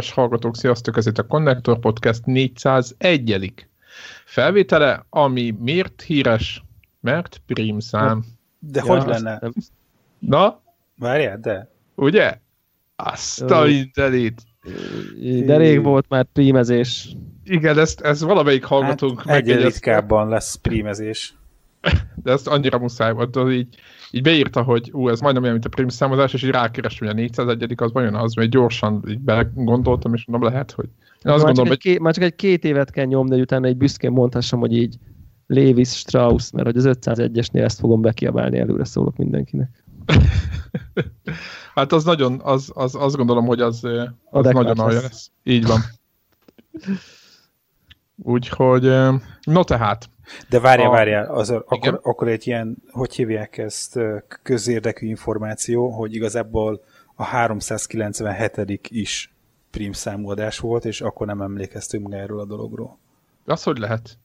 [0.00, 3.52] kedves hallgatók, sziasztok, ez itt a Connector Podcast 401
[4.24, 6.64] felvétele, ami miért híres?
[7.00, 8.24] Mert prímszám.
[8.58, 9.38] De ja, hogy lenne?
[9.40, 9.52] Nem...
[10.18, 10.60] Na?
[10.96, 11.68] Várjál, de.
[11.94, 12.38] Ugye?
[12.96, 14.42] Azt a mindenit.
[15.44, 17.16] De rég volt már prímezés.
[17.44, 21.34] Igen, ezt, ez valamelyik hallgatónk hát, egyre ritkábban lesz prímezés.
[22.22, 23.76] De ezt annyira muszáj volt, hogy így,
[24.10, 27.16] így beírta, hogy ú, ez majdnem olyan, mint a prim számozás, és így rákerestem, hogy
[27.16, 30.88] a 401 az vajon az, mert gyorsan így belegondoltam, és mondom, lehet, hogy...
[31.24, 32.00] Én azt már, gondolom, csak egy, hogy...
[32.00, 34.96] már csak egy két évet kell nyomni, hogy utána egy büszkén mondhassam, hogy így
[35.46, 39.84] Lévis Strauss, mert hogy az 501-esnél ezt fogom bekiabálni, előre szólok mindenkinek.
[41.74, 43.84] hát az nagyon, az, az, azt gondolom, hogy az,
[44.30, 45.30] az nagyon alja lesz.
[45.44, 45.80] Így van.
[48.22, 48.82] Úgyhogy,
[49.42, 50.10] no tehát.
[50.48, 50.90] De várja, a...
[50.90, 53.98] várja, az, akkor, akkor egy ilyen, hogy hívják ezt,
[54.42, 56.82] közérdekű információ, hogy igazából
[57.14, 58.88] a 397.
[58.88, 59.32] is
[59.70, 62.98] prim számolás volt, és akkor nem emlékeztünk erről a dologról.
[63.44, 64.18] Az hogy lehet?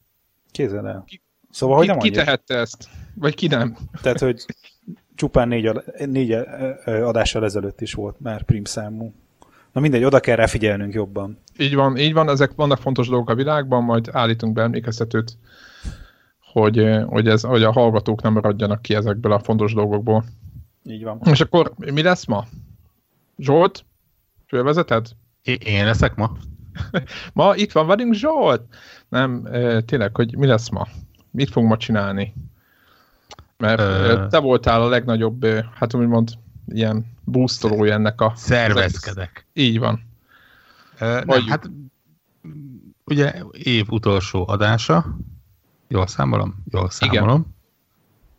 [0.50, 1.04] Kézzel el.
[1.06, 2.88] Ki, szóval, ki, hogy nem ki tehette ezt?
[3.14, 3.76] Vagy ki nem?
[4.02, 4.44] Tehát, hogy
[5.14, 5.70] csupán négy,
[6.06, 6.32] négy
[6.84, 9.12] adással ezelőtt is volt már prim számú.
[9.72, 11.38] Na mindegy, oda kell rá figyelnünk jobban.
[11.58, 15.36] Így van, így van, ezek vannak fontos dolgok a világban, majd állítunk be emlékeztetőt,
[16.60, 20.24] hogy, hogy, ez, hogy a hallgatók nem maradjanak ki ezekből a fontos dolgokból.
[20.84, 21.20] Így van.
[21.24, 22.44] És akkor mi lesz ma?
[23.38, 23.84] Zsolt?
[24.46, 25.06] Fölvezeted?
[25.42, 26.36] Én leszek ma?
[27.32, 28.62] ma itt van velünk Zsolt!
[29.08, 29.48] Nem,
[29.84, 30.86] tényleg, hogy mi lesz ma?
[31.30, 32.34] Mit fogunk ma csinálni?
[33.56, 34.26] Mert Ö...
[34.30, 36.30] te voltál a legnagyobb, hát úgymond
[36.66, 38.32] ilyen boostolója ennek a...
[38.36, 39.46] Szervezkedek.
[39.52, 40.02] Így van.
[41.00, 41.70] Ö, nem, hát
[43.04, 45.16] ugye év utolsó adása,
[45.88, 46.62] jól számolom?
[46.70, 47.56] Jól számolom.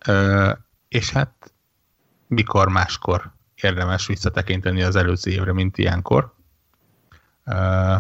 [0.06, 0.52] Ö,
[0.88, 1.54] és hát
[2.28, 6.34] mikor máskor érdemes visszatekinteni az előző évre, mint ilyenkor.
[7.44, 7.96] Ö,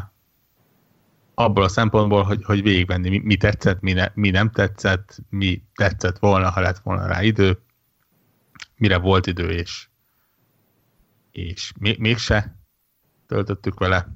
[1.34, 5.64] abból a szempontból, hogy, hogy végigvenni, mi, mi tetszett, mi, ne, mi nem tetszett, mi
[5.74, 7.60] tetszett volna, ha lett volna rá idő,
[8.76, 9.88] mire volt idő, és,
[11.32, 12.58] és még, mégse
[13.28, 14.08] töltöttük vele,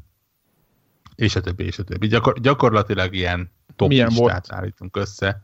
[1.22, 2.08] és a többi, és a többi.
[2.08, 4.52] Gyakor, gyakorlatilag ilyen top Milyen listát volt?
[4.52, 5.42] állítunk össze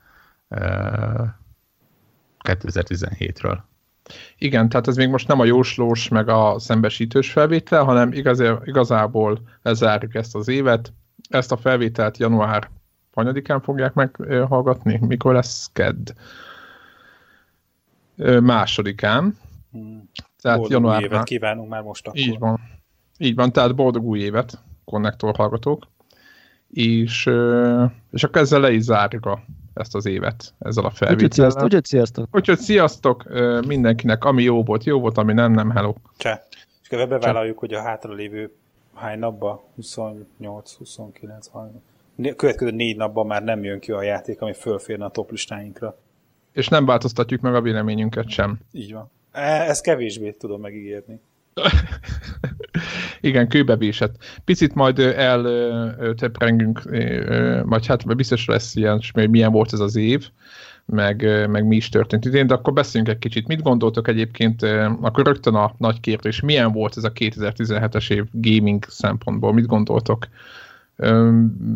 [0.47, 1.27] uh,
[2.43, 3.57] 2017-ről.
[4.37, 9.41] Igen, tehát ez még most nem a jóslós, meg a szembesítős felvétel, hanem igaz, igazából
[9.61, 10.93] lezárjuk ezt az évet,
[11.29, 12.69] ezt a felvételt január
[13.13, 14.99] hanyadikán fogják meghallgatni?
[15.01, 16.13] Mikor lesz KED?
[18.41, 19.37] Másodikán.
[19.71, 20.09] Hmm.
[20.41, 21.01] Tehát boldog január...
[21.01, 22.19] évet kívánunk már most akkor.
[22.19, 22.59] Így van.
[23.17, 24.61] Így van, tehát boldog új évet,
[24.91, 25.87] konnektor hallgatók.
[26.73, 27.29] És,
[28.11, 29.43] és akkor ezzel le is zárjuk a,
[29.73, 31.63] ezt az évet, ezzel a felvétellel.
[31.63, 32.27] Úgyhogy sziasztok.
[32.31, 33.23] Úgyhogy sziasztok
[33.67, 35.93] mindenkinek, ami jó volt, jó volt, ami nem, nem, hello.
[36.17, 36.39] Cseh.
[36.81, 38.51] És akkor bevállaljuk, hogy a hátralévő
[38.93, 39.59] hány napban?
[39.75, 41.75] 28, 29, 30.
[42.35, 45.97] Következő négy napban már nem jön ki a játék, ami fölférne a top listáinkra.
[46.51, 48.59] És nem változtatjuk meg a véleményünket sem.
[48.71, 49.11] Így van.
[49.31, 51.19] E, ezt kevésbé tudom megígérni.
[53.21, 54.15] Igen, kőbevésett.
[54.45, 56.81] Picit majd elteprengünk,
[57.63, 60.29] vagy hát biztos lesz ilyen, hogy milyen volt ez az év,
[60.85, 63.47] meg, meg mi is történt idén, de akkor beszéljünk egy kicsit.
[63.47, 64.61] Mit gondoltok egyébként,
[65.01, 69.53] akkor rögtön a nagy kérdés, milyen volt ez a 2017-es év gaming szempontból?
[69.53, 70.27] Mit gondoltok?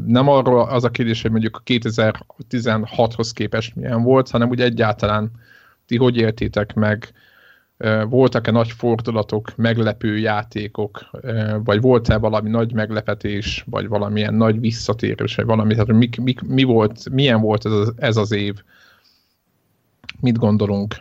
[0.05, 5.31] Nem arról az a kérdés, hogy mondjuk a 2016-hoz képest milyen volt, hanem úgy egyáltalán
[5.85, 7.13] ti hogy éltétek meg,
[8.09, 11.09] voltak-e nagy fordulatok, meglepő játékok,
[11.63, 16.63] vagy volt-e valami nagy meglepetés, vagy valamilyen nagy visszatérés, vagy valami, tehát mi, mi, mi
[16.63, 18.63] volt, milyen volt ez az, ez az év?
[20.21, 20.95] mit gondolunk?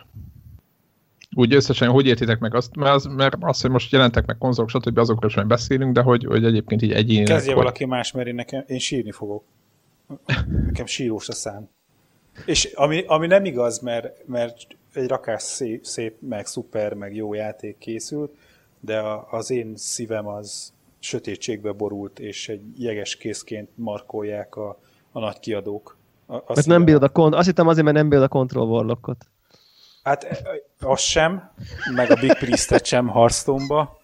[1.35, 4.69] Úgy összesen, hogy értitek meg azt, mert az, mert az, hogy most jelentek meg konzolok,
[4.69, 4.97] stb.
[4.97, 7.35] azokról majd beszélünk, de hogy, hogy egyébként így egyénileg...
[7.35, 9.43] Kezdje valaki más, mert én, nekem, én sírni fogok.
[10.65, 11.69] Nekem sírós a szám.
[12.45, 17.33] És ami, ami nem igaz, mert, mert egy rakás szép, szép, meg szuper, meg jó
[17.33, 18.35] játék készült,
[18.79, 24.79] de a, az én szívem az sötétségbe borult, és egy jeges készként markolják a,
[25.11, 25.97] a nagy kiadók.
[26.25, 29.25] Azt mert nem build a kont- azt hittem azért, mert nem build a Control Warlockot.
[30.03, 30.43] Hát
[30.79, 31.51] az sem,
[31.95, 33.99] meg a Big Priest-et sem Hearthstone-ba,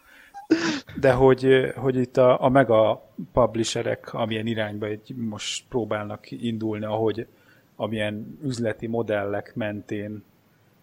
[0.99, 7.27] de hogy, hogy itt a, a mega publisherek amilyen irányba egy, most próbálnak indulni, ahogy
[7.77, 10.23] amilyen üzleti modellek mentén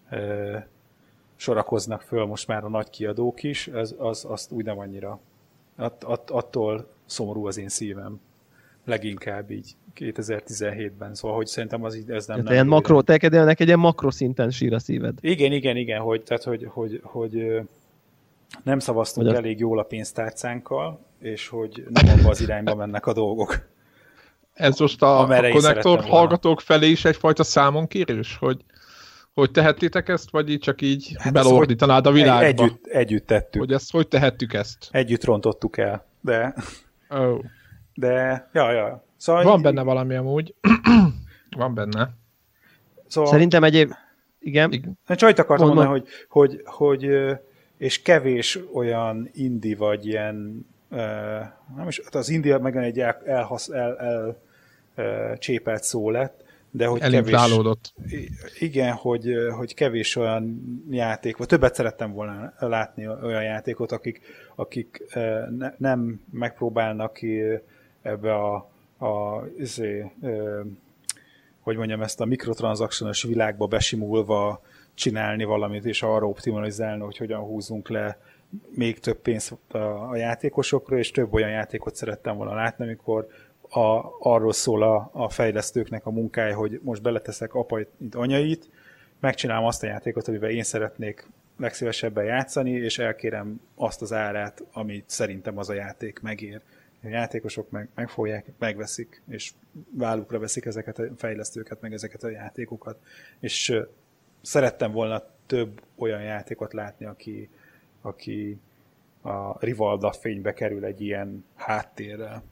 [0.09, 0.67] e,
[1.35, 5.19] sorakoznak föl most már a nagy kiadók is, az, az, azt úgy nem annyira.
[5.75, 8.19] Att, att, attól szomorú az én szívem.
[8.85, 12.37] Leginkább így 2017-ben, szóval hogy szerintem az ez nem...
[12.37, 15.17] Tehát ilyen makro, te egy ilyen makroszinten sír a szíved.
[15.21, 17.61] Igen, igen, igen, hogy, tehát, hogy, hogy, hogy
[18.63, 23.13] nem szavaztunk Vagy elég jól a pénztárcánkkal, és hogy nem abba az irányba mennek a
[23.13, 23.67] dolgok.
[24.55, 28.57] Ez most a, a konnektor hallgatók felé is egyfajta számonkérés, hogy
[29.33, 32.63] hogy tehettétek ezt, vagy így csak így hát belordítanád a világba?
[32.63, 33.61] Együtt, együtt tettük.
[33.61, 34.87] Hogy ezt hogy tehettük ezt?
[34.91, 36.53] Együtt rontottuk el, de...
[37.09, 37.39] Oh.
[37.93, 39.03] De, ja, ja.
[39.17, 40.53] Szóval Van benne valami amúgy.
[41.57, 42.09] Van benne.
[43.07, 43.31] Szóval...
[43.31, 43.91] Szerintem egyéb...
[44.39, 44.71] Igen.
[44.71, 44.97] Igen.
[45.07, 47.09] Csak akartam mondani, hogy, hogy, hogy,
[47.77, 50.65] és kevés olyan indi vagy ilyen
[51.75, 54.43] nem is, az India meg egy el, elhasz, el, el, el
[55.37, 57.59] csépelt szó lett, de hogy kevés,
[58.59, 64.21] igen, hogy, hogy kevés olyan játék, vagy többet szerettem volna látni olyan játékot, akik,
[64.55, 65.03] akik
[65.57, 67.19] ne, nem megpróbálnak
[68.01, 68.55] ebbe a,
[69.05, 70.11] a izé,
[71.59, 74.61] hogy mondjam, ezt a mikrotranszakciós világba besimulva
[74.93, 78.19] csinálni valamit, és arra optimalizálni, hogy hogyan húzunk le
[78.69, 79.77] még több pénzt a,
[80.09, 83.27] a játékosokra, és több olyan játékot szerettem volna látni, amikor
[83.75, 88.69] a, arról szól a, a fejlesztőknek a munkája, hogy most beleteszek apait, anyait,
[89.19, 91.27] megcsinálom azt a játékot, amivel én szeretnék
[91.57, 96.61] legszívesebben játszani, és elkérem azt az árát, amit szerintem az a játék megér.
[97.03, 99.51] A játékosok meg, megfogják, megveszik, és
[99.91, 102.97] vállukra veszik ezeket a fejlesztőket, meg ezeket a játékokat.
[103.39, 103.81] És
[104.41, 107.49] szerettem volna több olyan játékot látni, aki,
[108.01, 108.59] aki
[109.21, 112.43] a Rivalda fénybe kerül egy ilyen háttérrel.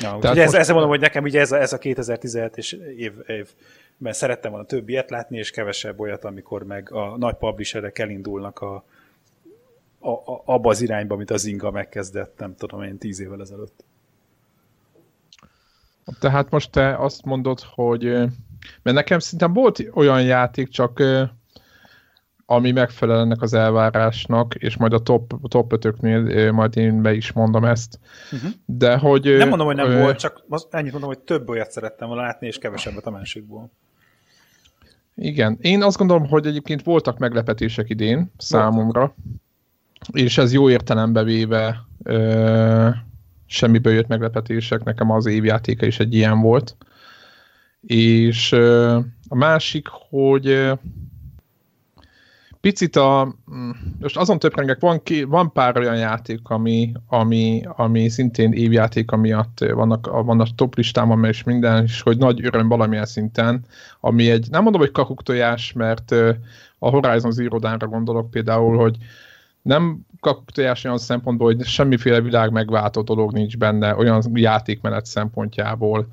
[0.00, 4.12] Ja, Tehát ez, ezzel mondom, hogy nekem ugye ez a, ez a 2017-es év, évben
[4.12, 8.84] szerettem volna több ilyet látni, és kevesebb olyat, amikor meg a nagy publisherek elindulnak a,
[9.98, 13.84] a, a, abba az irányba, amit az Inga megkezdett, nem tudom én, tíz évvel ezelőtt.
[16.20, 18.04] Tehát most te azt mondod, hogy
[18.82, 21.02] mert nekem szinte volt olyan játék, csak
[22.52, 27.32] ami megfelel ennek az elvárásnak, és majd a top, top 5 majd én be is
[27.32, 27.98] mondom ezt.
[28.32, 28.50] Uh-huh.
[28.64, 29.36] De hogy...
[29.36, 29.98] Nem mondom, hogy nem ö...
[29.98, 33.70] volt, csak ennyit mondom, hogy több olyat szerettem volna látni, és kevesebbet a másikból.
[35.14, 35.58] Igen.
[35.60, 39.14] Én azt gondolom, hogy egyébként voltak meglepetések idén számomra,
[40.12, 42.88] és ez jó értelembe véve ö,
[43.46, 46.76] semmiből jött meglepetések, nekem az évjátéka is egy ilyen volt.
[47.80, 48.98] És ö,
[49.28, 50.72] a másik, hogy
[52.62, 53.70] picit a, mm,
[54.00, 59.58] most azon töprengek, van, ki, van pár olyan játék, ami, ami, ami szintén évjáték, miatt
[59.58, 63.64] vannak, vannak top listámon, és minden, és hogy nagy öröm valamilyen szinten,
[64.00, 66.10] ami egy, nem mondom, hogy kakuktojás, mert
[66.78, 68.96] a Horizon Zero Dawn-ra gondolok például, hogy
[69.62, 76.06] nem kakuktojás olyan szempontból, hogy semmiféle világ megváltó dolog nincs benne, olyan játékmenet szempontjából,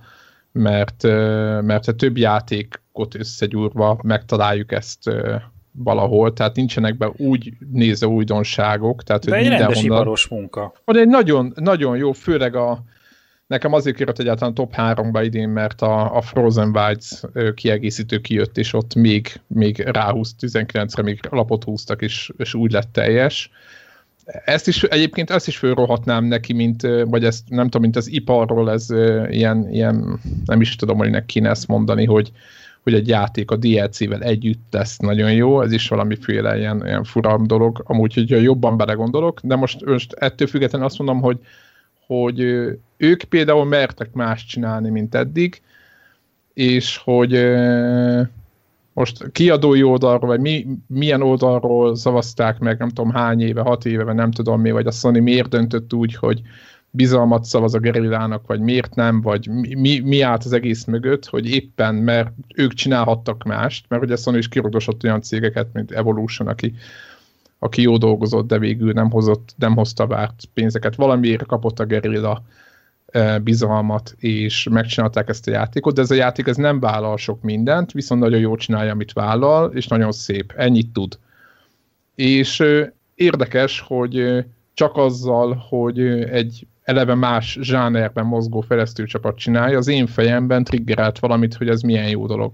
[0.52, 1.04] mert,
[1.62, 5.10] mert több játékot összegyúrva megtaláljuk ezt
[5.84, 9.04] valahol, tehát nincsenek be úgy néző újdonságok.
[9.04, 10.74] Tehát, De hogy egy rendes iparos munka.
[10.86, 12.83] Van egy nagyon, nagyon jó, főleg a
[13.50, 17.21] Nekem azért kérett egyáltalán top 3-ba idén, mert a, a Frozen Wilds
[17.54, 22.90] kiegészítő kijött, és ott még, még ráhúzt, 19-re még lapot húztak, és, és úgy lett
[22.92, 23.52] teljes.
[24.45, 28.71] Ezt is, egyébként ezt is fölrohatnám neki, mint, vagy ezt nem tudom, mint az iparról,
[28.71, 28.90] ez
[29.30, 32.31] ilyen, ilyen nem is tudom, hogy kéne ezt mondani, hogy,
[32.90, 37.48] hogy egy játék a DLC-vel együtt lesz nagyon jó, ez is valamiféle ilyen, ilyen furam
[37.48, 41.40] dolog, amúgy, hogyha jobban belegondolok, de most, most ettől függetlenül azt mondom, hogy,
[42.06, 42.40] hogy
[42.98, 45.62] ők például mertek más csinálni, mint eddig,
[46.54, 47.31] és hogy
[48.94, 54.04] most kiadói oldalról, vagy mi, milyen oldalról szavazták meg, nem tudom hány éve, hat éve,
[54.04, 56.42] vagy nem tudom mi, vagy a Sony miért döntött úgy, hogy
[56.92, 61.50] bizalmat szavaz a gerillának, vagy miért nem, vagy mi, mi állt az egész mögött, hogy
[61.50, 66.74] éppen, mert ők csinálhattak mást, mert ugye Sony is kirogdosott olyan cégeket, mint Evolution, aki,
[67.60, 70.96] aki jó dolgozott, de végül nem, hozott, nem hozta várt pénzeket.
[70.96, 72.44] Valamiért kapott a gerilla
[73.06, 77.42] e, bizalmat, és megcsinálták ezt a játékot, de ez a játék ez nem vállal sok
[77.42, 81.19] mindent, viszont nagyon jól csinálja, amit vállal, és nagyon szép, ennyit tud.
[82.16, 82.64] És
[83.16, 88.66] érdekes, hogy csak azzal, hogy egy eleve más zsánerben mozgó
[89.06, 92.54] csapat csinálja, az én fejemben triggerelt valamit, hogy ez milyen jó dolog.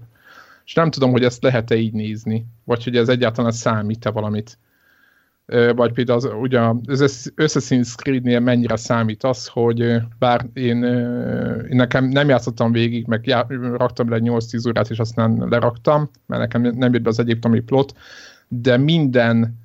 [0.64, 4.58] És nem tudom, hogy ezt lehet-e így nézni, vagy hogy ez egyáltalán számít-e valamit.
[5.74, 10.84] Vagy például az, ugye az Assassin's Creed-nél mennyire számít az, hogy bár én,
[11.70, 16.42] én nekem nem játszottam végig, meg já, raktam le 8-10 órát, és aztán leraktam, mert
[16.42, 17.96] nekem nem jött be az egyiptomi plot,
[18.48, 19.64] de minden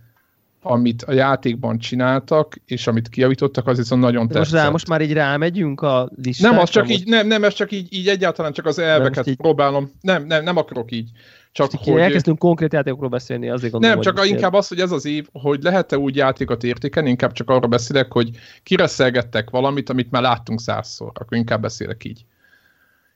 [0.62, 4.42] amit a játékban csináltak, és amit kijavítottak, az viszont nagyon tetszett.
[4.42, 6.54] Most, rá, most már így rámegyünk a listára?
[6.54, 9.36] Nem, az csak így, nem, nem, ez csak így, így egyáltalán csak az elveket így...
[9.36, 9.92] próbálom.
[10.02, 11.10] Nem, nem, nem akarok így.
[11.52, 12.02] Csak hogy...
[12.02, 15.28] Elkezdtünk konkrét játékokról beszélni, azért gondolom, Nem, csak hogy inkább az, hogy ez az év,
[15.32, 18.30] hogy lehet-e úgy játékot értékelni, inkább csak arra beszélek, hogy
[18.64, 22.26] kireszelgettek valamit, amit már láttunk százszor, akkor inkább beszélek így.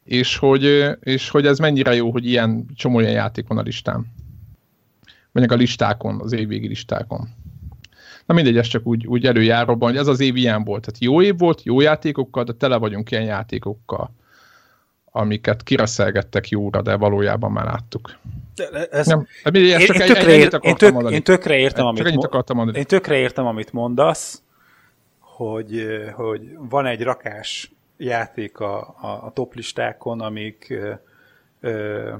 [0.03, 4.05] És hogy, és hogy ez mennyire jó, hogy ilyen csomó ilyen játék van a listán.
[5.35, 7.29] Mondjuk a listákon, az évvégi listákon.
[8.25, 10.81] Na mindegy, ez csak úgy, úgy előjáróban, hogy ez az év ilyen volt.
[10.81, 14.11] Tehát jó év volt, jó játékokkal, de tele vagyunk ilyen játékokkal
[15.17, 18.17] amiket kireszelgettek jóra, de valójában már láttuk.
[18.91, 22.13] Ez, nem, én, csak én, tökre ér, én, tök, én tökre értem, amit,
[22.53, 22.77] mondani.
[22.77, 24.41] én tökre értem, amit mondasz,
[25.19, 30.93] hogy, hogy van egy rakás játék a, a, a toplistákon, amik ö,
[31.59, 32.13] ö,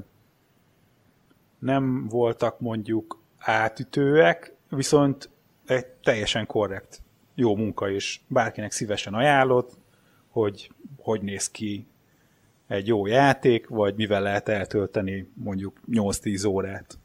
[1.60, 5.30] nem voltak mondjuk átütőek, viszont
[5.66, 7.02] egy teljesen korrekt,
[7.36, 9.74] jó munka, és bárkinek szívesen ajánlott,
[10.30, 11.88] hogy hogy néz ki
[12.68, 16.98] egy jó játék, vagy mivel lehet eltölteni mondjuk 8-10 órát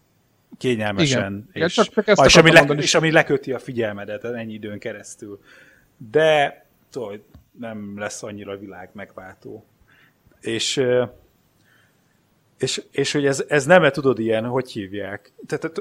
[0.59, 1.66] kényelmesen, Igen.
[1.66, 5.40] és, csak és, ami le, és ami leköti a figyelmedet ennyi időn keresztül.
[6.11, 7.23] De tudod,
[7.59, 9.64] nem lesz annyira világ megváltó.
[10.40, 10.83] És,
[12.61, 15.33] és, és hogy ez, ez nem -e tudod ilyen, hogy hívják?
[15.47, 15.73] Tehát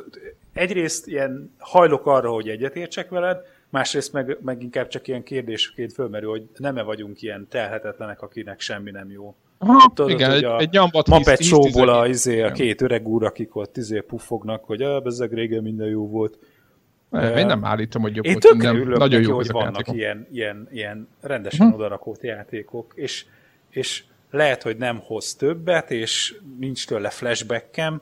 [0.53, 3.37] egyrészt ilyen hajlok arra, hogy egyetértsek veled,
[3.69, 8.91] másrészt meg, meg inkább csak ilyen kérdésként fölmerül, hogy nem-e vagyunk ilyen telhetetlenek, akinek semmi
[8.91, 9.35] nem jó.
[9.57, 13.25] Aha, Tudod, igen, egy, a egy nyambat Muppet show a, izé, a két öreg úr,
[13.25, 16.37] akik ott izé puffognak, hogy ah, ezek régen minden jó volt.
[17.09, 20.67] Nem, én nem állítom, hogy jobb én volt, nem, nagyon jó, hogy vannak ilyen, ilyen,
[20.71, 21.73] ilyen rendesen hm.
[21.73, 23.25] odarakott játékok, és,
[23.69, 28.01] és lehet, hogy nem hoz többet, és nincs tőle flashbackem,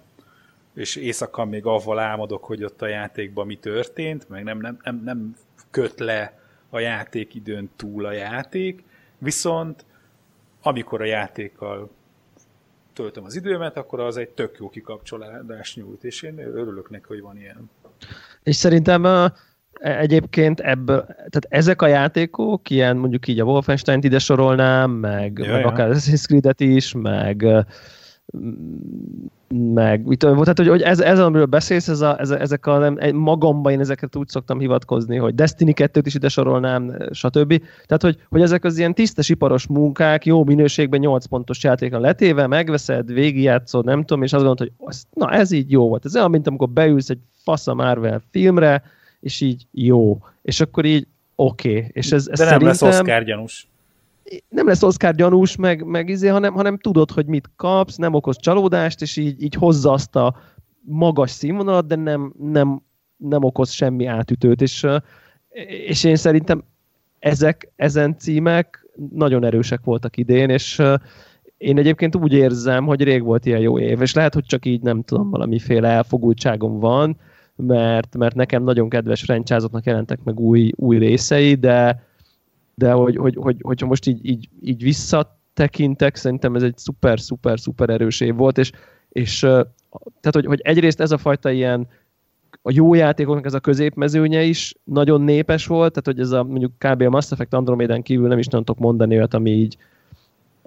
[0.75, 5.01] és éjszaka még avval álmodok, hogy ott a játékban mi történt, meg nem, nem, nem,
[5.03, 5.35] nem
[5.71, 8.83] köt le a játékidőn túl a játék,
[9.17, 9.85] viszont
[10.61, 11.89] amikor a játékkal
[12.93, 17.21] töltöm az időmet, akkor az egy tök jó kikapcsolódás nyújt, és én örülök neki, hogy
[17.21, 17.69] van ilyen.
[18.43, 19.31] És szerintem
[19.79, 25.51] egyébként ebből, tehát ezek a játékok, ilyen mondjuk így a Wolfenstein-t ide sorolnám, meg, ja,
[25.51, 25.67] meg ja.
[25.67, 27.65] akár Assassin's Creed-et is, meg
[29.73, 32.77] meg mit tudom, tehát hogy, hogy ez, ez, amiről beszélsz, ez a, ez, ezek a,
[32.77, 37.61] nem, magamban én ezeket úgy szoktam hivatkozni, hogy Destiny 2-t is ide sorolnám, stb.
[37.85, 42.47] Tehát, hogy, hogy ezek az ilyen tisztes iparos munkák, jó minőségben 8 pontos játékon letéve,
[42.47, 46.05] megveszed, végigjátszod, nem tudom, és azt gondolod, hogy az, na ez így jó volt.
[46.05, 48.83] Ez olyan, mint amikor beülsz egy fasz a Marvel filmre,
[49.27, 50.17] és így jó.
[50.41, 51.77] És akkor így oké.
[51.77, 51.89] Okay.
[51.91, 53.67] És ez, ez De nem lesz Oscar gyanús
[54.49, 58.39] nem lesz Oscar gyanús, meg, meg izé, hanem, hanem tudod, hogy mit kapsz, nem okoz
[58.39, 60.35] csalódást, és így, így hozza azt a
[60.81, 62.81] magas színvonalat, de nem, nem,
[63.17, 64.85] nem okoz semmi átütőt, és,
[65.87, 66.63] és én szerintem
[67.19, 70.81] ezek, ezen címek nagyon erősek voltak idén, és
[71.57, 74.81] én egyébként úgy érzem, hogy rég volt ilyen jó év, és lehet, hogy csak így
[74.81, 77.17] nem tudom, valamiféle elfogultságom van,
[77.57, 82.03] mert, mert nekem nagyon kedves franchise jelentek meg új, új részei, de,
[82.75, 87.59] de hogy, hogy, hogy, hogyha most így, így, így visszatekintek, szerintem ez egy szuper, szuper,
[87.59, 88.71] szuper erős év volt, és,
[89.09, 91.87] és tehát, hogy, hogy egyrészt ez a fajta ilyen
[92.61, 96.71] a jó játékoknak ez a középmezőnye is nagyon népes volt, tehát hogy ez a mondjuk
[96.77, 97.01] kb.
[97.01, 99.77] a Mass Effect Andromeda kívül nem is tudom mondani olyat, ami így,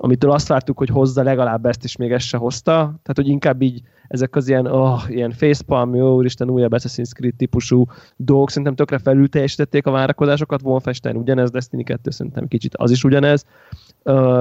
[0.02, 2.72] amitől azt vártuk, hogy hozza legalább ezt, és még ezt se hozta.
[2.72, 7.34] Tehát, hogy inkább így ezek az ilyen, oh, ilyen facepalm, jó úristen, újabb Assassin's Creed
[7.34, 7.84] típusú
[8.16, 13.04] dolgok, szerintem tökre felül teljesítették a várakozásokat, Wolfenstein ugyanez, Destiny 2 szerintem kicsit az is
[13.04, 13.44] ugyanez.
[14.04, 14.40] Uh,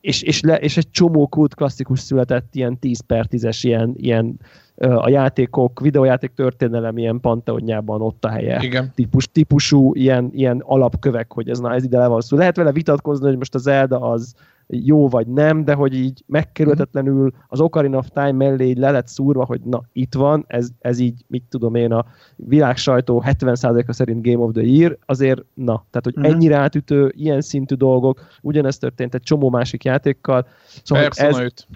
[0.00, 4.40] és, és, le, és egy csomó kult klasszikus született, ilyen 10 per 10-es, ilyen, ilyen
[4.74, 8.58] uh, a játékok, videójáték történelem ilyen panteonjában ott a helye.
[8.62, 8.92] Igen.
[8.94, 12.36] Típus, típusú ilyen, ilyen alapkövek, hogy ez na ez ide le van szó.
[12.36, 14.34] Lehet vele vitatkozni, hogy most az Zelda az
[14.68, 19.06] jó vagy nem, de hogy így megkerülhetetlenül az Ocarina of Time mellé így le lett
[19.06, 22.06] szúrva, hogy na itt van, ez, ez így, mit tudom én, a
[22.36, 26.32] világ sajtó 70%-a szerint Game of the Year, azért na, tehát hogy uh-huh.
[26.32, 30.46] ennyire átütő, ilyen szintű dolgok, ugyanezt történt egy csomó másik játékkal.
[30.82, 31.66] Szóval Persona ez, 5.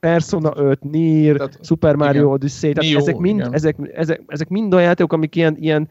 [0.00, 2.32] Persona 5, Nier, tehát, Super Mario igen.
[2.32, 5.88] Odyssey, tehát Neo, ezek, mind, ezek, ezek, ezek mind olyan játékok, amik ilyen, ilyen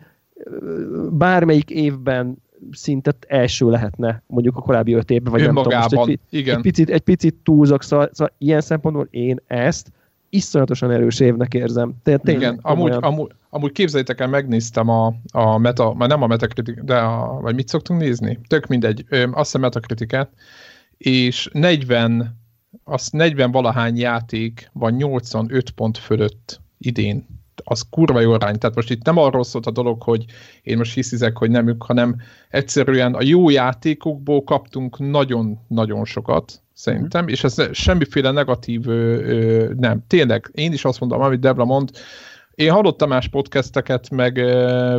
[1.11, 2.37] bármelyik évben
[2.71, 6.55] szinte első lehetne mondjuk a korábbi öt évben, vagy Önmagában, nem tudom, most egy, igen.
[6.55, 9.91] egy, picit, egy picit túlzok, szóval, szóval ilyen szempontból én ezt
[10.29, 11.93] iszonyatosan erős évnek érzem.
[12.03, 16.79] Tényleg, Igen, amúgy, amúgy, amúgy képzeljétek el, megnéztem a, a meta, már nem a metakritik,
[16.79, 18.39] de a, vagy mit szoktunk nézni?
[18.47, 20.29] Tök mindegy, ö, azt hiszem metakritikát,
[20.97, 22.39] és 40,
[22.83, 27.25] az 40 valahány játék van 85 pont fölött idén
[27.63, 28.57] az kurva jó arány.
[28.57, 30.25] Tehát most itt nem arról szólt a dolog, hogy
[30.63, 32.15] én most hiszizek, hogy nem ők, hanem
[32.49, 40.03] egyszerűen a jó játékokból kaptunk nagyon-nagyon sokat, szerintem, és ez semmiféle negatív ö, ö, nem.
[40.07, 41.89] Tényleg, én is azt mondom, amit Debra mond,
[42.55, 44.33] én hallottam más podcasteket, meg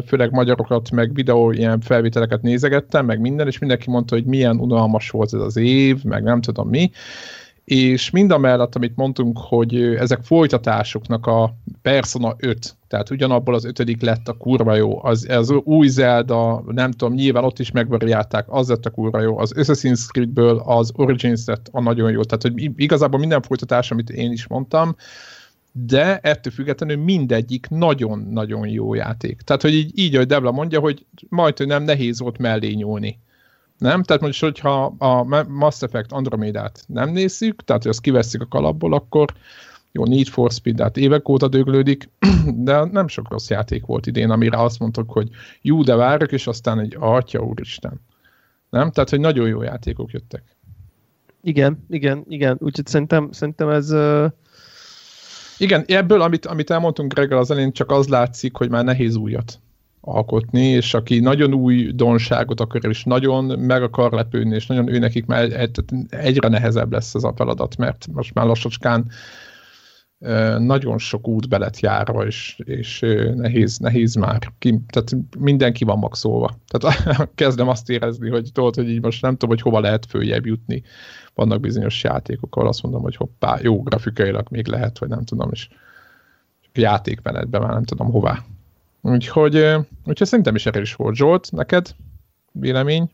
[0.07, 5.11] főleg magyarokat, meg videó ilyen felvételeket nézegettem, meg minden, és mindenki mondta, hogy milyen unalmas
[5.11, 6.91] volt ez az év, meg nem tudom mi
[7.65, 13.65] és mind a mellett, amit mondtunk, hogy ezek folytatásoknak a Persona 5, tehát ugyanabból az
[13.65, 18.47] ötödik lett a kurva jó, az, az új Zelda, nem tudom, nyilván ott is megvariálták,
[18.49, 22.43] az lett a kurva jó, az Assassin's Creedből az Origins lett a nagyon jó, tehát
[22.43, 24.97] hogy igazából minden folytatás, amit én is mondtam,
[25.73, 29.41] de ettől függetlenül mindegyik nagyon-nagyon jó játék.
[29.41, 33.19] Tehát, hogy így, így ahogy Debla mondja, hogy majd, hogy nem nehéz volt mellé nyúlni.
[33.79, 34.03] Nem?
[34.03, 38.95] Tehát most, hogyha a Mass Effect Andromedát nem nézzük, tehát hogy azt kivesszük a kalapból,
[38.95, 39.33] akkor
[39.93, 42.09] jó, Need for Speed, hát évek óta döglődik,
[42.69, 45.29] de nem sok rossz játék volt idén, amire azt mondtuk, hogy
[45.61, 48.01] jó, de várok, és aztán egy atya úristen.
[48.71, 48.91] Nem?
[48.91, 50.43] Tehát, hogy nagyon jó játékok jöttek.
[51.43, 52.57] Igen, igen, igen.
[52.61, 53.93] Úgyhogy szerintem, szerintem ez...
[53.93, 54.31] Uh...
[55.59, 59.61] Igen, ebből, amit, amit elmondtunk reggel az elén, csak az látszik, hogy már nehéz újat
[60.05, 64.99] alkotni, és aki nagyon új donságot akar, és nagyon meg akar lepődni, és nagyon ő
[64.99, 65.69] nekik már
[66.09, 69.11] egyre nehezebb lesz ez a feladat, mert most már lassacskán
[70.59, 73.01] nagyon sok út belet járva, és, és
[73.35, 74.53] nehéz, nehéz már.
[74.59, 76.59] Ki, tehát mindenki van maxolva.
[76.67, 76.97] Tehát
[77.35, 80.83] kezdem azt érezni, hogy tudod, hogy így most nem tudom, hogy hova lehet följebb jutni.
[81.35, 85.49] Vannak bizonyos játékok, ahol azt mondom, hogy hoppá, jó grafikailag még lehet, vagy nem tudom,
[85.53, 85.69] és
[86.73, 88.45] játékmenetben már nem tudom hová
[89.07, 89.57] Úgyhogy,
[90.05, 91.15] úgyhogy szerintem is erős volt.
[91.15, 91.95] Zsolt, neked
[92.53, 93.11] vélemény?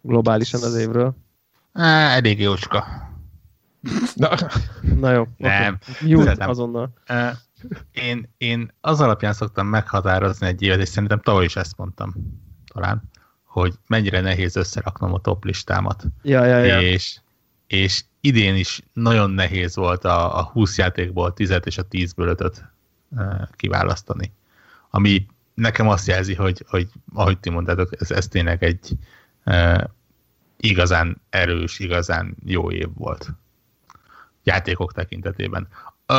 [0.00, 1.14] Globálisan az évről?
[1.72, 2.84] Á, elég jócska.
[4.14, 4.28] Na,
[4.96, 5.26] Na jó.
[5.36, 5.78] Nem.
[6.06, 6.34] Okay.
[6.38, 6.92] azonnal.
[7.92, 12.14] Én, én az alapján szoktam meghatározni egy évet, és szerintem tavaly is ezt mondtam
[12.72, 13.02] talán,
[13.44, 16.04] hogy mennyire nehéz összeraknom a top listámat.
[16.22, 16.80] Ja, ja, ja.
[16.80, 17.20] És,
[17.66, 22.64] és idén is nagyon nehéz volt a, a 20 játékból 10 és a 10-ből 5
[23.56, 24.32] kiválasztani
[24.94, 28.90] ami nekem azt jelzi, hogy, hogy ahogy ti mondtátok, ez, ez tényleg egy
[29.44, 29.90] e,
[30.56, 33.28] igazán erős, igazán jó év volt
[34.42, 35.68] játékok tekintetében.
[36.06, 36.14] E,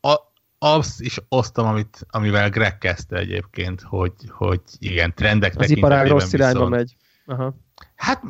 [0.00, 6.06] a, azt is osztom, amit, amivel Greg kezdte egyébként, hogy, hogy igen, trendek Az iparág
[6.06, 6.96] rossz irányba megy.
[7.26, 7.54] Aha.
[7.96, 8.22] Hát,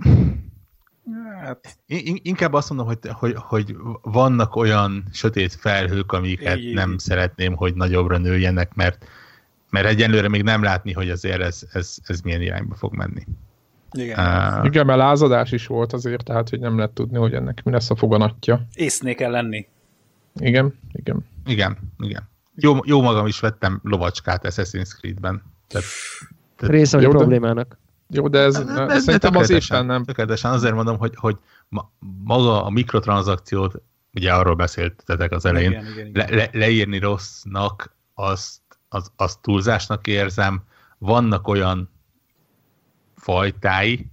[1.43, 1.75] hát
[2.23, 8.19] inkább azt mondom, hogy, hogy, hogy vannak olyan sötét felhők, amiket nem szeretném, hogy nagyobbra
[8.19, 9.07] nőjenek, mert
[9.71, 13.27] mert egyenlőre még nem látni, hogy azért ez, ez, ez milyen irányba fog menni.
[13.93, 14.19] Igen.
[14.19, 17.73] Uh, Igen, mert lázadás is volt azért, tehát hogy nem lehet tudni, hogy ennek mi
[17.73, 18.67] lesz a foganatja.
[18.75, 19.67] Észné kell lenni.
[20.35, 21.27] Igen, igen.
[21.47, 22.29] Igen, igen.
[22.55, 25.43] Jó, jó magam is vettem lovacskát Assassin's Creed-ben.
[25.69, 25.87] Tehát,
[26.57, 27.79] tehát Része vagy a problémának.
[28.11, 30.05] Jó, de ez, de, de, szerintem de az éppen nem.
[30.05, 31.37] Tökéletesen azért mondom, hogy, hogy
[32.25, 33.83] maga a mikrotranszakciót,
[34.15, 36.29] ugye arról beszéltetek az elején, igen, igen, igen.
[36.29, 40.63] Le, le, leírni rossznak, azt az, az túlzásnak érzem.
[40.99, 41.91] Vannak olyan
[43.17, 44.07] fajtái,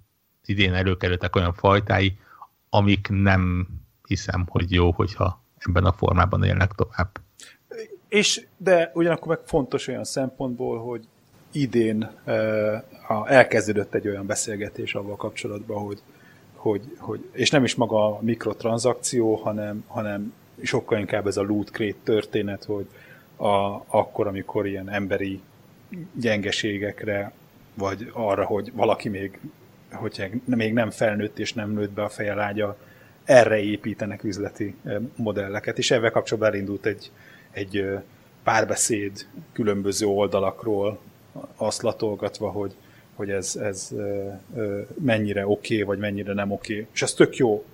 [0.46, 2.18] idén előkerültek olyan fajtái,
[2.70, 3.68] amik nem
[4.08, 7.20] hiszem, hogy jó, hogyha ebben a formában élnek tovább.
[8.08, 11.08] És, de ugyanakkor meg fontos olyan szempontból, hogy
[11.52, 16.02] idén uh, elkezdődött egy olyan beszélgetés avval kapcsolatban, hogy,
[16.54, 21.70] hogy, hogy, és nem is maga a mikrotranszakció, hanem, hanem sokkal inkább ez a loot
[21.70, 22.88] crate történet, hogy,
[23.36, 25.41] a, akkor, amikor ilyen emberi
[26.13, 27.32] gyengeségekre,
[27.74, 29.39] vagy arra, hogy valaki még,
[29.91, 32.78] hogyha még nem felnőtt és nem nőtt be a feje lágya,
[33.24, 34.76] erre építenek üzleti
[35.15, 37.12] modelleket, és ebben kapcsolatban elindult egy,
[37.52, 37.88] egy
[38.43, 41.00] párbeszéd különböző oldalakról,
[41.56, 42.76] azt latolgatva, hogy,
[43.15, 43.91] hogy ez, ez
[45.02, 46.74] mennyire oké, okay, vagy mennyire nem oké.
[46.74, 46.88] Okay.
[46.93, 47.65] És ez tök jó.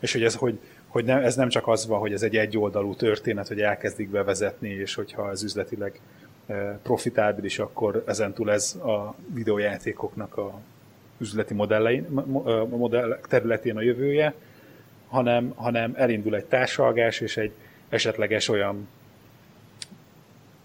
[0.00, 0.58] És hogy ez, hogy,
[0.94, 4.68] hogy nem, ez nem csak az van, hogy ez egy egyoldalú történet, hogy elkezdik bevezetni,
[4.68, 6.00] és hogyha ez üzletileg
[6.46, 10.60] eh, profitábilis, akkor ezentúl ez a videójátékoknak a
[11.18, 12.02] üzleti modellein,
[12.68, 14.34] modell területén a jövője,
[15.08, 17.52] hanem, hanem elindul egy társalgás és egy
[17.88, 18.88] esetleges olyan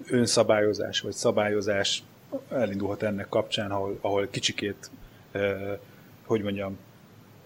[0.09, 2.03] önszabályozás vagy szabályozás
[2.49, 4.89] elindulhat ennek kapcsán, ahol, ahol kicsikét,
[5.31, 5.77] eh,
[6.25, 6.77] hogy mondjam,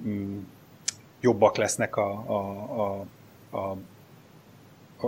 [0.06, 0.40] mm,
[1.24, 2.38] jobbak lesznek a, a,
[2.82, 3.06] a,
[3.58, 3.78] a,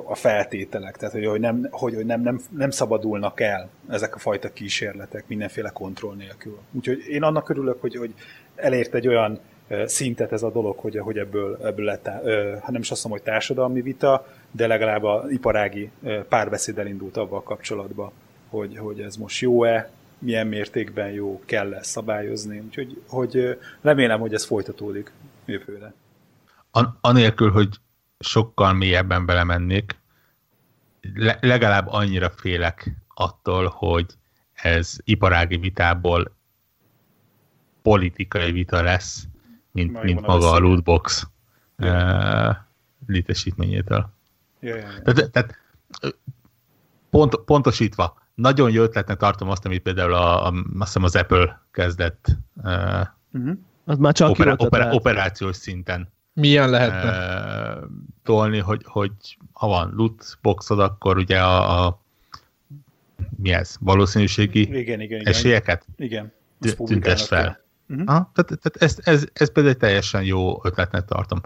[0.04, 4.20] a feltételek, tehát hogy, hogy, nem, hogy, hogy nem, nem, nem szabadulnak el ezek a
[4.20, 6.60] fajta kísérletek mindenféle kontroll nélkül.
[6.72, 8.14] Úgyhogy én annak örülök, hogy, hogy
[8.56, 9.40] elért egy olyan
[9.86, 13.34] szintet ez a dolog, hogy, hogy ebből, ebből lett, hát nem is azt mondom, hogy
[13.34, 15.92] társadalmi vita, de legalább a iparági
[16.30, 18.12] párbeszéd elindult avval kapcsolatban,
[18.50, 22.60] hogy, hogy ez most jó-e, milyen mértékben jó, kell-e szabályozni.
[22.60, 25.12] Úgyhogy hogy remélem, hogy ez folytatódik
[25.46, 25.94] jövőre.
[26.76, 27.80] An- anélkül, hogy
[28.20, 30.00] sokkal mélyebben belemennék,
[31.14, 34.06] le- legalább annyira félek attól, hogy
[34.54, 36.36] ez iparági vitából
[37.82, 39.28] politikai vita lesz,
[39.72, 41.28] mint, mint maga a lootbox
[41.78, 42.56] yeah.
[43.08, 44.10] létesítményétől.
[44.60, 45.04] Yeah, yeah, yeah.
[45.04, 45.60] Tehát, tehát
[47.10, 51.66] pont, pontosítva, nagyon jó ötletnek tartom azt, amit például a, a, azt hiszem az Apple
[51.72, 53.58] kezdett uh, uh-huh.
[53.86, 57.10] az már csak opera, opera, operációs szinten milyen lehetne?
[57.10, 57.84] Uh,
[58.24, 59.12] tolni, hogy, hogy
[59.54, 62.02] ha van loot boxod, akkor ugye a, a
[63.38, 63.76] mi ez?
[63.80, 65.22] Valószínűségi igen, igen, igen.
[65.28, 65.86] esélyeket?
[65.98, 66.34] Igen.
[66.86, 67.64] Tüntes fel.
[67.88, 68.08] Uh-huh.
[68.08, 71.42] Ha, tehát, tehát ez, ez, ez például egy teljesen jó ötletnek tartom.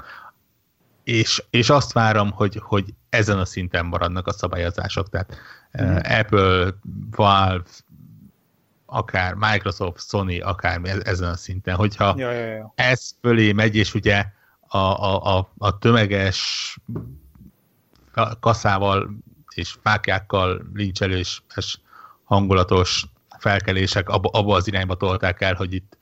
[1.04, 5.10] És, és azt várom, hogy, hogy ezen a szinten maradnak a szabályozások.
[5.10, 5.38] Tehát
[5.73, 5.95] uh-huh.
[5.95, 6.73] uh, Apple,
[7.12, 7.63] Valve,
[8.86, 12.73] akár Microsoft, Sony, akár ezen a szinten, hogyha ja, ja, ja.
[12.75, 14.25] ez fölé megy, és ugye
[14.69, 16.77] a, a, a, a tömeges
[18.39, 19.10] kaszával
[19.55, 21.43] és fákjákkal lincselős
[22.23, 23.05] hangulatos
[23.39, 25.97] felkelések abba, abba az irányba tolták el, hogy itt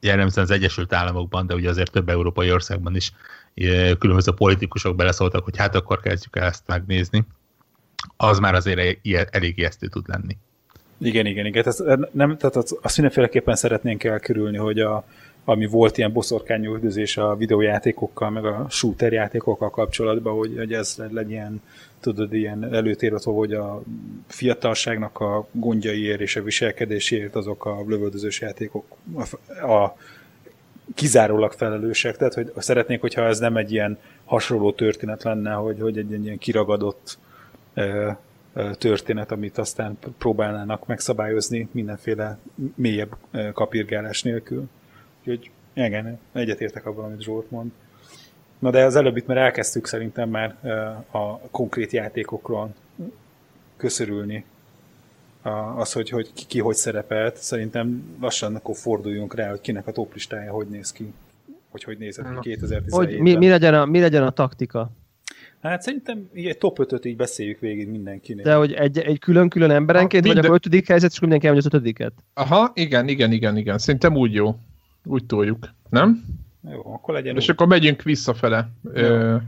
[0.00, 3.12] jellemzően az Egyesült Államokban, de ugye azért több európai országban is
[3.98, 7.26] különböző politikusok beleszóltak, hogy hát akkor kezdjük el ezt megnézni.
[8.16, 8.98] Az már azért
[9.30, 10.36] elég ijesztő tud lenni.
[10.98, 11.62] Igen, igen, igen.
[11.62, 15.04] Tehát, nem, tehát azt mindenféleképpen szeretnénk elkerülni, hogy a,
[15.44, 21.62] ami volt ilyen boszorkányüldözés a videójátékokkal, meg a shooter játékokkal kapcsolatban, hogy, hogy ez legyen,
[22.00, 23.82] tudod, ilyen előtérató, hogy a
[24.26, 29.96] fiatalságnak a gondjaiért és a viselkedéséért azok a lövöldözős játékok a, a
[30.94, 32.16] kizárólag felelősek.
[32.16, 36.38] Tehát, hogy szeretnék, hogyha ez nem egy ilyen hasonló történet lenne, hogy, hogy egy ilyen
[36.38, 37.18] kiragadott
[37.74, 38.18] e,
[38.78, 42.38] történet, amit aztán próbálnának megszabályozni mindenféle
[42.74, 43.16] mélyebb
[43.52, 44.68] kapirgálás nélkül.
[45.20, 47.70] Úgyhogy igen, egyetértek abban, amit Zsolt mond.
[48.58, 50.56] Na de az előbb itt már elkezdtük szerintem már
[51.10, 52.74] a konkrét játékokról
[53.76, 54.44] köszörülni
[55.76, 57.36] az, hogy, hogy ki, ki hogy szerepelt.
[57.36, 61.12] Szerintem lassan akkor forduljunk rá, hogy kinek a toplistája hogy néz ki.
[61.70, 62.82] Hogy hogy nézett ki 2017-ben.
[62.88, 64.90] Hogy mi, mi, legyen a, mi legyen a taktika?
[65.62, 68.44] Hát szerintem egy top 5-öt így beszéljük végig mindenkinek.
[68.44, 70.50] De hogy egy, egy külön-külön emberenként, ha, minden...
[70.50, 72.12] vagy a ötödik helyzet, és mindenki elmondja az ötödiket?
[72.34, 73.78] Aha, igen, igen, igen, igen.
[73.78, 74.56] Szerintem úgy jó.
[75.04, 76.24] Úgy toljuk, nem?
[76.70, 77.50] Jó, akkor legyen És úgy.
[77.50, 78.70] akkor megyünk visszafele.
[78.84, 79.04] Oké.
[79.04, 79.42] Oké.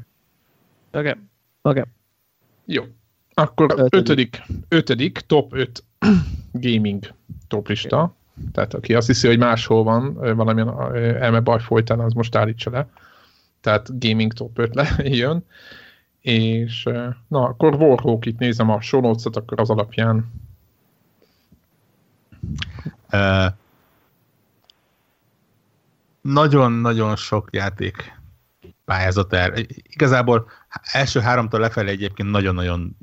[0.92, 1.14] Okay.
[1.62, 1.84] Okay.
[2.64, 2.84] Jó.
[3.34, 3.94] Akkor ötödik.
[3.94, 5.84] ötödik, ötödik top 5
[6.52, 7.14] gaming
[7.48, 8.02] toplista.
[8.02, 8.50] Okay.
[8.52, 12.88] Tehát aki azt hiszi, hogy máshol van valamilyen elme baj folytán, az most állítsa le.
[13.60, 14.88] Tehát gaming top 5 le
[15.22, 15.44] jön.
[16.20, 16.88] És
[17.28, 20.32] na, akkor Warhawk itt nézem a notes akkor az alapján.
[23.12, 23.46] Uh,
[26.22, 28.20] nagyon-nagyon sok játék
[28.84, 29.52] pályázat el.
[29.82, 30.50] Igazából
[30.92, 32.96] első háromtól lefelé egyébként nagyon-nagyon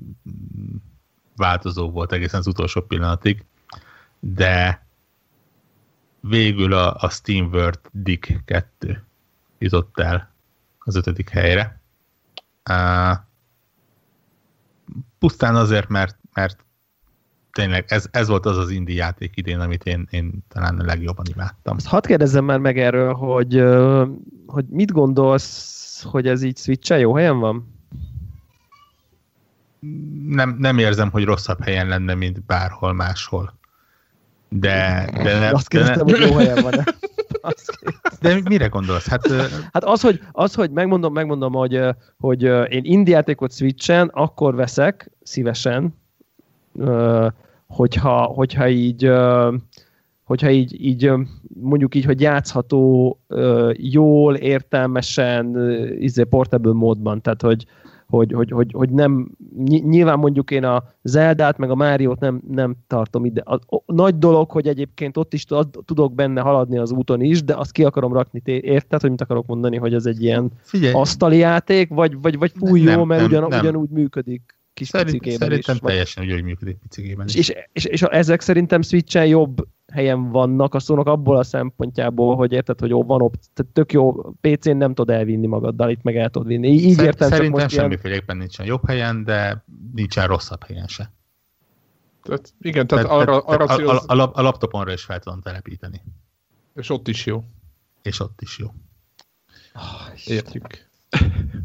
[1.35, 3.45] változó volt egészen az utolsó pillanatig,
[4.19, 4.85] de
[6.19, 9.03] végül a, a Steam World Dick 2
[9.57, 10.33] jutott el
[10.79, 11.81] az ötödik helyre.
[12.69, 13.17] Uh,
[15.19, 16.65] pusztán azért, mert, mert
[17.59, 21.25] tényleg ez, ez volt az az indie játék idén, amit én, én talán a legjobban
[21.33, 21.75] imádtam.
[21.75, 23.63] Azt hadd kérdezzem már meg erről, hogy,
[24.45, 27.77] hogy mit gondolsz, hogy ez így switch jó helyen van?
[30.27, 33.57] Nem, nem érzem, hogy rosszabb helyen lenne, mint bárhol máshol.
[34.49, 35.53] De, de nem.
[35.53, 36.21] Azt kérdeztem, de nem.
[36.21, 36.73] hogy jó helyen van
[38.21, 39.07] De mire gondolsz?
[39.07, 39.27] Hát,
[39.71, 41.81] hát az, hogy, az, hogy megmondom, megmondom, hogy,
[42.19, 45.93] hogy én indie játékot Switchen akkor veszek szívesen,
[47.73, 49.11] hogyha, hogyha így
[50.23, 51.11] hogyha így, így
[51.61, 53.19] mondjuk így, hogy játszható
[53.73, 57.65] jól, értelmesen, izé portable módban, tehát hogy,
[58.07, 59.31] hogy, hogy, hogy, hogy nem,
[59.65, 63.41] nyilván mondjuk én a Zeldát, meg a Máriót nem, nem tartom ide.
[63.41, 65.45] A, a, nagy dolog, hogy egyébként ott is
[65.85, 69.45] tudok benne haladni az úton is, de azt ki akarom rakni, érted, hogy mit akarok
[69.45, 70.93] mondani, hogy ez egy ilyen Figyelj.
[70.93, 73.59] asztali játék, vagy, vagy, vagy fúj jó, mert nem, ugyan, nem.
[73.59, 75.81] ugyanúgy működik kis Szerint, picikében Szerintem is.
[75.81, 77.35] teljesen úgy, hogy működik picikében is.
[77.35, 82.35] És, és, és, és ezek szerintem Switch-en jobb helyen vannak a szónak abból a szempontjából,
[82.35, 84.11] hogy érted, hogy jó, van op- tehát tök jó,
[84.41, 86.67] PC-n nem tudod elvinni magaddal, itt meg el tudod vinni.
[86.67, 88.37] Így Szer- értem, Szerintem most semmiféleképpen ilyen...
[88.37, 89.63] nincsen jobb helyen, de
[89.93, 91.13] nincsen rosszabb helyen se.
[92.23, 96.01] Tehát, igen, tehát, tehát arra, arra a, a, a, a laptopomra is fel tudom telepíteni.
[96.75, 97.43] És ott is jó.
[98.01, 98.67] és ott is jó.
[99.75, 100.88] Oh, Értjük.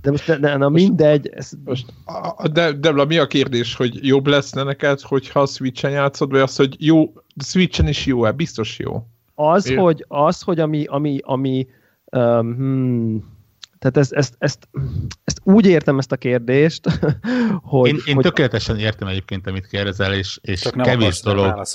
[0.03, 1.27] De most ne, ne, na mindegy.
[1.27, 1.51] Ez...
[1.65, 1.93] Most,
[2.37, 6.41] a, de, Debla, mi a kérdés, hogy jobb lesz neked, hogyha a Switch-en játszod, vagy
[6.41, 7.13] az, hogy jó,
[7.45, 8.33] Switch-en is jó-e?
[8.33, 9.07] Biztos jó.
[9.35, 9.79] Az, Ér...
[9.79, 11.67] hogy, az, hogy ami, ami, ami
[12.13, 13.34] um, hmm,
[13.85, 14.69] tehát ezt, ezt, ezt,
[15.25, 16.89] ezt úgy értem ezt a kérdést,
[17.63, 17.89] hogy...
[17.89, 18.25] Én, én hogy...
[18.25, 21.67] tökéletesen értem egyébként, amit kérdezel, és, és kevés, dolog,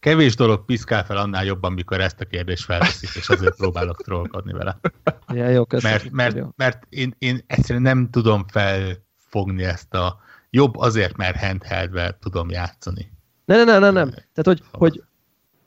[0.00, 4.52] kevés dolog piszkál fel annál jobban, mikor ezt a kérdést felveszik, és azért próbálok trollkodni
[4.52, 4.78] vele.
[5.34, 5.96] Ja, jó, köszönöm.
[5.96, 6.48] Mert, mert, jó.
[6.56, 10.20] mert én, én egyszerűen nem tudom felfogni ezt a
[10.50, 13.12] jobb azért, mert handheldvel tudom játszani.
[13.44, 14.10] Ne, ne, ne, ne, nem.
[14.10, 15.02] Tehát, hogy, hogy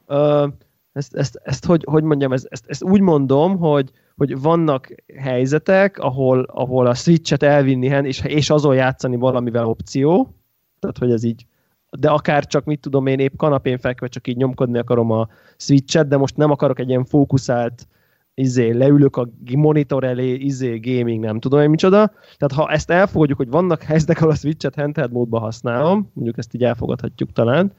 [0.08, 0.54] uh,
[0.94, 5.98] ezt, ezt, ezt, hogy, hogy mondjam, ezt, ezt, ezt úgy mondom, hogy, hogy vannak helyzetek,
[5.98, 10.36] ahol, ahol a switchet elvinni, és, és azon játszani valamivel opció,
[10.80, 11.46] tehát hogy ez így,
[11.90, 16.08] de akár csak, mit tudom én, épp kanapén fekve csak így nyomkodni akarom a switchet,
[16.08, 17.88] de most nem akarok egy ilyen fókuszált
[18.34, 22.12] izé, leülök a monitor elé, izé, gaming, nem tudom én micsoda.
[22.38, 26.54] Tehát ha ezt elfogadjuk, hogy vannak helyzetek, ahol a switchet handheld módban használom, mondjuk ezt
[26.54, 27.72] így elfogadhatjuk talán.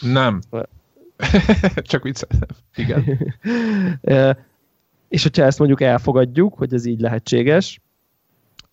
[0.00, 0.40] Nem.
[1.82, 2.48] Csak viccelem.
[2.74, 3.04] Igen.
[5.12, 7.80] És hogyha ezt mondjuk elfogadjuk, hogy ez így lehetséges,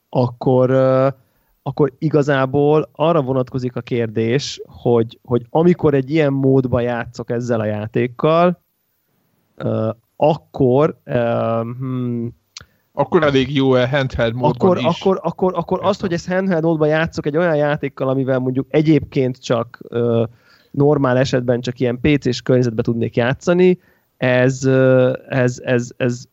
[0.10, 0.71] akkor,
[1.63, 7.65] akkor igazából arra vonatkozik a kérdés, hogy, hogy amikor egy ilyen módba játszok ezzel a
[7.65, 8.62] játékkal,
[10.15, 12.36] akkor hmm,
[12.93, 14.84] akkor elég jó a handheld módban akkor, is.
[14.84, 19.43] Akkor, akkor, akkor azt, hogy ezt handheld módban játszok egy olyan játékkal, amivel mondjuk egyébként
[19.43, 20.23] csak uh,
[20.71, 23.80] normál esetben csak ilyen PC-s környezetben tudnék játszani,
[24.19, 24.65] ez,
[25.27, 26.23] ez, ez, ez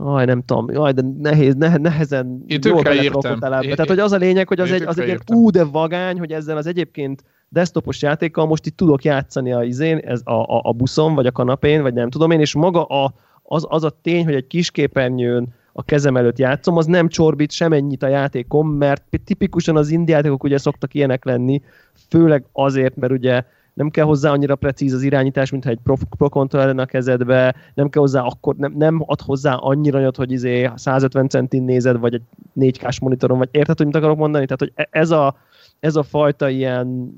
[0.00, 3.38] Aj, nem tudom, jaj, de nehéz, ne, nehezen Én tökre értem.
[3.38, 6.32] Tehát, hogy az a lényeg, hogy az egy, az egy ilyen ú, de vagány, hogy
[6.32, 10.72] ezzel az egyébként desktopos játékkal most itt tudok játszani a izén, ez a, a, a
[10.72, 14.24] buszon, vagy a kanapén, vagy nem tudom én, és maga a, az, az a tény,
[14.24, 19.02] hogy egy kis képernyőn a kezem előtt játszom, az nem csorbít semennyit a játékom, mert
[19.24, 21.62] tipikusan az indiátékok ugye szoktak ilyenek lenni,
[22.08, 23.42] főleg azért, mert ugye
[23.78, 27.88] nem kell hozzá annyira precíz az irányítás, mint egy Pro, Pro Controller a kezedbe, nem
[27.88, 32.14] kell hozzá akkor, nem, nem ad hozzá annyira nagyot, hogy izé 150 centin nézed, vagy
[32.14, 32.22] egy
[32.56, 34.46] 4K-s monitoron, vagy érted, hogy mit akarok mondani?
[34.46, 35.36] Tehát, hogy e- ez a,
[35.80, 37.14] ez a fajta ilyen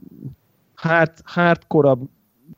[0.74, 1.96] hard, hardcore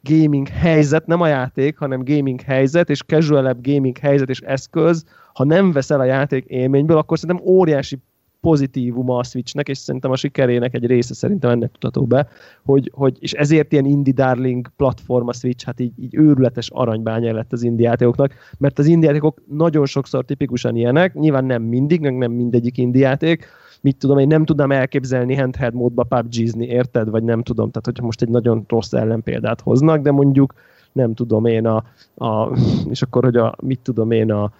[0.02, 5.44] gaming helyzet, nem a játék, hanem gaming helyzet, és casual gaming helyzet és eszköz, ha
[5.44, 7.98] nem veszel a játék élményből, akkor szerintem óriási
[8.42, 12.28] pozitívuma a Switchnek, és szerintem a sikerének egy része szerintem ennek tudható be,
[12.64, 17.34] hogy, hogy és ezért ilyen indie darling platform a Switch, hát így, így őrületes aranybánya
[17.34, 22.00] lett az indie játékoknak, mert az indie játékok nagyon sokszor tipikusan ilyenek, nyilván nem mindig,
[22.00, 23.46] meg nem mindegyik indie játék,
[23.80, 27.10] mit tudom, én nem tudnám elképzelni handheld módba PUBG-zni, érted?
[27.10, 30.54] Vagy nem tudom, tehát hogyha most egy nagyon rossz ellenpéldát hoznak, de mondjuk
[30.92, 32.58] nem tudom én a, a
[32.90, 34.52] és akkor, hogy a, mit tudom én a,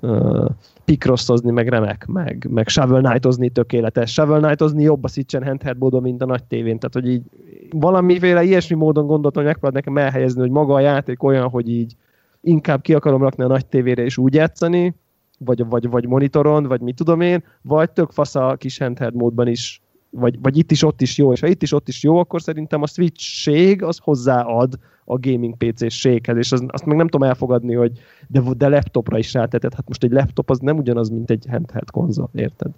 [0.00, 0.50] a
[0.84, 4.12] pikroszozni, meg remek, meg, meg Shovel Knight-ozni tökéletes.
[4.12, 6.78] Shovel Knight-ozni jobb a Switchen handheld módon, mint a nagy tévén.
[6.78, 7.22] Tehát, hogy így
[7.70, 11.96] valamiféle ilyesmi módon gondoltam, hogy megpróbáld nekem elhelyezni, hogy maga a játék olyan, hogy így
[12.40, 14.94] inkább ki akarom rakni a nagy tévére és úgy játszani,
[15.38, 19.46] vagy, vagy, vagy monitoron, vagy mit tudom én, vagy tök fasz a kis handheld módban
[19.46, 19.82] is,
[20.14, 22.42] vagy, vagy itt is, ott is jó, és ha itt is, ott is jó, akkor
[22.42, 27.74] szerintem a Switch-ség az hozzáad a gaming PC-séghez, és az, azt meg nem tudom elfogadni,
[27.74, 27.92] hogy
[28.28, 29.74] de, de laptopra is rátetett.
[29.74, 32.70] Hát most egy laptop az nem ugyanaz, mint egy handheld konzol, érted?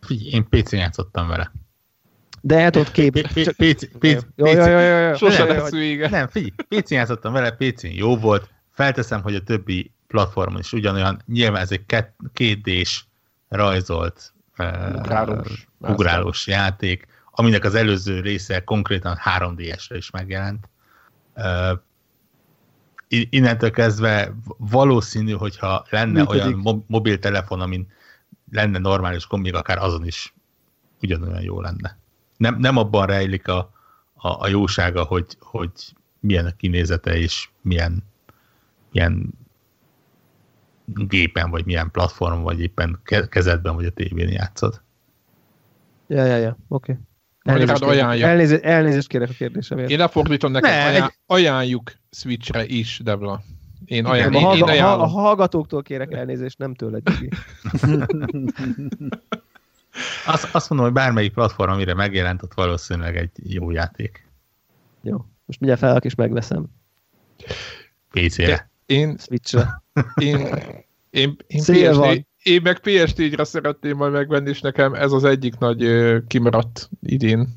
[0.00, 1.52] Figyelj, én PC-n játszottam vele.
[2.40, 3.28] De hát ott kép...
[5.16, 6.08] Sose lesz vége.
[6.08, 11.22] Nem, figyelj, PC-n játszottam vele, PC-n jó volt, felteszem, hogy a többi platformon is ugyanolyan,
[11.26, 11.84] nyilván ez egy
[12.32, 13.08] kétdés
[13.48, 14.32] rajzolt
[14.94, 20.68] ugrálós, uh, ugrálós játék, aminek az előző része konkrétan 3DS-re is megjelent.
[21.34, 21.78] Uh,
[23.08, 26.42] innentől kezdve valószínű, hogyha lenne Működik.
[26.42, 27.86] olyan mo- mobiltelefon, amin
[28.52, 30.34] lenne normális gombi, akár azon is
[31.02, 31.98] ugyanolyan jó lenne.
[32.36, 33.58] Nem, nem abban rejlik a,
[34.14, 35.70] a, a jósága, hogy, hogy
[36.20, 38.04] milyen a kinézete és milyen,
[38.92, 39.30] milyen
[40.94, 44.80] gépen, vagy milyen platform, vagy éppen kezedben, vagy a tévén játszod.
[46.06, 46.92] Ja, ja, ja, oké.
[46.92, 47.04] Okay.
[47.42, 49.90] Elnézést, kérek, elnézést, elnézést kérek a kérdésemért.
[49.90, 51.12] Én lefordítom neked, ne, ajánl, egy...
[51.26, 53.42] ajánljuk Switchre is, Debla.
[53.84, 57.02] Én ajánl, Igen, én, a, én a, a hallgatóktól kérek elnézést, nem tőled,
[60.26, 64.26] azt, azt mondom, hogy bármelyik platform, amire megjelent, ott valószínűleg egy jó játék.
[65.02, 66.66] Jó, most mindjárt fel és megveszem.
[68.10, 68.70] PC-re.
[68.86, 69.82] Én, Switchre.
[70.14, 70.36] Én,
[71.10, 75.86] én, én, PSD, én meg PS4-re szeretném majd megvenni, és nekem ez az egyik nagy
[76.26, 77.48] kimaradt idén.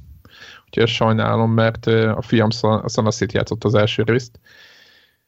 [0.65, 2.49] Úgyhogy ezt sajnálom, mert a fiam
[2.85, 4.39] szanaszét játszott az első részt.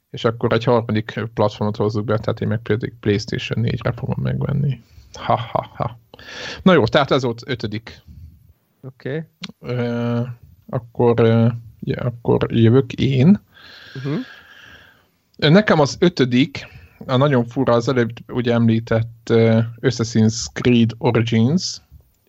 [0.10, 4.82] és akkor egy harmadik platformot hozzuk be, tehát én meg például PlayStation 4-re fogom megvenni.
[5.14, 6.00] Ha, ha, ha.
[6.62, 8.02] Na jó, tehát ez volt ötödik.
[8.82, 9.28] Oké.
[9.60, 9.78] Okay.
[9.86, 10.28] Uh,
[10.70, 13.42] akkor, uh, ja, akkor jövök én.
[13.96, 14.20] Uh-huh.
[15.38, 16.68] Nekem az ötödik,
[17.06, 21.82] a nagyon fura, az előbb ugye említett uh, Assassin's Creed Origins,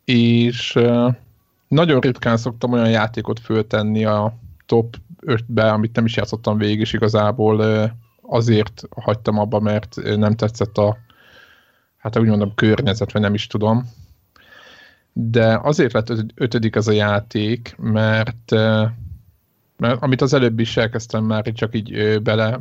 [0.04, 1.14] és uh,
[1.68, 6.92] nagyon ritkán szoktam olyan játékot föltenni a top 5-be, amit nem is játszottam végig, és
[6.92, 7.90] igazából uh,
[8.22, 10.96] azért hagytam abba, mert nem tetszett a
[11.96, 13.90] hát úgy mondom környezet, vagy nem is tudom.
[15.12, 18.54] De azért lett ötödik ez a játék, mert
[19.76, 22.60] mert amit az előbb is elkezdtem már csak így bele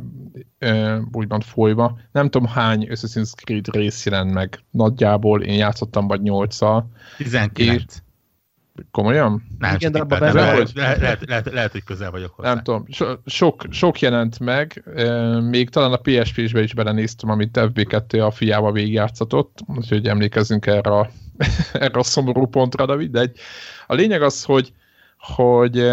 [1.12, 4.58] úgymond folyva, nem tudom hány Assassin's Creed rész jelent meg.
[4.70, 6.90] Nagyjából én játszottam vagy nyolccal.
[7.16, 7.82] 19.
[7.82, 7.84] És,
[8.90, 9.42] komolyan?
[9.58, 12.54] Nem, Igen, de abban benne lehet, lehet, lehet, lehet, lehet, hogy közel vagyok hozzá.
[12.54, 14.84] Nem tudom, so, sok, sok jelent meg,
[15.40, 21.10] még talán a PSP-sbe is belenéztem, amit FB2 a fiával végigjátszatott, úgyhogy emlékezzünk erre a,
[21.72, 23.38] erre a szomorú pontra, de mindegy.
[23.86, 24.72] A lényeg az, hogy
[25.24, 25.90] hogy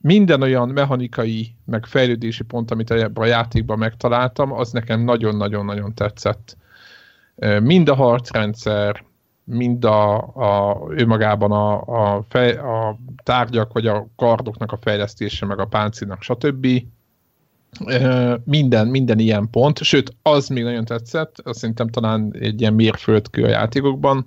[0.00, 6.56] minden olyan mechanikai, meg fejlődési pont, amit a játékban megtaláltam, az nekem nagyon-nagyon-nagyon tetszett.
[7.60, 9.04] Mind a harcrendszer,
[9.44, 15.58] mind a, a önmagában a, a, fej, a tárgyak, vagy a kardoknak a fejlesztése, meg
[15.58, 16.66] a páncélnak, stb.
[18.44, 23.44] Minden, minden ilyen pont, sőt, az még nagyon tetszett, azt szerintem talán egy ilyen mérföldkő
[23.44, 24.26] a játékokban,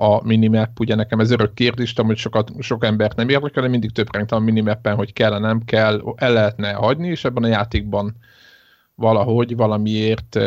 [0.00, 3.92] a minimap, ugye nekem ez örök kérdés, hogy sokat, sok embert nem érdekel, de mindig
[3.92, 8.16] több a minimappen, hogy kell nem kell, el lehetne hagyni, és ebben a játékban
[8.94, 10.38] valahogy, valamiért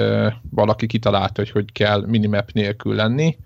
[0.49, 3.37] valaki kitalálta, hogy hogy kell minimap nélkül lenni,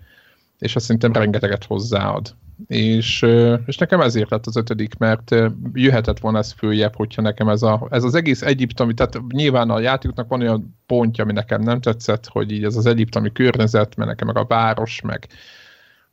[0.58, 2.34] és azt szerintem rengeteget hozzáad.
[2.66, 3.26] És,
[3.66, 5.34] és nekem ezért lett az ötödik, mert
[5.72, 9.80] jöhetett volna ez följebb, hogyha nekem ez, a, ez az egész egyiptomi, tehát nyilván a
[9.80, 14.10] játéknak van olyan pontja, ami nekem nem tetszett, hogy így ez az egyiptomi környezet, mert
[14.10, 15.28] nekem meg a város, meg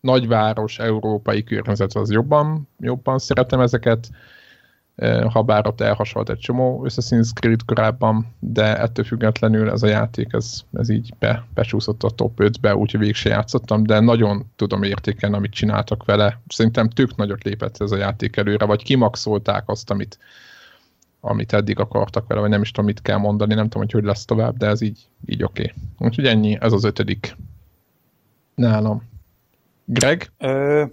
[0.04, 4.10] nagyváros, európai környezet az jobban, jobban szeretem ezeket,
[5.30, 10.34] ha bár ott elhasonlt egy csomó Assassin's Creed korábban, de ettől függetlenül ez a játék,
[10.34, 15.36] ez, ez így be, becsúszott a top 5-be, úgyhogy végig játszottam, de nagyon tudom értékelni,
[15.36, 16.42] amit csináltak vele.
[16.48, 20.18] Szerintem tök nagyot lépett ez a játék előre, vagy kimaxolták azt, amit,
[21.20, 24.04] amit eddig akartak vele, vagy nem is tudom, mit kell mondani, nem tudom, hogy hogy
[24.04, 25.62] lesz tovább, de ez így, így oké.
[25.62, 26.08] Okay.
[26.08, 27.36] Úgyhogy ennyi, ez az ötödik
[28.56, 29.12] nálam.
[29.86, 30.32] Greg?
[30.38, 30.84] Ö,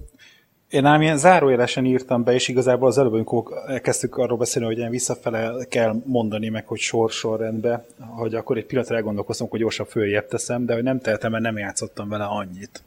[0.71, 4.79] én ám ilyen zárójelesen írtam be, és igazából az előbb, amikor elkezdtük arról beszélni, hogy
[4.79, 10.27] ilyen visszafele kell mondani meg, hogy sor-sorrendbe, hogy akkor egy pillanatra elgondolkoztam, hogy gyorsan följebb
[10.27, 12.83] teszem, de hogy nem tehetem, mert nem játszottam vele annyit,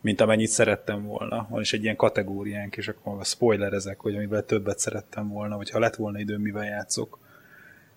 [0.00, 1.46] mint amennyit szerettem volna.
[1.50, 5.78] Van is egy ilyen kategóriánk, és akkor spoilerezek, hogy amivel többet szerettem volna, vagy ha
[5.78, 7.18] lett volna időm, mivel játszok.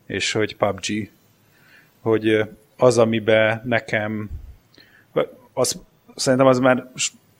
[0.05, 1.09] És hogy PUBG.
[2.01, 4.29] Hogy az, amiben nekem
[5.53, 5.81] az,
[6.15, 6.91] szerintem az már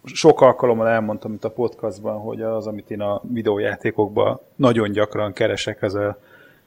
[0.05, 5.81] sok alkalommal elmondtam itt a podcastban, hogy az, amit én a videójátékokban nagyon gyakran keresek,
[5.81, 6.17] az, a,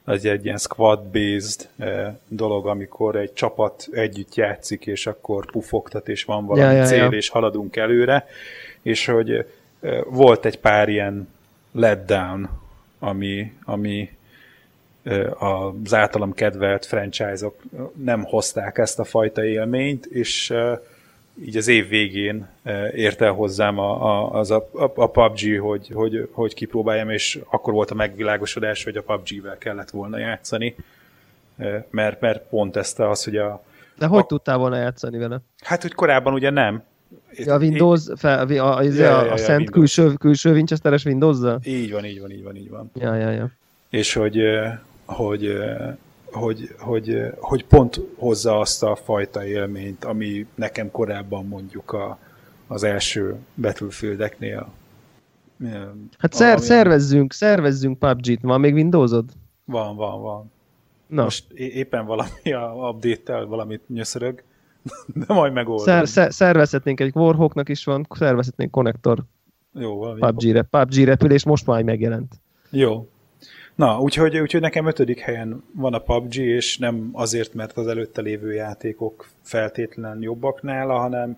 [0.03, 6.23] az egy ilyen squad-based eh, dolog, amikor egy csapat együtt játszik, és akkor pufogtat, és
[6.23, 7.09] van valami ja, ja, cél, ja.
[7.09, 8.27] és haladunk előre,
[8.81, 9.45] és hogy eh,
[10.05, 11.27] volt egy pár ilyen
[11.71, 12.49] letdown,
[12.99, 14.09] ami, ami
[15.03, 17.61] eh, az általam kedvelt franchise-ok
[18.03, 20.53] nem hozták ezt a fajta élményt, és
[21.45, 25.59] így az év végén e, ért el hozzám a, a, az a, a, a PUBG,
[25.59, 30.75] hogy, hogy, hogy kipróbáljam, és akkor volt a megvilágosodás, hogy a PUBG-vel kellett volna játszani,
[31.57, 33.63] e, mert, mert pont ezt az, hogy a...
[33.97, 35.39] De hogy a, tudtál volna játszani vele?
[35.61, 36.83] Hát, hogy korábban ugye nem.
[37.33, 39.69] Ja, a Windows, fel, a, a, a, ja, ja, a szent Windows.
[39.69, 41.59] külső, külső Winchesteres windows -zal?
[41.63, 42.91] Így van, így van, így van, így van.
[42.95, 43.51] Ja, ja, ja.
[43.89, 44.41] És hogy,
[45.05, 45.57] hogy
[46.31, 52.17] hogy, hogy, hogy pont hozza azt a fajta élményt, ami nekem korábban mondjuk a,
[52.67, 54.69] az első Battlefieldeknél.
[56.17, 56.65] Hát szer, ami...
[56.65, 58.41] szervezzünk, szervezzünk PUBG-t.
[58.41, 59.29] Van még Windowsod?
[59.65, 60.51] Van, van, van.
[61.07, 61.23] Na.
[61.23, 64.43] Most éppen valami a update-tel valamit nyöszörög,
[65.27, 65.85] de majd megoldom.
[65.85, 69.23] Szer, szer, szervezhetnénk egy Warhawknak is van, szervezhetnénk konnektor
[69.73, 70.61] Jó, PUBG-re.
[70.61, 72.33] PUBG repülés most már megjelent.
[72.69, 73.09] Jó,
[73.77, 78.21] Na, úgyhogy, úgyhogy nekem ötödik helyen van a PUBG, és nem azért, mert az előtte
[78.21, 81.37] lévő játékok feltétlen jobbak nála, hanem,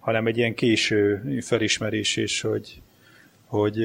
[0.00, 2.82] hanem egy ilyen késő felismerés is, hogy,
[3.46, 3.76] hogy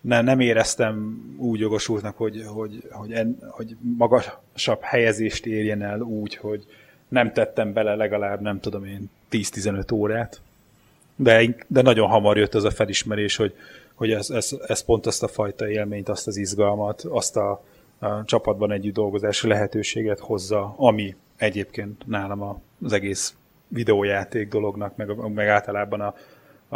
[0.00, 6.36] ne, nem éreztem úgy jogosultnak, hogy, hogy, hogy, en, hogy magasabb helyezést érjen el úgy,
[6.36, 6.66] hogy
[7.08, 10.40] nem tettem bele legalább, nem tudom én, 10-15 órát.
[11.16, 13.54] De, de nagyon hamar jött az a felismerés, hogy,
[13.98, 17.64] hogy ez, ez, ez pont azt a fajta élményt, azt az izgalmat, azt a,
[17.98, 23.34] a csapatban együtt dolgozási lehetőséget hozza, ami egyébként nálam az egész
[23.68, 26.14] videójáték dolognak, meg, meg általában a,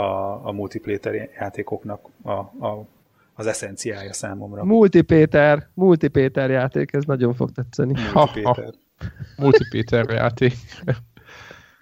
[0.01, 0.03] a,
[0.47, 2.87] a multiplayer játékoknak a, a,
[3.35, 4.65] az eszenciája számomra.
[4.65, 7.95] Multipéter, multipéter játék, ez nagyon fog tetszeni.
[8.15, 8.75] Multipéter.
[9.37, 10.55] Multipéter játék.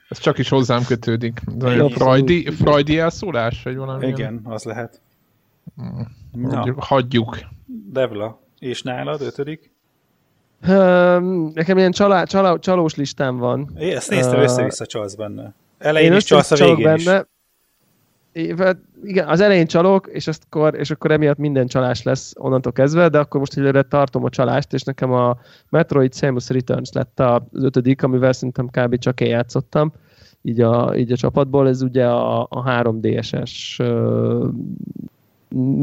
[0.09, 1.41] Ez csak is hozzám kötődik.
[1.89, 4.07] Freudi, Freudi elszólás, vagy valami?
[4.07, 5.01] Igen, az lehet.
[6.33, 6.75] Na.
[6.77, 7.39] Hagyjuk.
[7.67, 9.73] Devla, és nálad ötödik?
[10.69, 13.71] Um, nekem ilyen csalá, csalá, csalós listám van.
[13.79, 15.55] É, ezt néztem, uh, össze-vissza csalsz benne.
[15.79, 17.27] Elején is csalsz a végén benne.
[18.33, 18.55] is.
[18.59, 22.73] Hát igen, az elején csalok, és, azt akkor, és akkor emiatt minden csalás lesz onnantól
[22.73, 25.39] kezdve, de akkor most egyre tartom a csalást, és nekem a
[25.69, 28.99] Metroid Samus Returns lett az ötödik, amivel szerintem kb.
[28.99, 29.93] csak én játszottam
[30.43, 31.69] így a, így a csapatból.
[31.69, 33.77] Ez ugye a, a 3DSS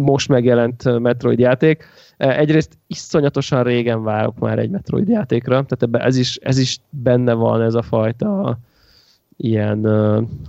[0.01, 1.84] most megjelent Metroid játék.
[2.18, 7.34] Egyrészt iszonyatosan régen várok már egy Metroid játékra, tehát ebbe ez is, ez is benne
[7.34, 8.59] van ez a fajta
[9.38, 9.86] ilyen,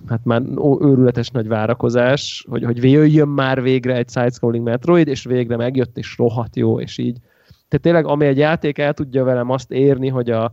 [0.07, 0.43] hát már
[0.81, 6.15] őrületes nagy várakozás, hogy, hogy jöjjön már végre egy side-scrolling Metroid, és végre megjött, és
[6.19, 7.19] rohadt jó, és így.
[7.47, 10.53] Tehát tényleg, ami egy játék el tudja velem azt érni, hogy a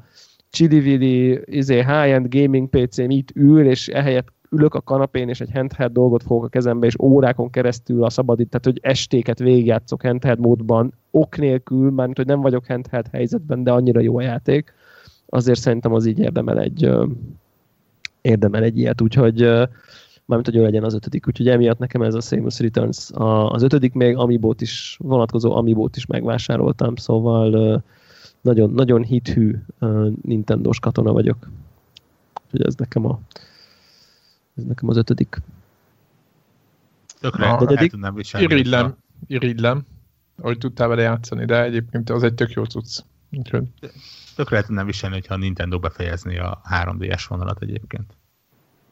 [0.49, 5.91] csili izé, high-end gaming PC-m itt ül, és ehelyett ülök a kanapén, és egy handheld
[5.91, 10.93] dolgot fogok a kezembe, és órákon keresztül a szabadít, tehát hogy estéket végigjátszok handheld módban,
[11.11, 14.73] ok nélkül, mert hogy nem vagyok handheld helyzetben, de annyira jó a játék,
[15.29, 16.89] azért szerintem az így érdemel egy,
[18.21, 19.39] érdemel egy ilyet, úgyhogy
[20.25, 23.09] mármint, hogy ő legyen az ötödik, úgyhogy emiatt nekem ez a Samus Returns
[23.49, 27.83] az ötödik, még Amiibot is, vonatkozó Amiibot is megvásároltam, szóval
[28.41, 29.55] nagyon, nagyon hithű
[30.21, 31.49] Nintendo-s katona vagyok.
[32.45, 33.19] Úgyhogy ez nekem a
[34.55, 35.41] ez nekem az ötödik.
[37.19, 38.53] Tökre el tudnám viselni.
[38.53, 38.97] Irigylem,
[39.27, 39.85] irigylem,
[40.41, 42.99] hogy tudtál vele játszani, de egyébként az egy tök jó cucc.
[43.31, 43.63] Úgyhogy...
[44.35, 48.17] Tökre el tudnám viselni, hogyha a Nintendo befejezni a 3DS vonalat egyébként.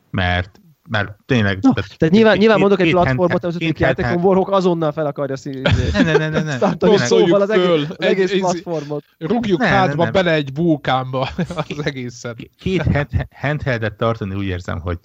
[0.10, 1.58] Mert mert tényleg...
[1.62, 5.06] No, tehát, tehát nyilván, két, nyilván mondok egy platformot, az ötödik játékon Warhawk azonnal fel
[5.06, 5.62] akarja színi.
[5.62, 6.58] Ne, ne, ne, ne, ne.
[6.98, 9.04] Szóval az egész, az egész egy, platformot.
[9.18, 10.12] Rúgjuk ne, hátba ne, ne.
[10.12, 11.30] bele egy vulkánba
[11.70, 12.38] az egészet.
[12.60, 12.84] Két
[13.36, 15.00] handheldet tartani úgy érzem, hogy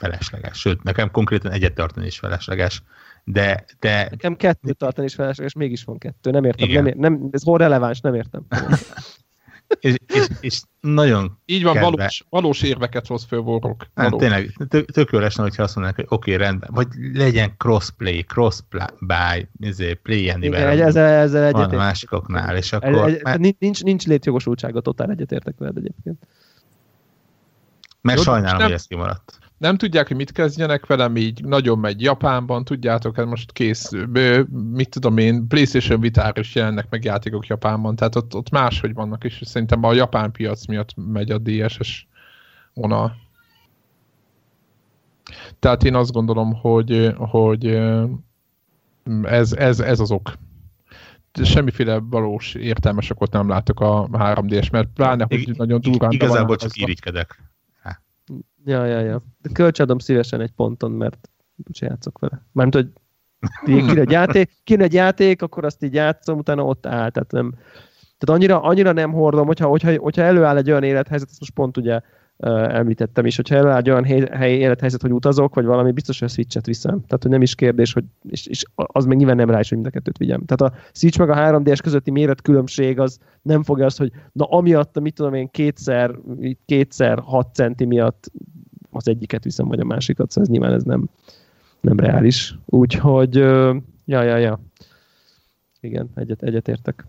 [0.00, 0.58] felesleges.
[0.58, 2.82] Sőt, nekem konkrétan egyet tartani is felesleges.
[3.24, 4.06] De, de...
[4.10, 6.30] Nekem kettő tartani is felesleges, mégis van kettő.
[6.30, 6.68] Nem értem.
[6.68, 8.46] Nem, nem, ez hol releváns, nem értem.
[9.80, 13.86] és, és, és nagyon Így van, valós, valós érveket hoz föl Warrock.
[13.94, 14.52] Hát, tényleg,
[14.92, 19.94] tök jó lesne, hogyha azt mondanak, hogy oké, okay, rendben, vagy legyen crossplay, crossbuy, izé,
[19.94, 20.74] play anywhere.
[20.74, 21.72] Igen, ezzel, ezzel egyetért.
[21.72, 23.08] a másikoknál, és akkor...
[23.08, 26.26] Egy, egy, nincs, nincs létjogosultsága, totál egyetértek veled egyébként.
[28.00, 31.78] Mert Jó, sajnálom, nem, hogy ez kimaradt nem tudják, hogy mit kezdjenek velem, így nagyon
[31.78, 33.90] megy Japánban, tudjátok, ez most kész,
[34.72, 39.24] mit tudom én, PlayStation vitár is jelennek meg játékok Japánban, tehát ott, ott máshogy vannak,
[39.24, 42.06] és szerintem a japán piac miatt megy a DSS
[42.74, 43.16] vonal.
[45.58, 47.66] Tehát én azt gondolom, hogy, hogy
[49.22, 50.32] ez, ez, ez az ok.
[51.42, 56.10] Semmiféle valós értelmes okot nem látok a 3D-s, mert pláne, hogy nagyon durván...
[56.10, 57.49] Igazából csak irigykedek.
[58.64, 59.22] Ja, ja, ja.
[59.42, 61.30] De szívesen egy ponton, mert
[61.66, 62.46] úgyse játszok vele.
[62.52, 62.92] Mármint, hogy
[63.64, 67.10] kéne egy játék, kéne egy játék, akkor azt így játszom, utána ott áll.
[67.10, 67.50] Tehát, nem,
[68.18, 71.76] tehát annyira, annyira nem hordom, hogyha, hogyha, hogyha előáll egy olyan élethelyzet, ezt most pont
[71.76, 72.00] ugye
[72.40, 76.30] említettem is, hogyha előáll egy olyan hely, élethelyzet, hogy utazok, vagy valami, biztos, hogy a
[76.30, 76.90] Switch-et viszem.
[76.90, 79.78] Tehát, hogy nem is kérdés, hogy, és, és az még nyilván nem rá is, hogy
[79.78, 80.44] mind a kettőt vigyem.
[80.44, 85.00] Tehát a Switch meg a 3DS közötti méretkülönbség az nem fogja azt, hogy na amiatt,
[85.00, 86.18] mit tudom én, kétszer,
[86.66, 88.30] kétszer 6 centi miatt
[88.90, 91.08] az egyiket viszem, vagy a másikat, szóval ez nyilván ez nem,
[91.80, 92.58] nem reális.
[92.66, 93.34] Úgyhogy,
[94.04, 94.60] ja, ja, ja.
[95.80, 97.06] Igen, egyet, egyet értek.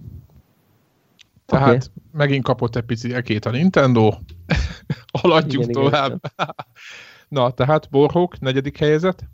[1.52, 1.88] Tehát okay.
[2.12, 4.14] megint kapott egy pici ekét a Nintendo.
[5.22, 6.20] Haladjuk igen, tovább.
[6.34, 6.56] Igen.
[7.28, 9.30] Na, tehát Borhók, negyedik helyzet?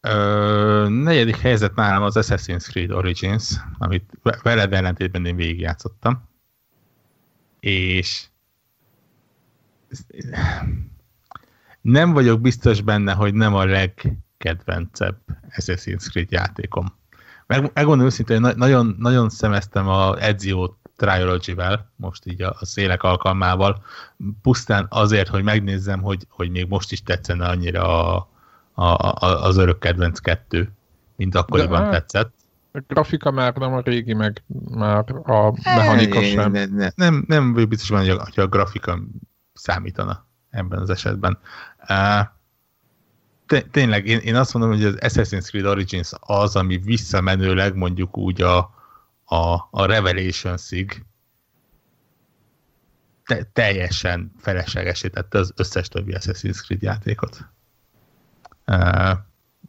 [0.00, 4.12] Ö, negyedik helyzet nálam az Assassin's Creed Origins, amit
[4.42, 6.28] veled ellentétben én végigjátszottam.
[7.60, 8.26] És
[11.80, 15.18] nem vagyok biztos benne, hogy nem a legkedvencebb
[15.50, 16.86] Assassin's Creed játékom.
[17.46, 23.02] Meg, megmondom őszintén, hogy nagyon, nagyon szemeztem a Ezio Triology-vel, most így a, a szélek
[23.02, 23.82] alkalmával,
[24.42, 28.28] pusztán azért, hogy megnézzem, hogy, hogy még most is tetszene annyira a,
[28.72, 30.72] a, a, az örök kedvenc kettő,
[31.16, 32.32] mint akkoriban De, hát, tetszett.
[32.72, 36.52] A grafika már nem a régi, meg már a mechanika sem.
[36.52, 38.98] Nem, nem, nem, nem biztos van, hogy a, hogy a grafika
[39.52, 41.38] számítana ebben az esetben.
[43.70, 48.42] Tényleg, én, én azt mondom, hogy az Assassin's Creed Origins az, ami visszamenőleg mondjuk úgy
[48.42, 48.73] a,
[49.34, 51.04] a, a Revelations-ig
[53.24, 57.48] te, teljesen feleslegesítette az összes többi Assassin's Creed játékot.
[58.66, 59.12] Uh,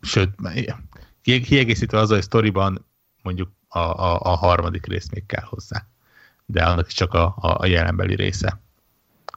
[0.02, 0.30] sőt,
[1.22, 2.86] kiegészítve az, hogy sztoriban
[3.22, 5.88] mondjuk a, a, a harmadik rész még kell hozzá.
[6.46, 8.62] De annak is csak a, a, a jelenbeli része.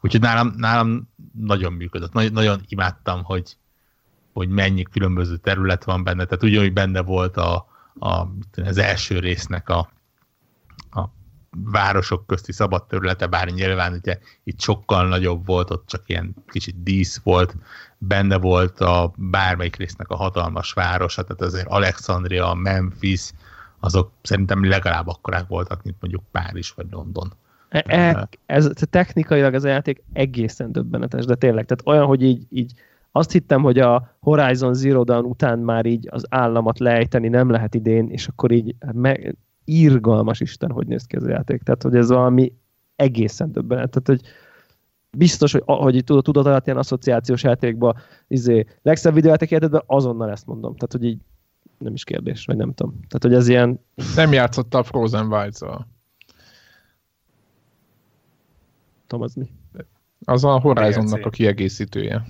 [0.01, 2.13] Úgyhogy nálam, nálam nagyon működött.
[2.13, 3.57] Nagy, nagyon imádtam, hogy,
[4.33, 6.25] hogy mennyi különböző terület van benne.
[6.25, 7.69] Tehát ugyanúgy benne volt a,
[7.99, 8.27] a,
[8.65, 9.97] az első résznek a
[11.51, 16.83] városok közti szabad területe, bár nyilván ugye itt sokkal nagyobb volt, ott csak ilyen kicsit
[16.83, 17.57] dísz volt,
[17.99, 23.31] benne volt a bármelyik résznek a hatalmas városa, tehát azért Alexandria, Memphis,
[23.81, 27.33] azok szerintem legalább akkorák voltak, mint mondjuk Párizs vagy London.
[27.69, 32.47] E, e, ez, technikailag az a játék egészen döbbenetes, de tényleg, tehát olyan, hogy így,
[32.51, 32.73] így
[33.13, 37.75] azt hittem, hogy a Horizon Zero Dawn után már így az államat lejteni nem lehet
[37.75, 39.17] idén, és akkor így me,
[39.69, 41.63] írgalmas Isten, hogy néz ki ez a játék.
[41.63, 42.53] Tehát, hogy ez valami
[42.97, 43.91] egészen döbbenet.
[43.91, 44.31] Tehát, hogy
[45.11, 47.97] biztos, hogy, hogy itt tudod, tudod alatt ilyen asszociációs játékban,
[48.29, 50.75] izé, legszebb videójáték életedben azonnal ezt mondom.
[50.75, 51.19] Tehát, hogy így
[51.79, 52.93] nem is kérdés, vagy nem tudom.
[52.93, 53.81] Tehát, hogy ez ilyen...
[54.15, 55.89] Nem játszotta a Frozen Wilds-val.
[59.07, 59.51] Tudom, az mi?
[60.25, 62.25] Az a Horizonnak a kiegészítője.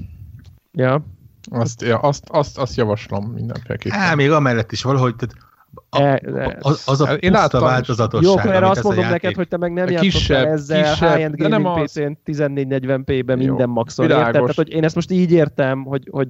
[0.72, 1.04] Ja.
[1.50, 3.98] Azt, ja, azt, azt, azt javaslom mindenféleképpen.
[3.98, 5.47] Á, még amellett is valahogy, tehát
[5.90, 9.48] a, E, az, az a Én láttam- változatosság, Jó, amit azt mondom játék- neked, hogy
[9.48, 11.92] te meg nem Kisebb, játszottál ezzel kisebb, high-end de nem gaming az.
[11.92, 14.32] PC-n 1440p-ben Jó, minden maxon, érted?
[14.32, 16.28] Tehát, hogy én ezt most így értem, hogy, hogy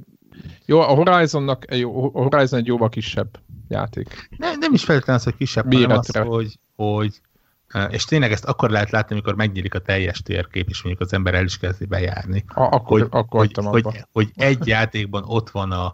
[0.66, 3.28] Jó, a Horizonnak, jó, a Horizon egy jóval kisebb
[3.68, 4.28] játék.
[4.36, 6.20] Nem, nem is feltétlenül az, hogy kisebb, hanem az, Méretre.
[6.34, 7.20] hogy, hogy
[7.90, 11.34] és tényleg ezt akkor lehet látni, amikor megnyílik a teljes térkép, és mondjuk az ember
[11.34, 12.44] el is kezdi bejárni.
[12.54, 13.94] A, akkor, Hogy, akkor hogy, hogy, abba.
[14.12, 15.84] hogy egy játékban ott van a,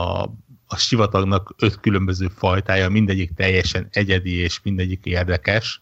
[0.00, 0.28] a,
[0.68, 5.80] a sivatagnak öt különböző fajtája, mindegyik teljesen egyedi, és mindegyik érdekes,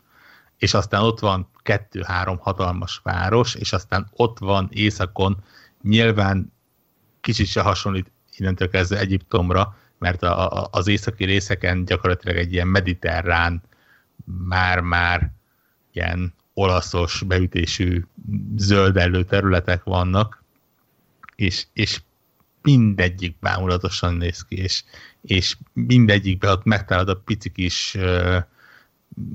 [0.58, 5.36] és aztán ott van kettő-három hatalmas város, és aztán ott van északon,
[5.82, 6.52] nyilván
[7.20, 12.68] kicsit se hasonlít innentől kezdve Egyiptomra, mert a, a, az északi részeken gyakorlatilag egy ilyen
[12.68, 13.62] mediterrán,
[14.24, 15.32] már-már
[15.92, 18.02] ilyen olaszos beütésű
[18.56, 20.44] zöldellő területek vannak,
[21.34, 22.00] és, és
[22.66, 24.84] mindegyik bámulatosan néz ki, és,
[25.20, 28.36] és mindegyikben ott megtalálod a pici kis uh,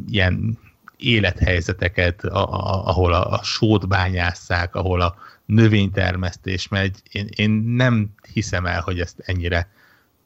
[0.07, 0.59] ilyen
[0.97, 5.15] élethelyzeteket, a, a, ahol a, a sót bányásszák, ahol a
[5.45, 7.01] növénytermesztés megy.
[7.11, 9.71] Én, én nem hiszem el, hogy ezt ennyire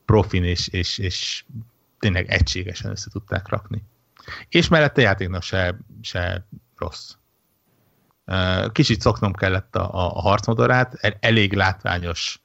[0.06, 1.45] profin és, és, és
[1.99, 3.84] tényleg egységesen össze tudták rakni.
[4.49, 6.47] És mellette játéknak se, se
[6.78, 7.12] rossz.
[8.72, 12.39] Kicsit szoknom kellett a, a harcmodorát, el- elég látványos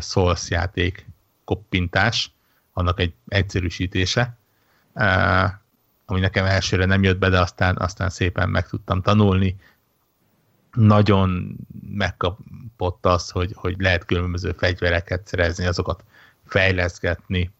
[0.00, 1.06] Souls játék
[1.44, 2.32] koppintás,
[2.72, 4.36] annak egy egyszerűsítése,
[6.06, 9.56] ami nekem elsőre nem jött be, de aztán, aztán szépen meg tudtam tanulni.
[10.72, 11.56] Nagyon
[11.90, 16.04] megkapott az, hogy, hogy lehet különböző fegyvereket szerezni, azokat
[16.46, 17.50] fejleszgetni,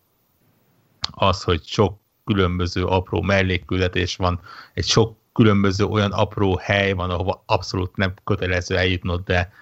[1.11, 4.41] az, hogy sok különböző apró mellékküldetés van,
[4.75, 9.53] egy sok különböző olyan apró hely van, ahova abszolút nem kötelező eljutnod, de,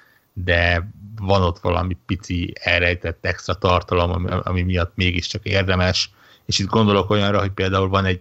[0.45, 0.89] de
[1.21, 6.11] van ott valami pici elrejtett extra tartalom, ami, ami miatt mégiscsak érdemes,
[6.47, 8.21] és itt gondolok olyanra, hogy például van egy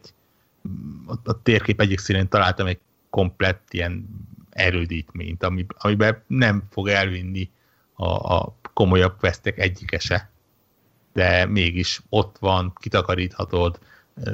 [1.06, 4.08] a, a térkép egyik színén találtam egy komplett ilyen
[4.50, 7.50] erődítményt, ami, amiben nem fog elvinni
[7.94, 10.30] a, a komolyabb vesztek egyike se.
[11.14, 13.80] De mégis ott van, kitakaríthatod,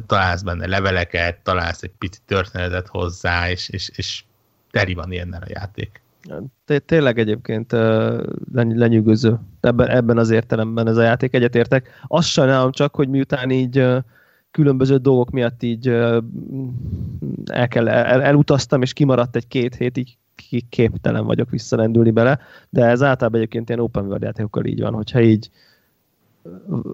[0.06, 4.24] találsz benne leveleket, találsz egy pici történetet hozzá, és, és, és
[4.72, 6.02] teri van ilyennel a játék.
[6.66, 7.72] Té- tényleg egyébként
[8.52, 11.90] leny- lenyűgöző ebben, ebben az értelemben ez a játék, egyetértek.
[12.08, 13.88] Azt sajnálom csak, hogy miután így
[14.52, 15.88] különböző dolgok miatt így
[17.46, 20.18] el kell, el, elutaztam, és kimaradt egy-két hét, így
[20.70, 25.22] képtelen vagyok visszarendülni bele, de ez általában egyébként ilyen open world játékokkal így van, hogyha
[25.22, 25.50] így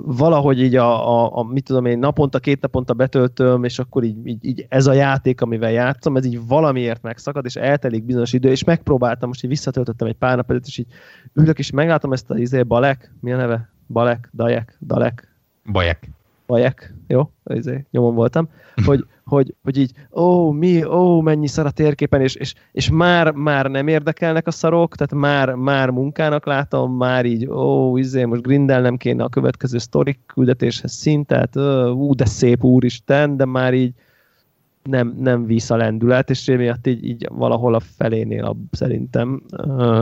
[0.05, 4.27] valahogy így a, a, a, mit tudom én, naponta, két naponta betöltöm, és akkor így,
[4.27, 8.49] így, így ez a játék, amivel játszom, ez így valamiért megszakad, és eltelik bizonyos idő,
[8.49, 10.87] és megpróbáltam, most így visszatöltöttem egy pár nap előtt, és így
[11.33, 13.69] ülök, és meglátom ezt a izé, Balek, mi a neve?
[13.87, 15.37] Balek, Dajek, Dalek,
[15.71, 16.16] Bajek.
[16.47, 18.49] Bajek, jó, izé, nyomon voltam,
[18.85, 23.31] hogy, hogy, hogy így, ó, mi, ó, mennyi szar a térképen, és, és, és már,
[23.31, 28.41] már nem érdekelnek a szarok, tehát már, már munkának látom, már így, ó, izé, most
[28.41, 31.55] grindelnem kéne a következő sztorik küldetéshez szintet,
[31.91, 33.93] ú, de szép úristen, de már így
[34.83, 39.99] nem, nem visz a lendület, és emiatt így, így valahol a felénél a, szerintem uh,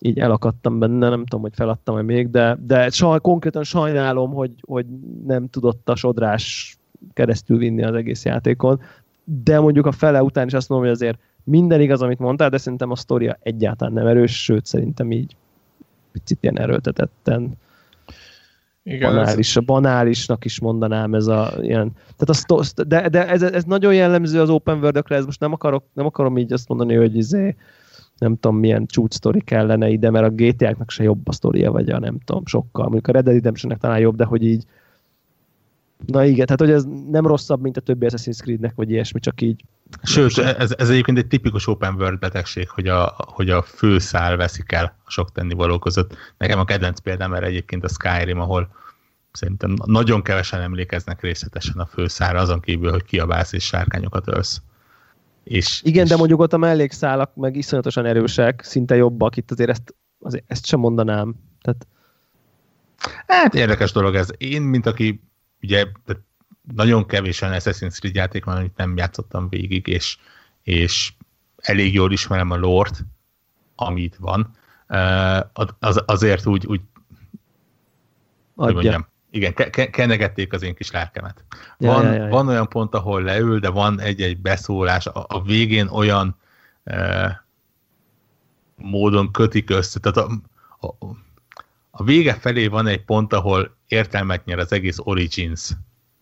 [0.00, 4.86] így elakadtam benne, nem tudom, hogy feladtam-e még, de, de saj, konkrétan sajnálom, hogy, hogy
[5.26, 6.76] nem tudott a sodrás
[7.12, 8.80] keresztül vinni az egész játékon.
[9.24, 12.58] de mondjuk a fele után is azt mondom, hogy azért minden igaz, amit mondtál, de
[12.58, 15.36] szerintem a sztoria egyáltalán nem erős, sőt szerintem így
[16.12, 17.56] picit ilyen erőltetetten
[18.82, 19.64] igen, banális, ez...
[19.64, 24.50] banálisnak is mondanám ez a ilyen, tehát a de, de ez, ez, nagyon jellemző az
[24.50, 27.56] open world ez most nem, akarok, nem akarom így azt mondani, hogy izé,
[28.18, 31.90] nem tudom milyen csúcs sztori kellene ide, mert a GTA-knak se jobb a sztoria, vagy
[31.90, 32.82] a nem tudom, sokkal.
[32.82, 34.64] Mondjuk a Red Dead redemption talán jobb, de hogy így
[36.06, 39.40] Na igen, tehát hogy ez nem rosszabb, mint a többi Assassin's Creed-nek, vagy ilyesmi, csak
[39.40, 39.64] így.
[40.02, 44.72] Sőt, ez, ez egyébként egy tipikus open world betegség, hogy a, hogy a főszál veszik
[44.72, 46.16] el a sok tennivaló között.
[46.36, 48.68] Nekem a kedvenc példám erre egyébként a Skyrim, ahol
[49.32, 54.62] szerintem nagyon kevesen emlékeznek részletesen a főszára, azon kívül, hogy kiabálsz és sárkányokat ölsz.
[55.48, 56.10] És, Igen, és...
[56.10, 60.66] de mondjuk ott a mellékszálak meg iszonyatosan erősek, szinte jobbak, itt azért ezt, azért ezt
[60.66, 61.34] sem mondanám.
[61.60, 61.86] Tehát...
[63.26, 64.28] Hát érdekes dolog ez.
[64.38, 65.22] Én, mint aki
[65.62, 65.86] ugye
[66.74, 70.18] nagyon kevés olyan Assassin's Creed játék van, amit nem játszottam végig, és,
[70.62, 71.12] és
[71.56, 73.04] elég jól ismerem a lort,
[73.74, 74.50] amit van.
[75.78, 76.80] Az, azért úgy, úgy
[78.54, 81.44] hogy mondjam, igen, ke- ke- kenegették az én kis lelkemet.
[81.78, 82.28] Van, ja, ja, ja.
[82.28, 86.36] van olyan pont, ahol leül, de van egy-egy beszólás, a, a végén olyan
[86.84, 87.44] e,
[88.76, 90.30] módon kötik össze, tehát a,
[90.86, 91.06] a,
[91.90, 95.70] a vége felé van egy pont, ahol értelmet nyer az egész Origins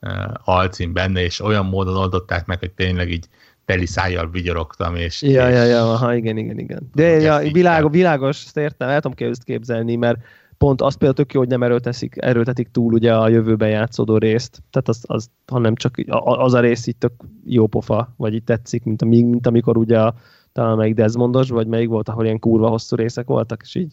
[0.01, 3.29] uh, alcím benne, és olyan módon oldották meg, hogy tényleg így
[3.65, 5.23] teli szájjal vigyorogtam, és...
[5.23, 6.91] Ja, és, ja, ja, aha, igen, igen, igen.
[6.95, 10.19] De ja, világos, világos, ezt értem, el tudom képzelni, mert
[10.59, 14.63] pont azt például tök jó, hogy nem erőltetik, erőltetik túl ugye a jövőben játszódó részt,
[14.71, 17.13] tehát az, az hanem csak az a rész itt tök
[17.45, 20.15] jó pofa, vagy itt tetszik, mint, ami, mint amikor ugye a,
[20.53, 23.93] talán melyik Desmondos, vagy melyik volt, ahol ilyen kurva hosszú részek voltak, és így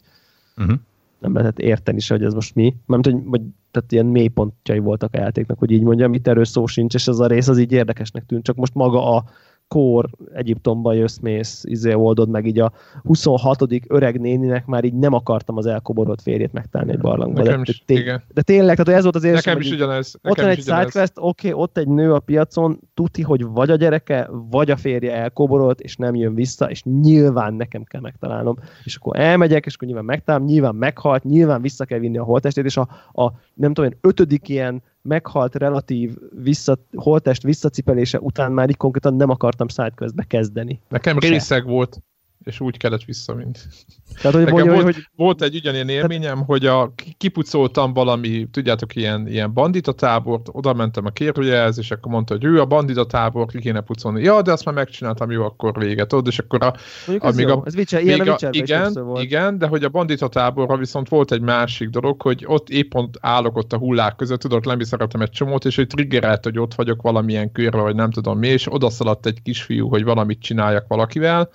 [0.57, 0.75] uh-huh.
[1.19, 2.75] nem lehetett érteni se, hogy ez most mi.
[2.85, 3.41] Mert hogy, vagy,
[3.71, 7.19] tehát ilyen mélypontjai voltak a játéknak, hogy így mondjam, itt erről szó sincs, és ez
[7.19, 9.23] a rész az így érdekesnek tűnt, csak most maga a
[9.73, 12.71] kór Egyiptomba jössz, mész, izé oldod meg így a
[13.03, 13.65] 26.
[13.87, 17.43] öreg néninek már így nem akartam az elkoborolt férjét megtalálni egy barlangba.
[17.43, 18.23] Nekem de, is, de, igen.
[18.33, 20.15] de tényleg, tehát ez volt az érzésem, Nekem is ugyanez.
[20.23, 23.75] Ott van egy sidequest, oké, okay, ott egy nő a piacon, tuti, hogy vagy a
[23.75, 28.57] gyereke, vagy a férje elkoborolt, és nem jön vissza, és nyilván nekem kell megtalálnom.
[28.83, 32.65] És akkor elmegyek, és akkor nyilván megtalálom, nyilván meghalt, nyilván vissza kell vinni a holtestét,
[32.65, 38.69] és a, a nem tudom én, ötödik ilyen meghalt relatív vissza, holtest visszacipelése után már
[38.69, 40.81] így konkrétan nem akartam sidequestbe kezdeni.
[40.89, 41.27] Nekem Se.
[41.27, 42.01] részeg volt,
[42.43, 43.51] és úgy kellett visszavinni.
[44.21, 45.07] Tehát, hogy mondja, volt, hogy...
[45.15, 46.45] volt egy ugyanilyen élményem, Tehát...
[46.45, 52.11] hogy a, kipucoltam valami, tudjátok, ilyen, ilyen bandita tábort, oda mentem a kérőjelhez, és akkor
[52.11, 54.23] mondta, hogy ő a bandita tábor, ki kéne pucolni.
[54.23, 56.07] Ja, de azt már megcsináltam, jó, akkor véget.
[56.07, 56.73] Tudod, és akkor a...
[57.19, 57.49] ez jó.
[57.49, 59.23] a, ez vicse, ilyen a, a igen, volt.
[59.23, 63.17] igen, de hogy a bandita táborra viszont volt egy másik dolog, hogy ott épp pont
[63.21, 67.01] állok ott a hullák között, tudod, lemészarabtam egy csomót, és hogy triggerelt, hogy ott vagyok
[67.01, 71.49] valamilyen körbe, vagy nem tudom mi, és odaszaladt egy kisfiú, hogy valamit csináljak valakivel,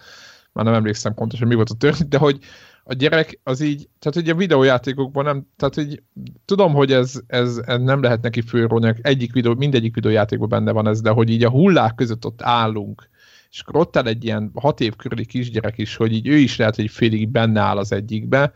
[0.59, 2.39] már nem emlékszem pontosan, mi volt a történet, de hogy
[2.85, 6.03] a gyerek az így, tehát ugye a videójátékokban nem, tehát hogy
[6.45, 10.89] tudom, hogy ez, ez, ez nem lehet neki főrólni, egyik videó, mindegyik videójátékban benne van
[10.89, 13.09] ez, de hogy így a hullák között ott állunk,
[13.51, 16.57] és akkor ott áll egy ilyen hat év körüli kisgyerek is, hogy így ő is
[16.57, 18.53] lehet, hogy félig benne áll az egyikbe,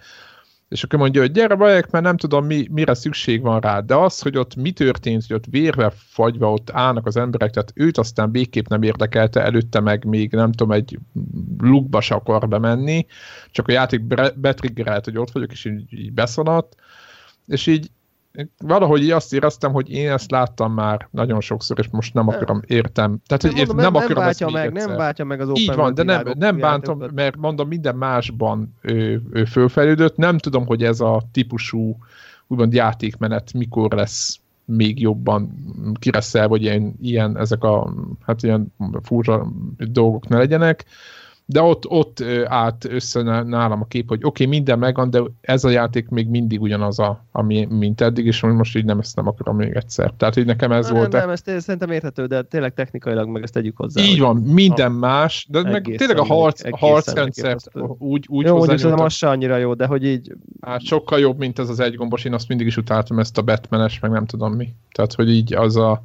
[0.73, 3.95] és akkor mondja, hogy gyere bajek, mert nem tudom, mi, mire szükség van rá, de
[3.95, 7.99] az, hogy ott mi történt, hogy ott vérve fagyva ott állnak az emberek, tehát őt
[7.99, 10.99] aztán végképp nem érdekelte, előtte meg még nem tudom, egy
[11.59, 13.07] lukba se akar bemenni,
[13.51, 14.03] csak a játék
[14.35, 16.75] betriggerelt, hogy ott vagyok, és így, így beszanadt,
[17.47, 17.91] és így
[18.59, 23.19] valahogy azt éreztem, hogy én ezt láttam már nagyon sokszor, és most nem akarom, értem.
[23.27, 24.89] Tehát, hogy mondom, nem, nem akarom ezt meg, egyszer.
[24.89, 28.75] Nem váltja meg az open Így van, de nem, nem bántom, mert mondom, minden másban
[28.81, 30.17] ő, ő fölfejlődött.
[30.17, 31.97] Nem tudom, hogy ez a típusú
[32.47, 35.55] úgymond játékmenet mikor lesz még jobban
[35.99, 37.95] kireszel, vagy ilyen, ilyen ezek a
[38.27, 38.73] hát ilyen
[39.03, 39.47] furcsa
[39.79, 40.85] dolgok ne legyenek
[41.47, 45.65] de ott, ott állt össze nálam a kép, hogy oké, okay, minden megvan, de ez
[45.65, 49.27] a játék még mindig ugyanaz, a, ami, mint eddig, és most így nem ezt nem
[49.27, 50.13] akarom még egyszer.
[50.17, 51.13] Tehát, hogy nekem ez Na, volt.
[51.13, 54.03] Nem, nem, ezt szerintem érthető, de tényleg technikailag meg ezt tegyük hozzá.
[54.03, 57.57] Így van, minden más, de meg tényleg a harc, harcrendszer
[57.99, 60.33] úgy, úgy Jó, mondjuk szerintem az se annyira jó, de hogy így...
[60.61, 63.99] Hát sokkal jobb, mint ez az egygombos, én azt mindig is utáltam ezt a Batmanes,
[63.99, 64.75] meg nem tudom mi.
[64.93, 66.03] Tehát, hogy így az a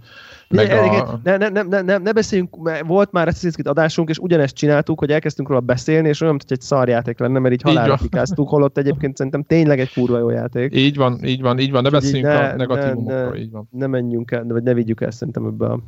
[0.50, 1.20] meg a...
[1.24, 5.00] ne, ne, ne, ne, ne beszéljünk, mert volt már Assassin's Creed adásunk, és ugyanezt csináltuk,
[5.00, 8.50] hogy elkezdtünk róla beszélni, és olyan, mint hogy egy szarjáték lenne, mert így halálra fikáztuk,
[8.50, 10.76] holott egyébként szerintem tényleg egy kurva jó játék.
[10.76, 13.68] Így van, így van, így van, ne beszéljünk ne, a negatívumokról, így van.
[13.72, 15.80] Ne menjünk el, vagy ne vigyük el szerintem ebbe a...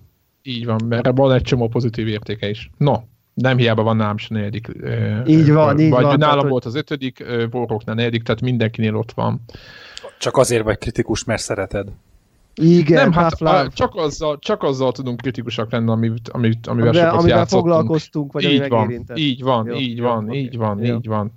[0.42, 2.70] Így van, mert van egy csomó pozitív értéke is.
[2.78, 2.94] No,
[3.34, 4.68] nem hiába van nálam is a negyedik.
[5.26, 6.04] Így van, vagy így van.
[6.04, 9.42] Vagy nálam tehát, volt az ötödik, Warrocknál negyedik, tehát mindenkinél ott van.
[10.20, 11.88] Csak azért vagy kritikus, mert szereted.
[12.60, 16.94] Igen, nem, hát a, csak, azzal, csak azzal tudunk kritikusak lenni, amit, amit, amivel amivel,
[17.10, 19.18] sokat amivel foglalkoztunk, vagy így van, megérintett.
[19.18, 20.96] így van, Jó, így jó, van, oké, így van, jó.
[20.96, 21.32] így van.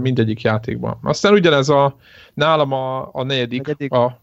[0.00, 0.98] Mindegyik játékban.
[1.02, 1.96] Aztán ugyanez a,
[2.34, 3.92] nálam a, a negyedik, Negyedik.
[3.92, 4.20] a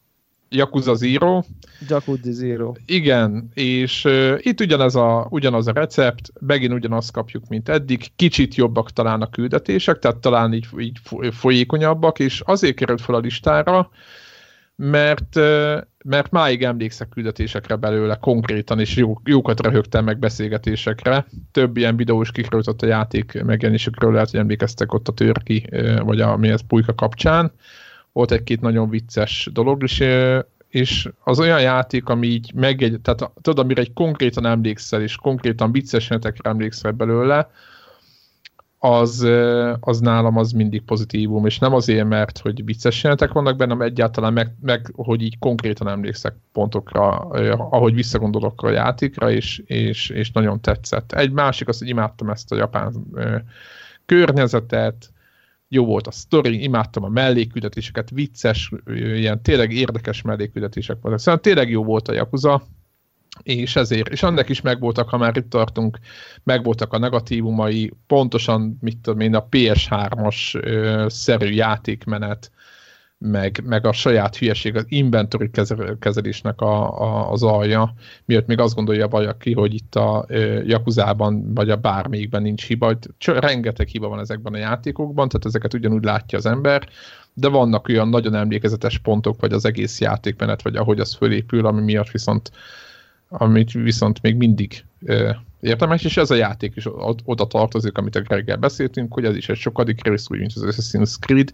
[0.50, 1.42] Yakuza Zero.
[1.88, 2.74] Jacuzzi Zero.
[2.86, 8.56] Igen, és uh, itt ugyanez a, ugyanaz a recept, megint ugyanazt kapjuk, mint eddig, kicsit
[8.56, 13.20] jobbak talán a küldetések, tehát talán így, így fo- folyékonyabbak, és azért került fel a
[13.20, 13.90] listára,
[14.82, 15.36] mert,
[16.06, 21.26] mert máig emlékszek küldetésekre belőle konkrétan, és jó, jókat röhögtem meg beszélgetésekre.
[21.52, 25.68] Több ilyen videó is kikerült a játék megjelenésekről, lehet, hogy emlékeztek ott a törki,
[26.04, 27.52] vagy a mi ez pulyka kapcsán.
[28.12, 33.64] Volt egy-két nagyon vicces dolog uh, és az olyan játék, ami így megjegy, tehát tudod,
[33.64, 36.10] amire egy konkrétan emlékszel, és konkrétan vicces
[36.42, 37.50] emlékszel belőle,
[38.80, 39.28] az,
[39.80, 43.88] az nálam az mindig pozitívum, és nem azért, mert hogy vicces jelenetek vannak benne, hanem
[43.88, 47.10] egyáltalán meg, meg hogy így konkrétan emlékszek pontokra,
[47.58, 51.12] ahogy visszagondolok a játékra, és, és, és nagyon tetszett.
[51.12, 52.94] Egy másik az, hogy imádtam ezt a japán
[54.06, 55.12] környezetet,
[55.68, 61.22] jó volt a sztori, imádtam a mellékküldetéseket, vicces, ilyen tényleg érdekes mellékküldetések voltak.
[61.22, 62.64] Szóval tényleg jó volt a Yakuza,
[63.44, 66.00] és ezért, és annak is megvoltak, ha már itt tartunk,
[66.44, 72.52] megvoltak a negatívumai, pontosan, mit tudom én, a PS3-as ö, szerű játékmenet,
[73.18, 77.94] meg, meg a saját hülyeség, az inventory kezel- kezelésnek a, a, az alja,
[78.26, 82.98] miatt még azt gondolja valaki, hogy itt a ö, Yakuzában, vagy a bármelyikben nincs hiba,
[83.18, 86.88] Cs- rengeteg hiba van ezekben a játékokban, tehát ezeket ugyanúgy látja az ember,
[87.34, 91.82] de vannak olyan nagyon emlékezetes pontok, vagy az egész játékmenet, vagy ahogy az fölépül, ami
[91.82, 92.52] miatt viszont
[93.30, 96.88] amit viszont még mindig ö, érdemes, és ez a játék is
[97.24, 100.64] oda tartozik, amit a Greggel beszéltünk, hogy ez is egy sokadik rész, úgy, mint az
[100.66, 101.52] Assassin's Creed,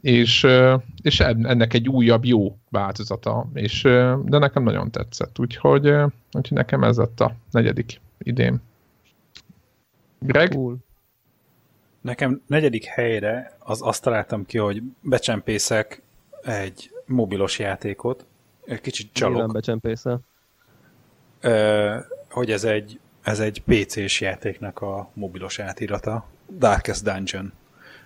[0.00, 5.38] és, ö, és en- ennek egy újabb jó változata, és, ö, de nekem nagyon tetszett,
[5.38, 8.60] úgyhogy, ö, úgyhogy nekem ez lett a negyedik idén.
[10.18, 10.48] Greg?
[10.50, 10.76] Cool.
[12.00, 16.02] Nekem negyedik helyre az azt találtam ki, hogy becsempészek
[16.42, 18.24] egy mobilos játékot,
[18.66, 20.20] egy kicsit Nyilván csalok, becsempészel.
[22.30, 26.26] Hogy ez egy, ez egy PC-s játéknak a mobilos átirata,
[26.58, 27.52] Darkest Dungeon.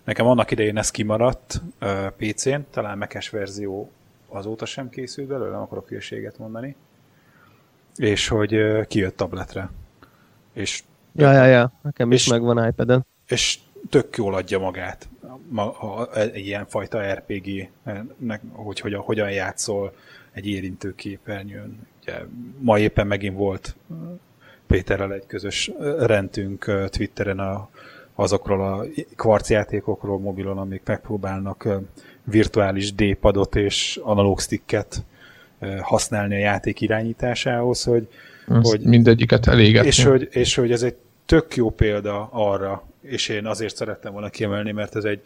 [0.04, 1.62] Nekem annak idején ez kimaradt
[2.16, 3.90] PC-n, talán Mac-es verzió
[4.28, 6.76] azóta sem készült belőle, nem akarok hülyeséget mondani,
[7.96, 9.70] és hogy kijött tabletre.
[10.52, 10.82] És
[11.18, 11.72] Ja, ja, ja.
[11.82, 13.06] Nekem is És- megvan iPad-en.
[13.26, 13.58] és
[13.90, 15.08] tök jól adja magát
[15.48, 19.94] ma, a, egy ilyen fajta RPG-nek, hogy hogyan, hogyan játszol
[20.36, 21.86] egy érintő képernyőn.
[22.02, 22.14] Ugye,
[22.58, 23.76] ma éppen megint volt
[24.66, 27.68] Péterrel egy közös rendünk Twitteren a,
[28.14, 28.84] azokról a
[29.16, 31.68] kvarcjátékokról mobilon, amik megpróbálnak
[32.24, 35.04] virtuális D-padot és analóg sticket
[35.80, 38.08] használni a játék irányításához, hogy,
[38.48, 39.88] Azt hogy- mindegyiket elégetni.
[39.88, 44.28] és hogy, és hogy ez egy tök jó példa arra, és én azért szerettem volna
[44.30, 45.22] kiemelni, mert ez egy,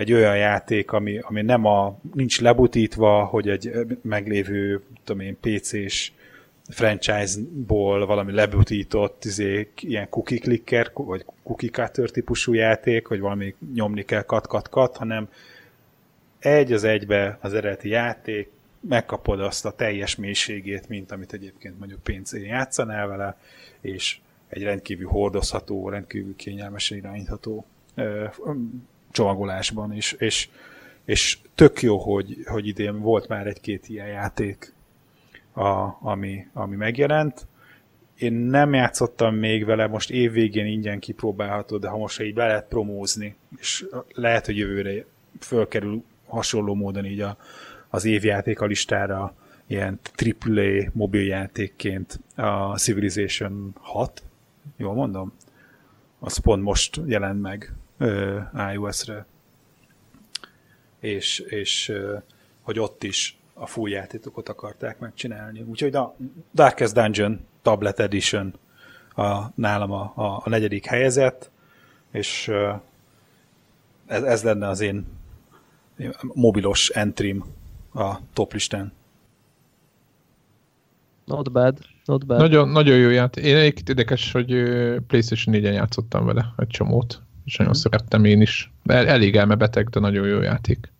[0.00, 3.72] egy olyan játék, ami, ami nem a, nincs lebutítva, hogy egy
[4.02, 6.12] meglévő, tudom én, PC-s
[6.68, 14.02] franchise-ból valami lebutított izé, ilyen cookie clicker, vagy cookie cutter típusú játék, hogy valami nyomni
[14.02, 15.28] kell kat-kat-kat, hanem
[16.38, 22.02] egy az egybe az eredeti játék, megkapod azt a teljes mélységét, mint amit egyébként mondjuk
[22.02, 23.36] pénzén játszanál vele,
[23.80, 27.66] és egy rendkívül hordozható, rendkívül kényelmesen irányítható
[29.10, 30.48] csomagolásban is, és,
[31.04, 34.74] és tök jó, hogy, hogy idén volt már egy-két ilyen játék,
[35.52, 37.46] a, ami, ami megjelent.
[38.18, 42.68] Én nem játszottam még vele, most évvégén ingyen kipróbálható, de ha most így be lehet
[42.68, 45.04] promózni, és lehet, hogy jövőre
[45.40, 47.36] fölkerül hasonló módon így a,
[47.88, 49.34] az évjáték a listára
[49.66, 54.22] ilyen AAA mobiljátékként a Civilization 6,
[54.76, 55.32] jól mondom?
[56.18, 57.72] Az pont most jelent meg
[58.72, 59.26] iOS-re.
[61.00, 61.92] És, és
[62.62, 65.60] hogy ott is a full játékokat akarták megcsinálni.
[65.60, 66.16] Úgyhogy a
[66.54, 68.54] Darkest Dungeon Tablet Edition
[69.14, 71.50] a, nálam a, a, a negyedik helyezett,
[72.10, 72.50] és
[74.06, 75.06] ez, ez lenne az én
[76.34, 77.44] mobilos entrim
[77.94, 78.92] a top listán.
[81.24, 81.78] Not bad.
[82.04, 82.38] Not bad.
[82.38, 83.44] Nagyon, nagyon jó játék.
[83.44, 84.46] Én egyébként érdekes, hogy
[85.06, 87.82] PlayStation 4-en játszottam vele egy csomót, és nagyon Mhm.
[87.82, 88.72] szerettem én is.
[88.84, 90.92] El, elég elmebeteg, de nagyon jó játék.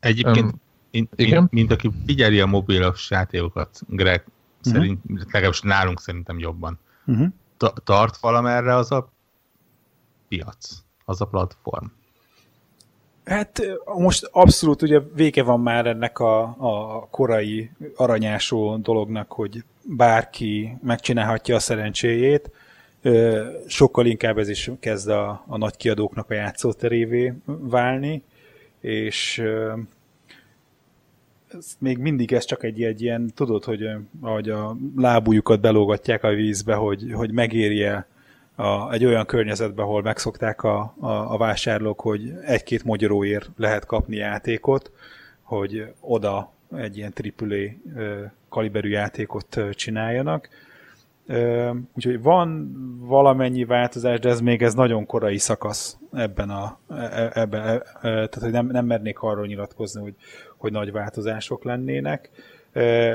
[0.00, 1.38] Egyébként, Um, mint, igen?
[1.38, 4.24] mint, mint aki figyeli a mobilos játékokat, Greg,
[4.60, 5.00] szerint,
[5.32, 6.78] legalábbis nálunk szerintem jobban.
[7.06, 7.28] Uh-huh.
[7.56, 9.08] Ta- Tart valamerre az a
[10.28, 10.68] piac,
[11.04, 11.86] az a platform.
[13.24, 13.62] Hát
[13.98, 21.54] most abszolút ugye vége van már ennek a, a korai aranyásó dolognak, hogy bárki megcsinálhatja
[21.54, 22.50] a szerencséjét.
[23.66, 28.22] Sokkal inkább ez is kezd a, a nagy kiadóknak a játszóterévé válni,
[28.80, 29.42] és
[31.78, 33.88] még mindig ez csak egy, egy ilyen, tudod, hogy
[34.20, 38.06] ahogy a lábújukat belógatják a vízbe, hogy, hogy megérje
[38.54, 44.16] a, egy olyan környezetbe, ahol megszokták a, a, a vásárlók, hogy egy-két magyaróért lehet kapni
[44.16, 44.90] játékot,
[45.42, 50.48] hogy oda egy ilyen AAA kaliberű játékot csináljanak.
[51.94, 57.62] Úgyhogy van valamennyi változás, de ez még ez nagyon korai szakasz ebben a, e, ebben,
[57.62, 60.14] e, tehát hogy nem, nem mernék arról nyilatkozni, hogy,
[60.56, 62.30] hogy nagy változások lennének.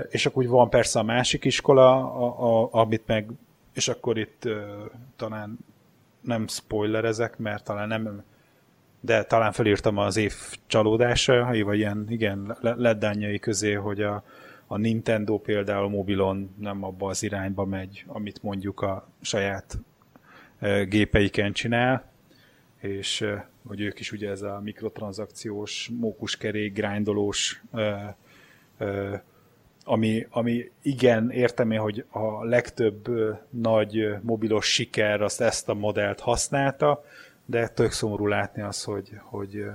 [0.09, 3.31] És akkor úgy van persze a másik iskola, a, a, amit meg
[3.73, 4.47] és akkor itt
[5.15, 5.57] talán
[6.21, 8.23] nem spoilerezek, mert talán nem,
[8.99, 10.33] de talán felírtam az év
[10.67, 14.23] csalódása, vagy ilyen, igen, leddányai közé, hogy a,
[14.71, 19.77] a Nintendo például mobilon nem abba az irányba megy, amit mondjuk a saját
[20.61, 22.11] uh, gépeiken csinál,
[22.77, 29.19] és uh, hogy ők is ugye ez a mikrotranszakciós, mókuskerék, grindolós uh,
[29.83, 33.09] ami, ami igen, értem én, hogy a legtöbb
[33.49, 37.03] nagy mobilos siker azt ezt a modellt használta,
[37.45, 39.65] de tök szomorú látni az, hogy, hogy,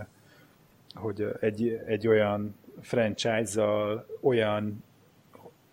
[0.95, 4.85] hogy egy, egy olyan franchise-zal, olyan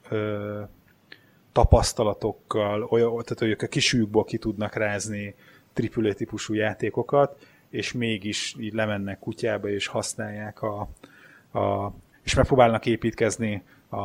[0.09, 0.61] ö,
[1.51, 5.35] tapasztalatokkal, olyan, tehát hogy ők a kisűkból ki tudnak rázni
[5.95, 10.79] AAA típusú játékokat, és mégis így lemennek kutyába, és használják a,
[11.59, 11.93] a
[12.23, 13.97] és megpróbálnak építkezni a,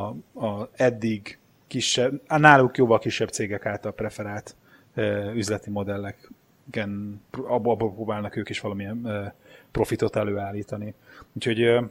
[0.46, 4.56] a eddig kisebb, a náluk jóval kisebb cégek által preferált
[4.96, 9.32] uh, üzleti modelleken, abból próbálnak ők is valamilyen uh,
[9.70, 10.94] profitot előállítani.
[11.32, 11.84] Úgyhogy uh,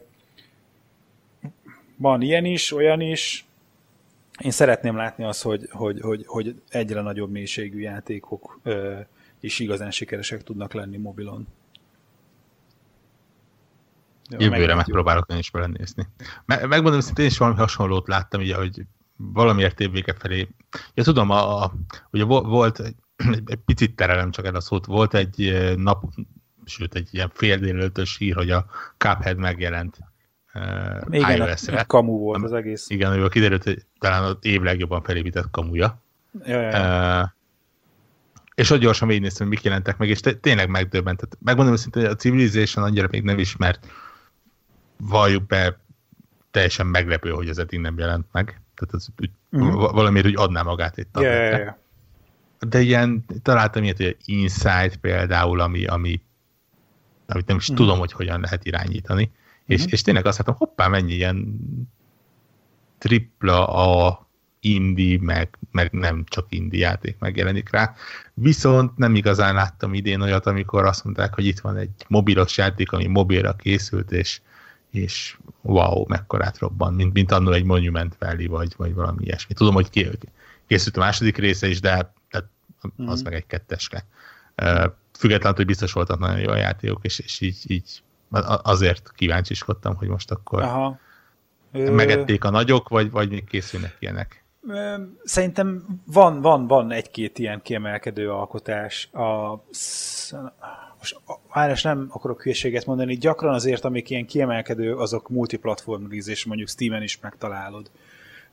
[1.96, 3.46] van ilyen is, olyan is.
[4.40, 9.06] Én szeretném látni azt, hogy, hogy, hogy, hogy egyre nagyobb mélységű játékok uh,
[9.40, 11.48] is igazán sikeresek tudnak lenni mobilon.
[14.30, 16.08] Jövőre megpróbálok én is belenézni.
[16.46, 18.82] Me- megmondom, hogy én is valami hasonlót láttam, ugye, hogy
[19.18, 20.48] valamiért évvége felé.
[20.94, 21.74] Ja, tudom, a, a,
[22.12, 22.96] ugye volt egy,
[23.46, 26.04] egy picit terelem csak el a szót, volt egy nap,
[26.66, 28.66] sőt egy ilyen fél délelőtös hír, hogy a
[28.98, 29.98] Cuphead megjelent
[31.10, 31.84] Igen, iOS-re.
[31.84, 32.90] kamu volt az egész.
[32.90, 36.02] Igen, ő kiderült, hogy talán az év legjobban felépített kamuja.
[36.46, 37.22] Ja, ja.
[37.22, 37.30] Uh,
[38.56, 41.38] és ott gyorsan végignéztem, hogy mik jelentek meg, és tényleg megdöbbentett.
[41.40, 43.88] Megmondom őszintén, hogy a Civilization annyira még nem ismert
[44.98, 45.80] valljuk be,
[46.52, 48.46] teljesen meglepő, hogy ez eddig nem jelent meg.
[48.46, 49.92] Tehát az úgy, uh-huh.
[49.92, 51.20] valamiért úgy adná magát itt.
[51.20, 51.76] Yeah, yeah, yeah.
[52.60, 56.22] De ilyen, találtam ilyet, hogy Insight például, ami, ami
[57.28, 57.86] amit nem is uh-huh.
[57.86, 59.32] tudom, hogy hogyan lehet irányítani.
[59.66, 61.60] És, és tényleg azt látom, hoppá, mennyi ilyen
[62.98, 64.24] tripla a
[64.60, 67.94] indie, meg, meg nem csak indie játék megjelenik rá.
[68.34, 72.92] Viszont nem igazán láttam idén olyat, amikor azt mondták, hogy itt van egy mobilos játék,
[72.92, 74.42] ami mobilra készült, és
[74.96, 79.54] és wow, mekkorát robban, mint, mint annól egy Monument Valley, vagy, vagy valami ilyesmi.
[79.54, 79.90] Tudom, hogy
[80.68, 82.50] készült a második része is, de tehát
[82.98, 83.24] az mm.
[83.24, 84.06] meg egy ketteske.
[85.18, 88.04] Függetlenül, hogy biztos voltak nagyon jó játékok, és, és így, így
[88.64, 91.00] azért kíváncsiskodtam, hogy most akkor Aha.
[91.72, 94.46] megették a nagyok, vagy, vagy még készülnek ilyenek.
[95.24, 99.10] Szerintem van, van, van egy-két ilyen kiemelkedő alkotás.
[99.14, 99.56] A,
[100.98, 101.20] most
[101.50, 107.02] Áres nem akarok hülyeséget mondani, gyakran azért, amik ilyen kiemelkedő, azok multiplatform és mondjuk Steam-en
[107.02, 107.92] is megtalálod.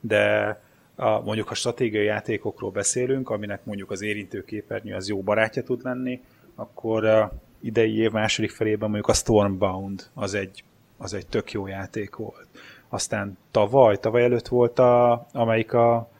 [0.00, 0.60] De
[0.96, 6.20] a, mondjuk a stratégiai játékokról beszélünk, aminek mondjuk az érintőképernyő az jó barátja tud lenni,
[6.54, 7.30] akkor
[7.62, 10.64] idei év második felében mondjuk a Stormbound az egy,
[10.96, 12.48] az egy tök jó játék volt.
[12.88, 16.10] Aztán tavaly, tavaly előtt volt a, amelyik a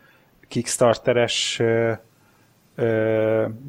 [0.49, 1.63] Kickstarteres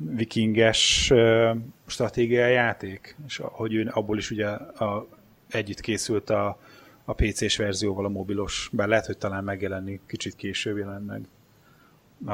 [0.09, 1.51] vikinges ö,
[1.85, 5.07] stratégiai játék, és hogy ő, abból is ugye a,
[5.49, 6.59] együtt készült a,
[7.05, 11.27] a PC-s verzióval a mobilos, bár lehet, hogy talán megjelenik, kicsit később jelen meg.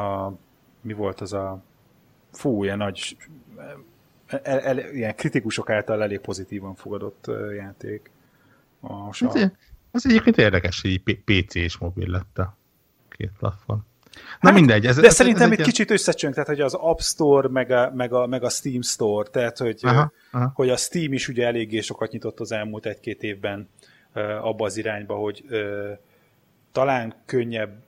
[0.03, 0.31] A,
[0.81, 1.61] mi volt az a
[2.31, 3.17] fú, ilyen nagy
[4.43, 8.11] el, el, ilyen kritikusok által elég pozitívan fogadott játék.
[8.80, 9.51] A, a...
[9.91, 12.57] Ez egyébként érdekes, hogy PC és mobil lett a
[13.09, 13.80] két platform.
[14.13, 14.86] Na hát, mindegy.
[14.86, 17.91] Ez, de ez, szerintem ez egy kicsit összecsönk, tehát hogy az App Store, meg a,
[17.95, 20.51] meg a, meg a Steam Store, tehát hogy, aha, aha.
[20.55, 23.69] hogy a Steam is ugye eléggé sokat nyitott az elmúlt egy-két évben
[24.41, 25.43] abba az irányba, hogy
[26.71, 27.84] talán könnyebb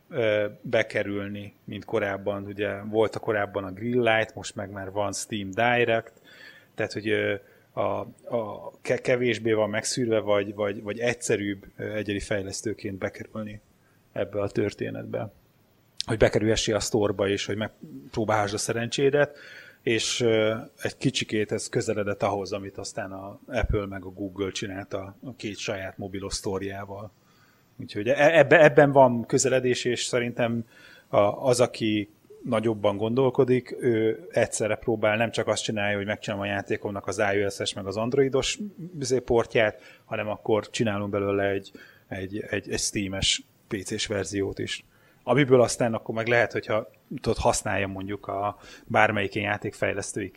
[0.62, 2.44] bekerülni, mint korábban.
[2.46, 6.21] Ugye volt a korábban a Greenlight, most meg már van Steam Direct,
[6.76, 7.14] tehát hogy
[7.74, 8.00] a,
[8.36, 13.62] a kevésbé van megszűrve, vagy, vagy, vagy egyszerűbb egyedi fejlesztőként bekerülni
[14.12, 15.32] ebbe a történetbe.
[16.06, 19.38] Hogy bekerülhessél a sztorba, és hogy megpróbálhasd a szerencsédet,
[19.82, 20.22] és
[20.82, 25.58] egy kicsikét ez közeledett ahhoz, amit aztán a Apple meg a Google csinált a két
[25.58, 27.12] saját mobilos sztoriával.
[27.78, 30.66] Úgyhogy e, ebbe, ebben van közeledés, és szerintem
[31.40, 32.10] az, aki
[32.44, 37.74] nagyobban gondolkodik, ő egyszerre próbál nem csak azt csinálja, hogy megcsinálom a játékomnak az iOS-es
[37.74, 38.60] meg az androidos
[39.00, 41.72] izé, portját, hanem akkor csinálunk belőle egy,
[42.08, 44.86] egy, egy, egy Steam-es PC-s verziót is.
[45.24, 46.90] Amiből aztán akkor meg lehet, hogyha
[47.22, 50.32] tudod, használja mondjuk a bármelyik játékfejlesztői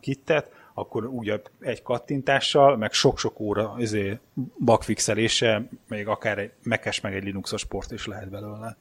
[0.00, 4.18] kittet, akkor úgy egy kattintással, meg sok-sok óra izé,
[4.56, 8.76] bugfixelése, még akár egy mekes, meg egy Linuxos port is lehet belőle.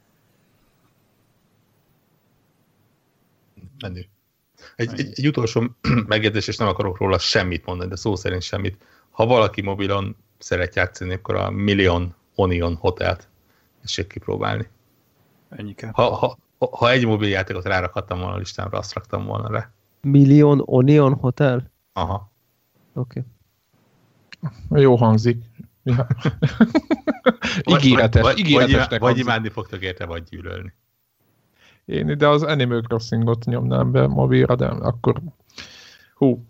[3.79, 4.05] Menő.
[4.75, 5.63] Egy, egy, egy utolsó
[6.07, 8.77] megjegyzés, és nem akarok róla semmit mondani, de szó szerint semmit.
[9.09, 13.27] Ha valaki mobilon szeret játszani, akkor a Million Onion Hotelt
[13.81, 14.67] tessék kipróbálni.
[15.49, 15.91] Ennyi kell.
[15.93, 16.37] Ha, ha,
[16.71, 19.71] ha egy mobil játékot rárakhattam volna a listámra, azt raktam volna le.
[20.01, 21.71] Million Onion Hotel?
[21.93, 22.31] Aha.
[22.93, 23.23] Oké.
[24.69, 24.81] Okay.
[24.81, 25.43] Jó hangzik.
[27.63, 30.73] ígéretes, vagy, ígéretesnek vagy, vagy imádni fogtok érte, vagy gyűlölni.
[31.87, 35.21] Én ide az Animal Crossingot nyomnám be mobilra, de akkor
[36.15, 36.45] hú,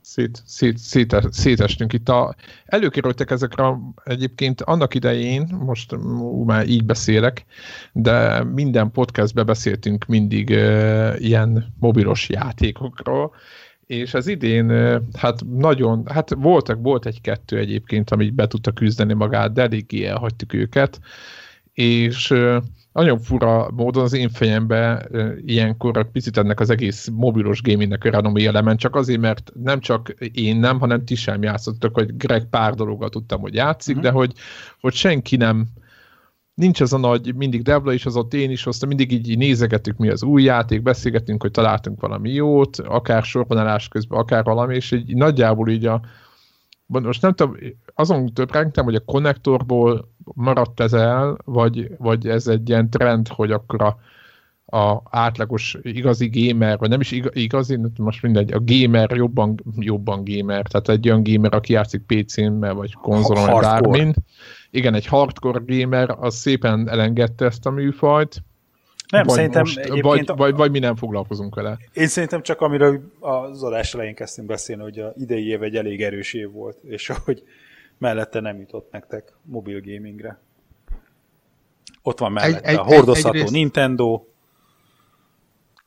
[0.00, 2.08] szét, szét, szét, szétestünk itt.
[2.08, 5.96] A, előkerültek ezekre egyébként annak idején, most
[6.44, 7.44] már így beszélek,
[7.92, 13.34] de minden podcastbe beszéltünk mindig uh, ilyen mobilos játékokról,
[13.86, 14.68] és az idén
[15.18, 20.52] hát nagyon, hát voltak, volt egy-kettő egyébként, amit be tudta küzdeni magát, de eléggé elhagytuk
[20.52, 21.00] őket,
[21.72, 22.34] és
[22.92, 25.08] nagyon fura módon az én fejembe
[25.44, 30.56] ilyenkor picit ennek az egész mobilos gamingnek renomi element, csak azért, mert nem csak én
[30.56, 34.10] nem, hanem ti sem játszottak, hogy Greg pár dologgal tudtam, hogy játszik, uh-huh.
[34.10, 34.32] de hogy,
[34.80, 35.66] hogy senki nem,
[36.54, 39.98] nincs az a nagy, mindig Devla is az ott én is hoztam, mindig így nézegetünk
[39.98, 44.92] mi az új játék, beszélgetünk, hogy találtunk valami jót, akár sorbanálás közben, akár valami, és
[44.92, 46.00] így nagyjából így a,
[46.86, 47.56] most nem tudom,
[47.94, 53.50] azon töprengtem, hogy a konnektorból maradt ez el, vagy, vagy ez egy ilyen trend, hogy
[53.50, 53.98] akkor a,
[54.76, 60.66] a átlagos igazi gamer, vagy nem is igazi, most mindegy, a gamer jobban, jobban gamer,
[60.66, 64.14] tehát egy olyan gamer, aki játszik PC-n, vagy konzolon, vagy bármin.
[64.70, 68.42] Igen, egy hardcore gamer, az szépen elengedte ezt a műfajt,
[69.12, 70.34] nem, vagy szerintem most, vagy, a...
[70.34, 71.78] vagy, vagy mi nem foglalkozunk vele.
[71.92, 76.02] Én szerintem csak amiről az adás elején kezdtünk beszélni, hogy a idei év egy elég
[76.02, 77.42] erős év volt, és hogy
[78.02, 80.40] mellette nem jutott nektek mobil gamingre.
[82.02, 83.52] Ott van mellette egy, a hordozható egyrészt...
[83.52, 84.24] Nintendo.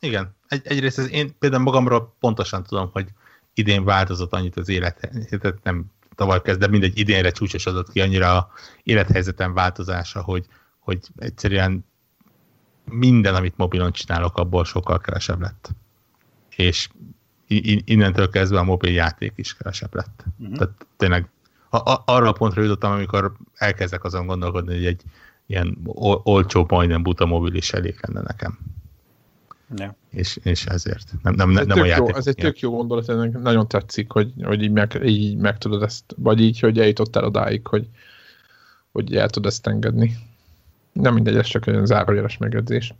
[0.00, 3.06] Igen, egy, egyrészt ez én például magamról pontosan tudom, hogy
[3.54, 5.10] idén változott annyit az élet,
[5.40, 8.50] tehát nem tavaly kezd, de mindegy idénre csúcsosodott ki annyira a
[8.82, 10.46] élethelyzetem változása, hogy,
[10.78, 11.84] hogy egyszerűen
[12.84, 15.70] minden, amit mobilon csinálok, abból sokkal kevesebb lett.
[16.56, 16.88] És
[17.84, 20.24] innentől kezdve a mobil játék is kevesebb lett.
[20.38, 20.56] Uh-huh.
[20.56, 21.30] Tehát tényleg
[21.70, 25.02] a, arra a pontra jutottam, amikor elkezdek azon gondolkodni, hogy egy
[25.46, 25.78] ilyen
[26.22, 28.58] olcsó, majdnem buta mobil is elég lenne nekem.
[29.74, 29.96] Ja.
[30.10, 31.12] És, és ezért.
[31.22, 32.08] Nem, nem, ez nem a játék.
[32.08, 35.58] Jó, ez egy tök jó gondolat, ennek nagyon tetszik, hogy, hogy így, meg, így meg
[35.58, 37.88] tudod ezt, vagy így, hogy eljutottál odáig, hogy,
[38.92, 40.16] hogy el tudod ezt engedni.
[40.92, 42.94] Nem mindegy, ez csak egy zárójeles megjegyzés.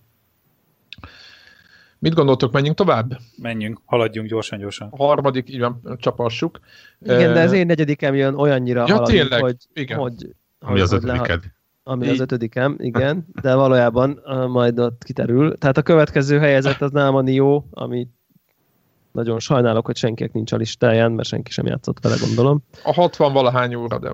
[1.98, 3.18] Mit gondoltok, menjünk tovább?
[3.36, 4.88] Menjünk, haladjunk gyorsan-gyorsan.
[4.90, 6.60] A harmadik, így van, csapassuk.
[7.00, 9.98] Igen, de az én negyedikem jön olyannyira ja, haladunk, tényleg, hogy, igen.
[9.98, 11.42] hogy, ami az ötödiked.
[11.82, 15.58] Ami az ötödikem, igen, de valójában uh, majd ott kiterül.
[15.58, 18.08] Tehát a következő helyezett az nálam a Nio, ami
[19.12, 22.62] nagyon sajnálok, hogy senkinek nincs a listáján, mert senki sem játszott vele, gondolom.
[22.84, 24.12] A 60 valahány óra, de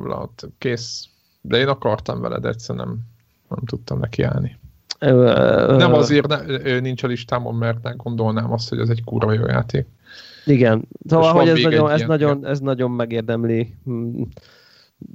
[0.58, 1.08] kész.
[1.40, 2.98] De én akartam vele, de egyszerűen nem,
[3.48, 4.58] nem tudtam neki állni.
[5.76, 9.46] Nem azért ne, nincs a listámon, mert nem gondolnám azt, hogy ez egy kurva jó
[9.46, 9.86] játék.
[10.44, 13.74] Igen, szóval, hogy ez nagyon, ez, nagyon, ez nagyon megérdemli.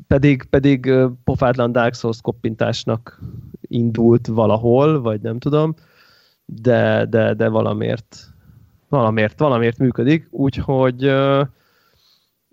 [0.08, 3.20] Pedig, pedig pofátlan Dark Souls koppintásnak
[3.62, 5.76] indult valahol, vagy nem tudom,
[6.46, 8.18] de, de, de valamiért,
[8.90, 11.12] valamiért, valamiért működik, úgyhogy,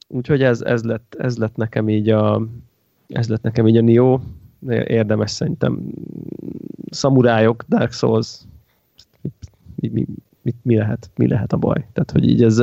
[0.08, 2.46] úgyhogy ez, ez, lett, ez lett nekem így a,
[3.08, 4.20] ez lett nekem így a Nio,
[4.68, 5.78] érdemes szerintem
[6.90, 8.40] szamurájok, Dark Souls,
[9.76, 10.06] mi, mi,
[10.42, 11.86] mi, mi, lehet, mi lehet a baj?
[11.92, 12.62] Tehát, hogy így ez,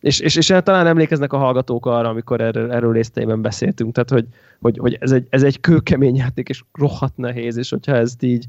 [0.00, 2.96] és, és, és talán emlékeznek a hallgatók arra, amikor erről, erről
[3.40, 4.26] beszéltünk, tehát, hogy,
[4.60, 8.46] hogy, hogy ez, egy, ez egy kőkemény játék, és rohadt nehéz, és hogyha ezt így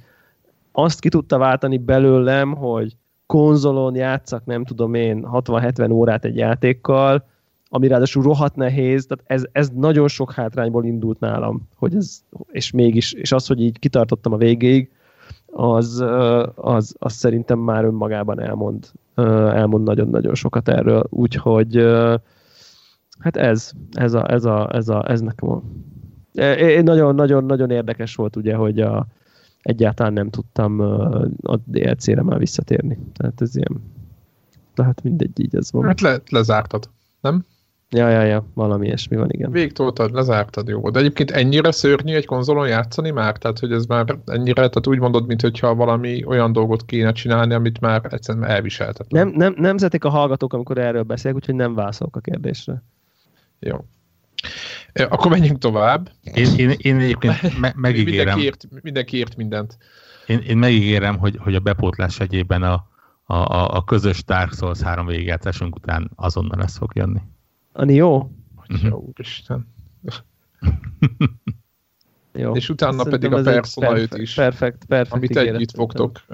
[0.72, 2.95] azt ki tudta váltani belőlem, hogy
[3.26, 7.26] konzolon játszak, nem tudom én, 60-70 órát egy játékkal,
[7.74, 12.19] ami ráadásul rohadt nehéz, tehát ez, ez nagyon sok hátrányból indult nálam, hogy ez,
[12.51, 14.91] és mégis, és az, hogy így kitartottam a végéig,
[15.45, 16.03] az,
[16.55, 18.91] az, az szerintem már önmagában elmond,
[19.53, 21.76] elmond nagyon-nagyon sokat erről, úgyhogy
[23.19, 25.61] hát ez, ez a, ez a, ez a, ez nekem
[26.84, 29.07] nagyon-nagyon-nagyon érdekes volt ugye, hogy a,
[29.61, 30.80] egyáltalán nem tudtam
[31.41, 32.97] a DLC-re már visszatérni.
[33.13, 33.82] Tehát ez ilyen,
[34.74, 35.86] tehát mindegy, így ez van.
[35.86, 36.89] Hát le, lezártad,
[37.22, 37.45] nem?
[37.96, 39.52] Ja, ja, ja, valami ilyesmi van, igen.
[39.52, 40.89] Végtoltad, lezártad, jó.
[40.89, 43.38] De egyébként ennyire szörnyű egy konzolon játszani már?
[43.38, 47.80] Tehát, hogy ez már ennyire, tehát úgy mondod, mintha valami olyan dolgot kéne csinálni, amit
[47.80, 49.12] már egyszerűen elviseltet.
[49.12, 52.84] Nem, nem, nem zetik a hallgatók, amikor erről beszélek, úgyhogy nem válaszolok a kérdésre.
[53.60, 53.86] Jó.
[54.94, 56.10] Akkor menjünk tovább.
[56.24, 58.38] Én, én, én egyébként me- megígérem.
[58.38, 59.78] Mindenki ért, mindenki ért mindent.
[60.28, 62.88] Én, én megígérem, hogy, hogy a bepótlás egyében a,
[63.26, 67.20] a, a, közös Dark Souls 3 végigjátszásunk után azonnal lesz fog jönni.
[67.72, 68.32] Ani jó?
[68.67, 68.88] Mhm.
[68.88, 69.67] Jó, Isten.
[72.34, 72.55] Jó.
[72.55, 74.34] És utána Szerintem pedig a Persona 5 is.
[74.34, 75.11] Perfekt, perfekt.
[75.11, 76.19] Amit együtt fogtok.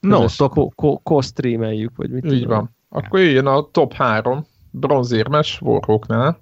[0.00, 0.74] no, stop.
[1.02, 2.56] Ko-streameljük, vagy mit Így tudom.
[2.56, 2.76] van.
[2.88, 6.40] Akkor jöjjön a top 3 bronzérmes Warhawknál.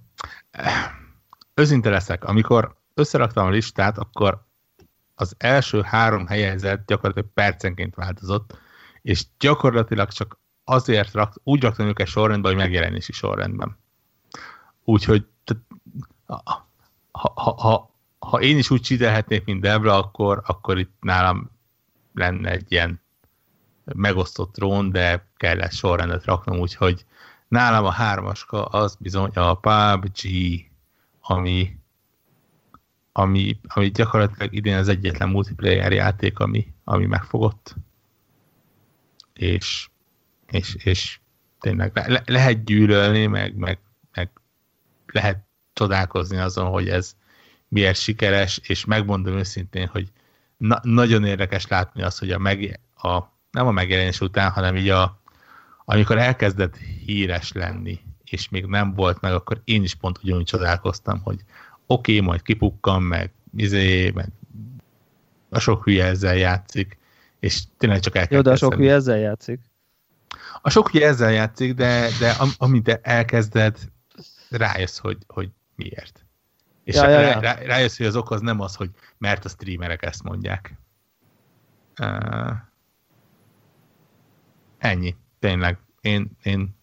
[1.54, 4.44] Őszinte leszek, amikor összeraktam a listát, akkor
[5.14, 8.58] az első három helyezett gyakorlatilag percenként változott,
[9.02, 13.76] és gyakorlatilag csak azért rakt, úgy raktam őket sorrendben, hogy megjelenési sorrendben.
[14.84, 15.26] Úgyhogy
[16.26, 16.70] ha,
[17.32, 21.50] ha, ha, én is úgy csinálhatnék, mint Debra, akkor, akkor itt nálam
[22.14, 23.00] lenne egy ilyen
[23.84, 27.04] megosztott trón, de kellett sorrendet raknom, úgyhogy
[27.48, 30.20] nálam a hármaska az bizony a PUBG,
[31.20, 31.78] ami,
[33.12, 37.74] ami, ami gyakorlatilag idén az egyetlen multiplayer játék, ami, ami megfogott.
[39.32, 39.88] És
[40.52, 41.18] és, és
[41.60, 43.78] tényleg le, lehet gyűlölni, meg, meg,
[44.14, 44.30] meg
[45.06, 45.38] lehet
[45.72, 47.16] csodálkozni azon, hogy ez
[47.68, 50.08] miért sikeres, és megmondom őszintén, hogy
[50.56, 53.18] na, nagyon érdekes látni azt, hogy a, meg, a
[53.50, 55.20] nem a megjelenés után, hanem így a,
[55.84, 61.20] amikor elkezdett híres lenni, és még nem volt meg, akkor én is pont ugyanúgy csodálkoztam,
[61.22, 61.40] hogy
[61.86, 64.28] oké, okay, majd kipukkan, meg izé, meg
[65.48, 66.98] a sok hülye ezzel játszik,
[67.40, 69.60] és tényleg csak el Jó, de a sok hülye ezzel játszik.
[70.62, 73.78] A sok ugye ezzel játszik, de, de am, amit elkezded,
[74.50, 76.24] rájössz, hogy, hogy miért.
[76.84, 77.40] És ja, ja, ja.
[77.40, 80.78] Rá, rájössz, hogy az ok az nem az, hogy mert a streamerek ezt mondják.
[82.00, 82.52] Uh,
[84.78, 85.16] ennyi.
[85.38, 85.78] Tényleg.
[86.00, 86.76] Én, én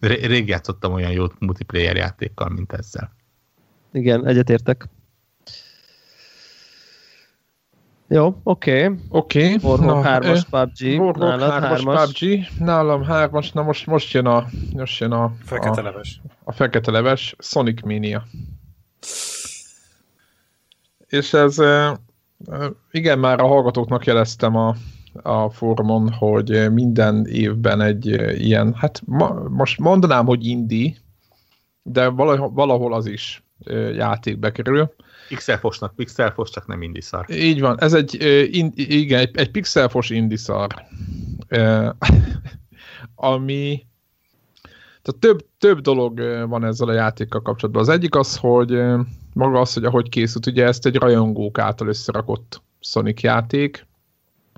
[0.00, 3.16] rég játszottam olyan jó multiplayer játékkal, mint ezzel.
[3.92, 4.88] Igen, egyetértek.
[8.12, 8.84] Jó, oké.
[8.84, 8.98] Okay.
[9.08, 9.54] Oké.
[9.54, 9.70] Okay.
[9.70, 11.00] Warhawk 3-as PUBG.
[11.00, 12.46] Warhawk 3-as PUBG.
[12.58, 14.46] Nálam 3-as, na most, most jön a...
[14.72, 16.20] Most jön a fekete a, leves.
[16.44, 18.26] A fekete leves, Sonic Mania.
[21.06, 21.56] És ez...
[22.90, 24.74] Igen, már a hallgatóknak jeleztem a,
[25.22, 28.06] a fórumon, hogy minden évben egy
[28.40, 30.96] ilyen, hát ma, most mondanám, hogy indi,
[31.82, 33.42] de valahol, valahol az is
[33.94, 34.94] játékbe kerül.
[35.30, 37.30] Pixelfosnak pixelfos, csak nem indiszar.
[37.30, 38.14] Így van, ez egy,
[38.50, 40.66] in, igen, egy, egy pixelfos indiszar.
[43.14, 43.86] ami
[45.02, 46.18] tehát több, több dolog
[46.48, 47.82] van ezzel a játékkal kapcsolatban.
[47.82, 48.82] Az egyik az, hogy
[49.32, 53.86] maga az, hogy ahogy készült, ugye ezt egy rajongók által összerakott Sonic játék.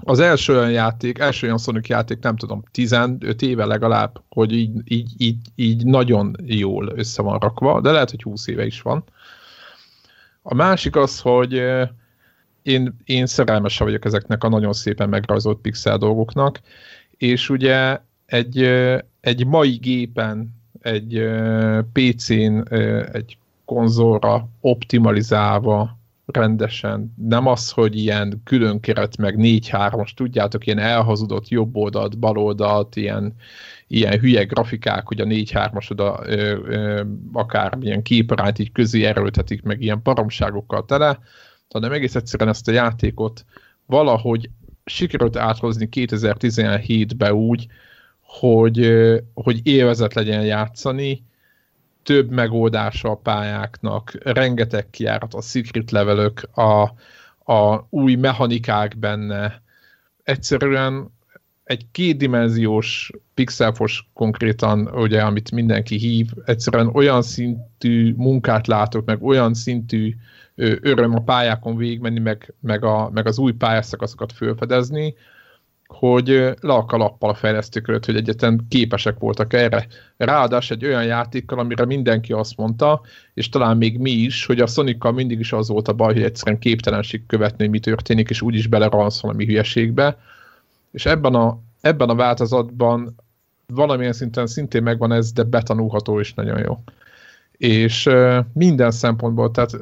[0.04, 4.80] Az első olyan játék, első olyan Sonic játék, nem tudom, 15 éve legalább, hogy így,
[4.84, 9.04] így, így, így nagyon jól össze van rakva, de lehet, hogy 20 éve is van.
[10.42, 11.62] A másik az, hogy
[12.62, 16.60] én, én szerelmese vagyok ezeknek a nagyon szépen megrajzolt pixel dolgoknak,
[17.16, 18.62] és ugye egy,
[19.20, 21.22] egy mai gépen, egy
[21.92, 22.62] PC-n,
[23.12, 31.48] egy konzolra optimalizálva rendesen, nem az, hogy ilyen külön keret, meg 4-3-as, tudjátok, ilyen elhazudott
[31.48, 33.34] jobb oldalt, bal oldalt, ilyen,
[33.86, 39.62] ilyen hülye grafikák, hogy a 4-3-as oda ö, ö, akár ilyen képarányt így közé erőltetik,
[39.62, 41.18] meg ilyen paromságokkal tele,
[41.68, 43.44] hanem egész egyszerűen ezt a játékot
[43.86, 44.50] valahogy
[44.84, 47.66] sikerült áthozni 2017-be úgy,
[48.20, 48.90] hogy,
[49.34, 51.24] hogy élvezet legyen játszani,
[52.02, 56.82] több megoldása a pályáknak, rengeteg kiárat, a secret levelök, a,
[57.52, 59.62] a új mechanikák benne.
[60.22, 61.10] Egyszerűen
[61.64, 69.54] egy kétdimenziós pixelfos konkrétan, ugye, amit mindenki hív, egyszerűen olyan szintű munkát látok, meg olyan
[69.54, 70.14] szintű
[70.80, 75.14] öröm a pályákon végigmenni, meg, meg, a, meg az új pályaszakaszokat felfedezni,
[75.92, 76.26] hogy
[76.60, 79.86] le a kalappal a fejlesztők hogy egyetlen képesek voltak erre.
[80.16, 83.00] Ráadásul egy olyan játékkal, amire mindenki azt mondta,
[83.34, 86.22] és talán még mi is, hogy a sonic mindig is az volt a baj, hogy
[86.22, 90.18] egyszerűen képtelenség követni, hogy mi történik, és úgyis beleransz valami hülyeségbe.
[90.92, 93.14] És ebben a, ebben a változatban
[93.66, 96.78] valamilyen szinten szintén megvan ez, de betanulható is nagyon jó.
[97.52, 98.08] És
[98.52, 99.76] minden szempontból, tehát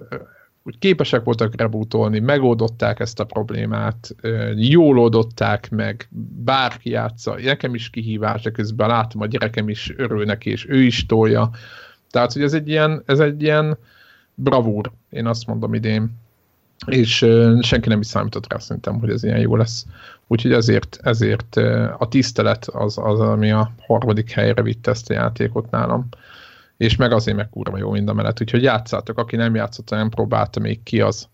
[0.62, 4.15] úgy képesek voltak rebootolni, megoldották ezt a problémát,
[4.55, 6.09] jól oldották meg,
[6.45, 10.82] bárki játsza, nekem is kihívás, de közben látom, a gyerekem is örül neki, és ő
[10.82, 11.51] is tolja.
[12.11, 13.78] Tehát, hogy ez egy ilyen, ez egy ilyen
[14.35, 16.19] bravúr, én azt mondom idén.
[16.87, 17.16] És
[17.61, 19.87] senki nem is számított rá szerintem, hogy ez ilyen jó lesz.
[20.27, 21.57] Úgyhogy ezért, ezért
[21.99, 26.09] a tisztelet az, az, ami a harmadik helyre vitte ezt a játékot nálam
[26.81, 30.09] és meg azért meg kurva jó mind a mellett, úgyhogy játszátok, aki nem játszott, nem
[30.09, 31.28] próbálta még ki, az,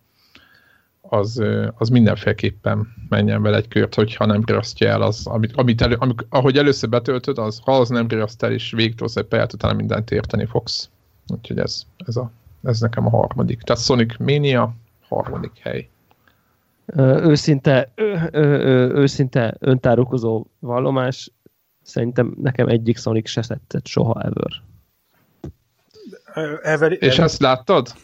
[1.01, 1.43] az,
[1.75, 6.27] az mindenféleképpen menjen vele egy kört, hogyha nem riasztja el az, amit, amit elő, amik,
[6.29, 10.11] ahogy először betöltöd, az, ha az nem riaszt el, és végtolsz egy pályát, utána mindent
[10.11, 10.91] érteni fogsz.
[11.29, 12.31] Úgyhogy ez, ez, a,
[12.63, 13.61] ez nekem a harmadik.
[13.63, 14.75] Tehát Sonic Mania,
[15.09, 15.89] harmadik hely.
[16.97, 21.31] Őszinte, ő, ő, ő, őszinte öntárokozó vallomás,
[21.83, 24.65] szerintem nekem egyik Sonic se tetszett soha ever.
[26.63, 27.95] Ever, És ezt láttad?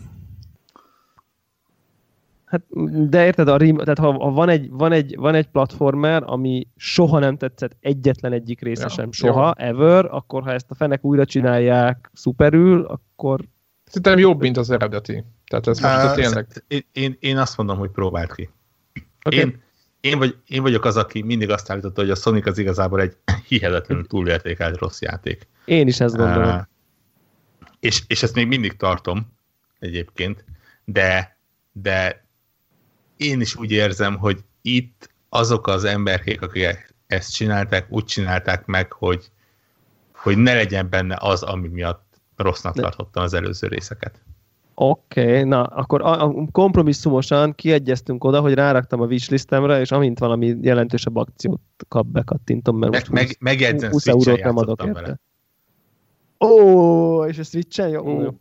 [2.44, 2.62] Hát,
[3.08, 6.66] de érted, a rim, tehát ha, ha van, egy, van, egy, van egy platformer, ami
[6.76, 9.66] soha nem tetszett egyetlen egyik része ja, sem, soha, jó.
[9.66, 13.40] ever, akkor ha ezt a fenek újra csinálják szuperül, akkor...
[13.84, 15.24] Szerintem jobb, mint az eredeti.
[15.46, 16.46] Tehát ez most uh, tényleg...
[16.68, 18.50] Én, én, én azt mondom, hogy próbált ki.
[19.24, 19.38] Okay.
[19.38, 19.62] Én,
[20.00, 23.16] én, vagy, én vagyok az, aki mindig azt állította, hogy a Sonic az igazából egy
[23.48, 25.48] hihetetlenül túlértékelt rossz játék.
[25.64, 26.48] Én is ezt gondolom.
[26.48, 26.60] Uh,
[27.82, 29.32] és, és ezt még mindig tartom
[29.78, 30.44] egyébként,
[30.84, 31.36] de,
[31.72, 32.24] de
[33.16, 38.92] én is úgy érzem, hogy itt azok az emberkék, akik ezt csinálták, úgy csinálták meg,
[38.92, 39.30] hogy,
[40.14, 44.22] hogy ne legyen benne az, ami miatt rossznak tartottam az előző részeket.
[44.74, 50.18] Oké, okay, na, akkor a, a kompromisszumosan kiegyeztünk oda, hogy ráraktam a wishlistemre, és amint
[50.18, 55.20] valami jelentősebb akciót kap, bekattintom, mert most meg, 20, meg, 20 eurót nem adok érte.
[56.42, 58.26] Ó, és a Switch-en jó?
[58.26, 58.38] Ó,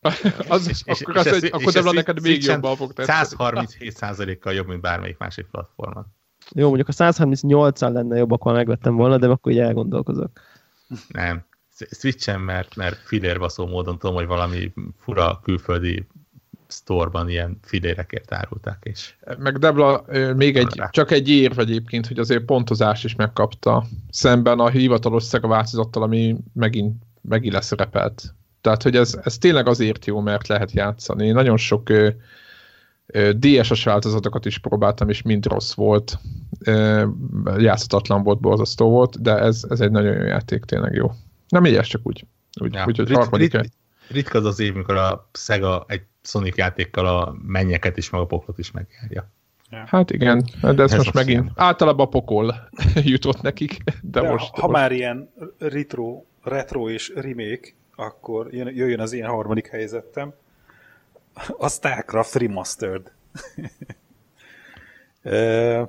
[0.48, 3.28] az, és, és, akkor, és, az, és, akkor Debla neked még jobban fog tetszeni.
[3.38, 6.06] 137%-kal jobb, mint bármelyik másik platformon.
[6.54, 10.30] Jó, mondjuk a 138-al lenne jobb, akkor megvettem volna, de akkor így elgondolkozok.
[11.08, 11.44] Nem.
[11.90, 16.06] Switchen, mert, mert filérvaszó módon tudom, hogy valami fura külföldi
[16.66, 18.78] sztorban ilyen filérekért árulták.
[18.82, 20.04] És Meg Debla
[20.36, 25.48] még egy, csak egy érv egyébként, hogy azért pontozás is megkapta, szemben a hivatalos Sega
[25.48, 28.34] változattal, ami megint megint leszerepelt.
[28.60, 31.30] Tehát, hogy ez, ez tényleg azért jó, mert lehet játszani.
[31.30, 32.08] Nagyon sok ö,
[33.06, 36.18] ö, DS-es változatokat is próbáltam, és mind rossz volt.
[36.64, 37.06] Ö,
[37.58, 41.12] játszhatatlan volt, borzasztó volt, de ez, ez egy nagyon jó játék, tényleg jó.
[41.48, 42.26] Nem így, csak úgy.
[42.60, 42.84] úgy, ja.
[42.86, 43.72] úgy hogy rit, rit, rit,
[44.08, 48.26] ritka az az év, mikor a Sega egy Sonic játékkal a mennyeket is, meg a
[48.26, 49.30] poklot is megjárja.
[49.70, 49.84] Ja.
[49.86, 51.52] Hát igen, de ez, ez most megint ilyen.
[51.56, 54.54] általában a pokol jutott nekik, de, de most...
[54.54, 54.80] Ha most...
[54.80, 60.32] már ilyen retro retro és remake, akkor jöjjön az én harmadik helyzetem.
[61.58, 63.12] A StarCraft Remastered.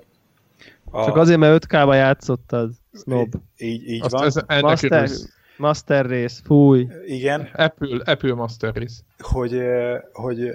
[0.91, 1.05] a...
[1.05, 3.35] Csak azért, mert 5K-ba játszottad, snob.
[3.57, 4.23] Így, így van.
[4.23, 5.09] Ez, Master,
[5.57, 6.87] Master Race, fúj.
[7.05, 7.49] Igen.
[7.53, 9.01] Apple, Apple Master Race.
[9.17, 9.61] Hogy,
[10.13, 10.51] hogy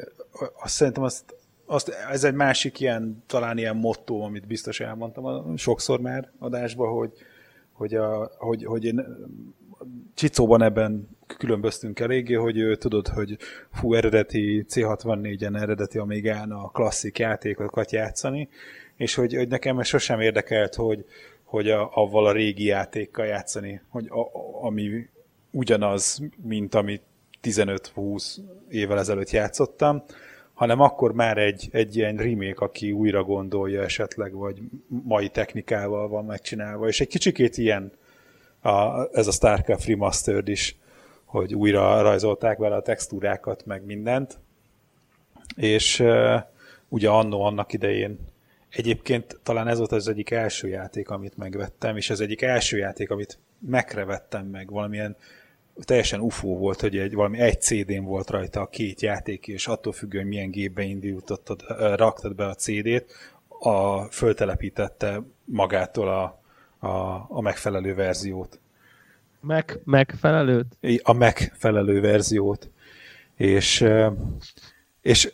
[0.63, 1.37] azt szerintem azt,
[1.67, 7.13] azt, ez egy másik ilyen, talán ilyen motto, amit biztos elmondtam sokszor már adásban, hogy,
[7.73, 9.07] hogy, a, hogy, hogy én
[10.15, 13.37] Csicóban ebben különböztünk eléggé, hogy tudod, hogy
[13.73, 18.49] fú, eredeti C64-en, eredeti Amigán a klasszik játékokat játszani,
[18.97, 21.05] és hogy, hogy nekem sosem érdekelt, hogy,
[21.45, 24.31] hogy a, avval a régi játékkal játszani, hogy a,
[24.67, 25.09] ami
[25.51, 27.03] ugyanaz, mint amit
[27.43, 28.37] 15-20
[28.69, 30.03] évvel ezelőtt játszottam,
[30.55, 34.59] hanem akkor már egy, egy ilyen remake, aki újra gondolja esetleg, vagy
[34.89, 37.93] mai technikával van megcsinálva, és egy kicsikét ilyen
[38.67, 40.77] a, ez a StarCraft Remastered is,
[41.25, 44.39] hogy újra rajzolták vele a textúrákat, meg mindent.
[45.57, 46.41] És uh,
[46.89, 48.19] ugye annó annak idején
[48.77, 53.11] Egyébként talán ez volt az egyik első játék, amit megvettem, és ez egyik első játék,
[53.11, 55.17] amit megrevettem meg, valamilyen
[55.81, 59.93] teljesen ufó volt, hogy egy, valami egy CD-n volt rajta a két játék, és attól
[59.93, 61.65] függően, hogy milyen gépbe indítottad,
[61.95, 63.13] raktad be a CD-t,
[63.49, 66.41] a, föltelepítette magától a,
[66.79, 66.89] a,
[67.29, 68.59] a megfelelő verziót.
[69.41, 70.77] Meg, megfelelőt?
[71.03, 72.71] A megfelelő verziót.
[73.35, 73.87] És,
[75.03, 75.33] és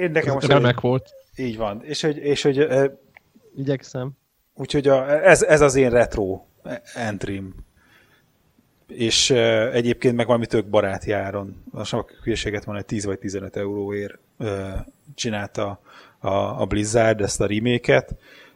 [0.00, 0.46] én nekem most...
[0.46, 1.10] Remek volt.
[1.36, 1.84] Így van.
[1.84, 2.68] És hogy, és hogy
[3.56, 4.10] Igyekszem.
[4.54, 6.44] úgyhogy a, ez, ez az én retro
[6.94, 7.54] entrim.
[8.86, 9.30] És
[9.72, 14.18] egyébként meg valami tök baráti áron, a sok hülyeséget van, egy 10 vagy 15 euróért
[14.36, 14.48] uh,
[15.14, 15.80] csinálta
[16.18, 18.14] a, a Blizzard ezt a remake-et.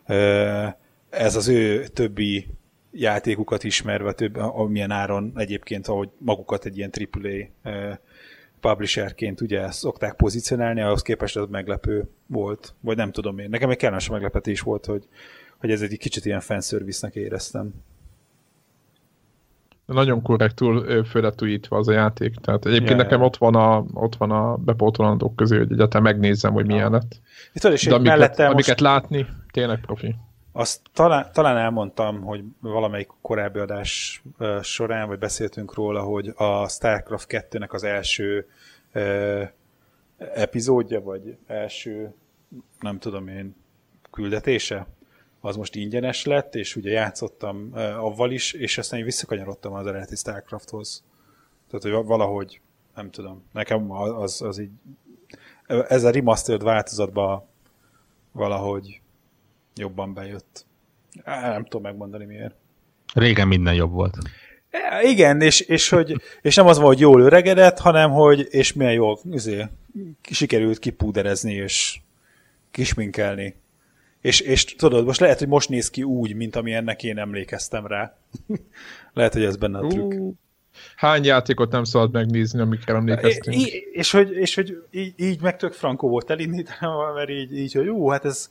[0.09, 0.75] Uh,
[1.11, 2.47] ez az ő többi
[2.93, 6.91] játékukat ismerve, több, amilyen áron egyébként, ahogy magukat egy ilyen
[7.63, 7.99] AAA
[8.61, 13.49] publisherként ugye szokták pozícionálni, ahhoz képest ez meglepő volt, vagy nem tudom én.
[13.51, 15.09] Nekem egy kellemes meglepetés volt, hogy,
[15.59, 17.75] hogy ez egy kicsit ilyen fanservice-nek éreztem.
[19.87, 22.35] Nagyon korrektül fölretújítva az a játék.
[22.35, 23.27] Tehát egyébként ja, nekem ja.
[23.27, 27.21] Ott, van a, ott van a bepótolandók közé, hogy egyáltalán megnézzem, hogy milyen lett.
[27.53, 28.81] Itt is De amiket, amiket most...
[28.81, 30.15] látni, tényleg profi.
[30.53, 34.23] Azt talán, talán elmondtam, hogy valamelyik korábbi adás
[34.63, 38.49] során, vagy beszéltünk róla, hogy a StarCraft 2-nek az első
[38.95, 39.49] uh,
[40.19, 42.15] epizódja, vagy első,
[42.81, 43.57] nem tudom én,
[44.11, 44.87] küldetése,
[45.41, 49.87] az most ingyenes lett, és ugye játszottam uh, avval is, és aztán én visszakanyarodtam az
[49.87, 51.05] eredeti StarCrafthoz.
[51.71, 52.61] Tehát, hogy valahogy,
[52.95, 54.71] nem tudom, nekem az, az így,
[55.67, 57.47] ez a remastered változatban
[58.33, 59.01] valahogy
[59.81, 60.67] jobban bejött.
[61.25, 62.55] Nem tudom megmondani miért.
[63.15, 64.17] Régen minden jobb volt.
[65.03, 68.93] Igen, és, és, hogy, és nem az van, hogy jól öregedett, hanem hogy és milyen
[68.93, 69.71] jól azért,
[70.31, 72.01] sikerült kipúderezni és
[72.71, 73.55] kisminkelni.
[74.21, 77.87] És, és tudod, most lehet, hogy most néz ki úgy, mint ami ennek én emlékeztem
[77.87, 78.17] rá.
[79.15, 80.13] lehet, hogy ez benne a trükk.
[80.13, 80.35] Uh,
[80.97, 83.57] hány játékot nem szabad megnézni, amikre emlékeztünk?
[83.57, 87.73] És, és hogy, és hogy így, így meg tök frankó volt elindítanom, mert így, így
[87.73, 88.51] hogy jó, hát ez,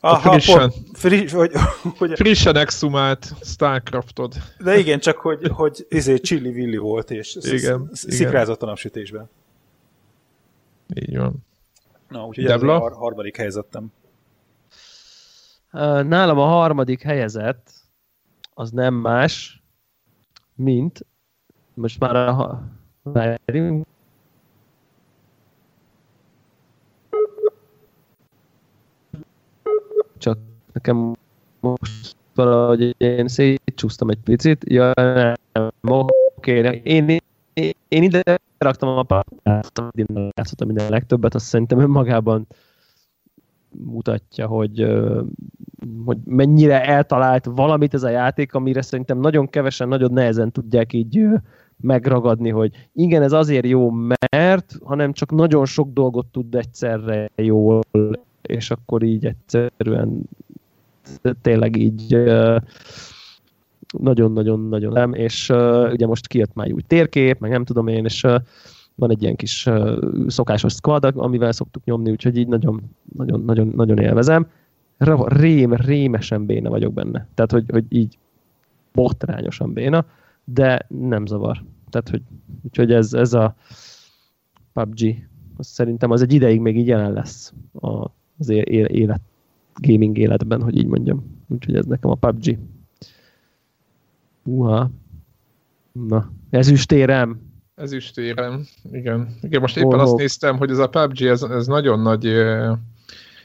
[0.00, 1.52] Aha, frissen, friss, hogy,
[1.98, 4.34] hogy, frissen exhumált Starcraftod.
[4.58, 9.28] De igen, csak hogy, hogy izé Chili Willy volt, és igen, szikrázott a napsütésben.
[10.94, 11.34] Így van.
[12.08, 12.74] Na, úgyhogy Debla?
[12.74, 13.92] ez a harmadik helyzetem.
[16.02, 17.70] Nálam a harmadik helyezett
[18.54, 19.62] az nem más,
[20.54, 21.06] mint
[21.74, 22.62] most már a
[23.02, 23.86] várjunk,
[30.18, 30.38] csak
[30.76, 31.12] nekem
[31.60, 34.64] most valahogy én szétcsúsztam egy picit.
[34.68, 34.92] Ja,
[35.52, 37.18] nem, oké, én,
[37.52, 38.22] én, én ide
[38.58, 39.90] raktam a játszottam,
[40.36, 42.46] játszottam minden legtöbbet, azt szerintem önmagában
[43.70, 44.86] mutatja, hogy,
[46.04, 51.26] hogy mennyire eltalált valamit ez a játék, amire szerintem nagyon kevesen, nagyon nehezen tudják így
[51.80, 53.90] megragadni, hogy igen, ez azért jó,
[54.30, 57.80] mert, hanem csak nagyon sok dolgot tud egyszerre jól
[58.46, 60.28] és akkor így egyszerűen
[61.42, 62.16] tényleg így
[63.98, 65.48] nagyon-nagyon-nagyon nem, és
[65.92, 68.26] ugye most kijött már új térkép, meg nem tudom én, és
[68.94, 69.68] van egy ilyen kis
[70.26, 72.82] szokásos squad, amivel szoktuk nyomni, úgyhogy így nagyon,
[73.16, 74.46] nagyon, nagyon, nagyon élvezem.
[75.26, 77.28] Rém, rémesen béna vagyok benne.
[77.34, 78.18] Tehát, hogy, hogy így
[78.92, 80.04] botrányosan béna,
[80.44, 81.64] de nem zavar.
[81.90, 82.22] Tehát, hogy,
[82.64, 83.54] úgyhogy ez, ez a
[84.72, 88.04] PUBG, azt szerintem az egy ideig még így jelen lesz a,
[88.38, 89.20] az élet,
[89.80, 91.44] gaming életben, hogy így mondjam.
[91.48, 92.58] Úgyhogy ez nekem a PUBG.
[94.44, 94.90] Uha.
[95.92, 97.40] Na, ezüstérem.
[97.74, 99.36] Ezüstérem, igen.
[99.42, 102.24] Igen, most éppen oh, azt néztem, hogy ez a PUBG, ez, ez nagyon nagy,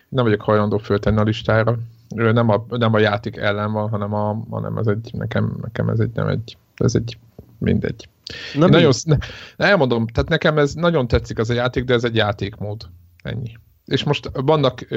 [0.09, 1.77] nem vagyok hajlandó föltenni a listára.
[2.09, 5.99] Nem a, nem a játék ellen van, hanem, a, hanem ez egy, nekem, nekem ez
[5.99, 7.17] egy, nem egy, ez egy,
[7.57, 8.09] mindegy.
[8.55, 9.17] Na nagyon, ne,
[9.57, 12.89] elmondom, tehát nekem ez nagyon tetszik az a játék, de ez egy játékmód.
[13.23, 14.87] Ennyi és most vannak,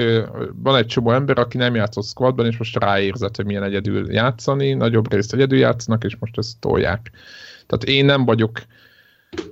[0.54, 4.72] van egy csomó ember, aki nem játszott squadban, és most ráérzett, hogy milyen egyedül játszani,
[4.72, 7.10] nagyobb részt egyedül játszanak, és most ezt tolják.
[7.66, 8.62] Tehát én nem vagyok,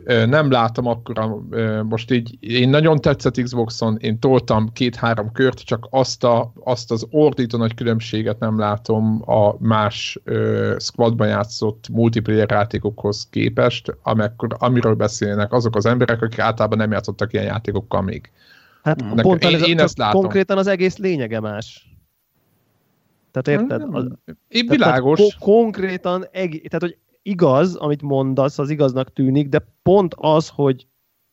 [0.05, 1.43] nem látom akkor,
[1.83, 7.07] most így, én nagyon tetszett Xboxon, én toltam két-három kört, csak azt, a, azt az
[7.11, 10.19] ordító nagy különbséget nem látom a más
[10.79, 17.33] squadban játszott multiplayer játékokhoz képest, amikor, amiről beszélnek azok az emberek, akik általában nem játszottak
[17.33, 18.31] ilyen játékokkal még.
[18.83, 20.21] Hát Nekem, pont én, ez, én ezt látom.
[20.21, 21.97] konkrétan az egész lényege más.
[23.31, 23.89] Tehát érted?
[23.95, 24.07] Az,
[24.49, 25.19] Én világos.
[25.19, 30.87] Tehát, konkrétan, eg, tehát hogy igaz, amit mondasz, az igaznak tűnik, de pont az, hogy,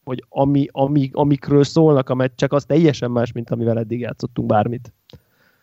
[0.03, 4.93] hogy ami, ami, amikről szólnak a meccsek, az teljesen más, mint amivel eddig játszottunk bármit.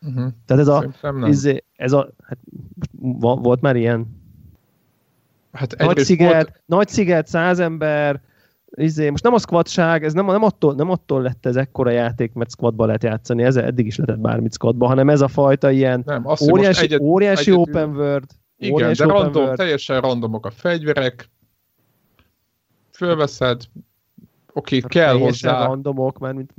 [0.02, 0.32] Uh-huh.
[0.46, 0.86] Tehát ez a,
[1.26, 2.38] izé, ez a hát,
[3.18, 4.06] volt már ilyen
[5.52, 6.62] hát nagy sziget, volt...
[6.66, 8.20] nagy sziget, száz ember,
[8.76, 12.32] izé, most nem a squadság, ez nem, nem, attól, nem attól lett ez ekkora játék,
[12.32, 16.02] mert squadba lehet játszani, ez eddig is lehetett bármit squadba, hanem ez a fajta ilyen
[16.06, 18.30] nem, azt, óriási, egyet, óriási egyet, open world.
[18.58, 19.56] Igen, óriási de random, world.
[19.56, 21.30] teljesen randomok a fegyverek,
[22.92, 23.62] fölveszed,
[24.56, 25.66] oké, okay, kell hozzá.
[25.66, 26.50] randomok, mert mint,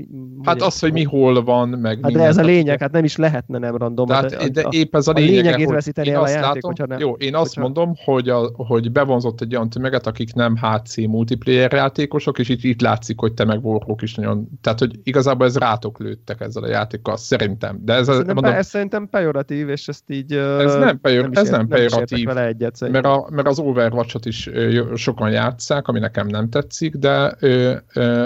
[0.43, 3.15] hát az, hogy mi hol van, meg hát De ez a lényeg, hát nem is
[3.15, 4.07] lehetne nem random.
[4.07, 5.33] Tehát, hát, de a, épp ez a, a lényeg.
[5.33, 6.99] A lényegét veszíteni el a játék, látom, hogyha nem.
[6.99, 7.61] Jó, én azt hogyha...
[7.61, 12.63] mondom, hogy, a, hogy bevonzott egy olyan tömeget, akik nem HC multiplayer játékosok, és itt,
[12.63, 14.47] itt látszik, hogy te meg Warhawk is nagyon...
[14.61, 17.79] Tehát, hogy igazából ez rátok lőttek ezzel a játékkal, szerintem.
[17.81, 20.33] De ez, szerintem, mondom, ez szerintem pejoratív, és ezt így...
[20.33, 22.25] Ez nem, pejor, nem ez nem pejoratív.
[22.25, 24.49] Nem egyet, mert, a, mert az Overwatch-ot is
[24.95, 27.37] sokan játszák, ami nekem nem tetszik, de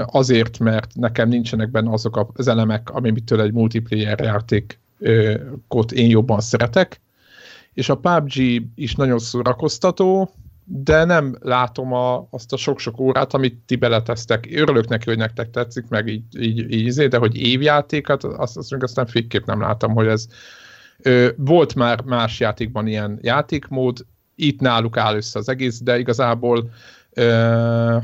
[0.06, 7.02] azért, mert nekem nincsenek benne azok az elemek, amitől egy multiplayer játékot én jobban szeretek,
[7.74, 10.32] és a PUBG is nagyon szórakoztató,
[10.64, 14.48] de nem látom a, azt a sok-sok órát, amit ti beleteztek.
[14.52, 18.72] Örülök neki, hogy nektek tetszik, meg így, így, így izé, de hogy évjátékat, azt, azt
[18.72, 20.28] még aztán fékképp nem látom, hogy ez
[21.02, 24.06] ö, volt már más játékban ilyen játékmód,
[24.36, 26.70] itt náluk áll össze az egész, de igazából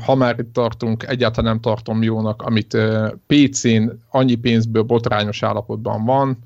[0.04, 2.76] ha már itt tartunk, egyáltalán nem tartom jónak, amit
[3.26, 6.38] PC-n annyi pénzből botrányos állapotban van,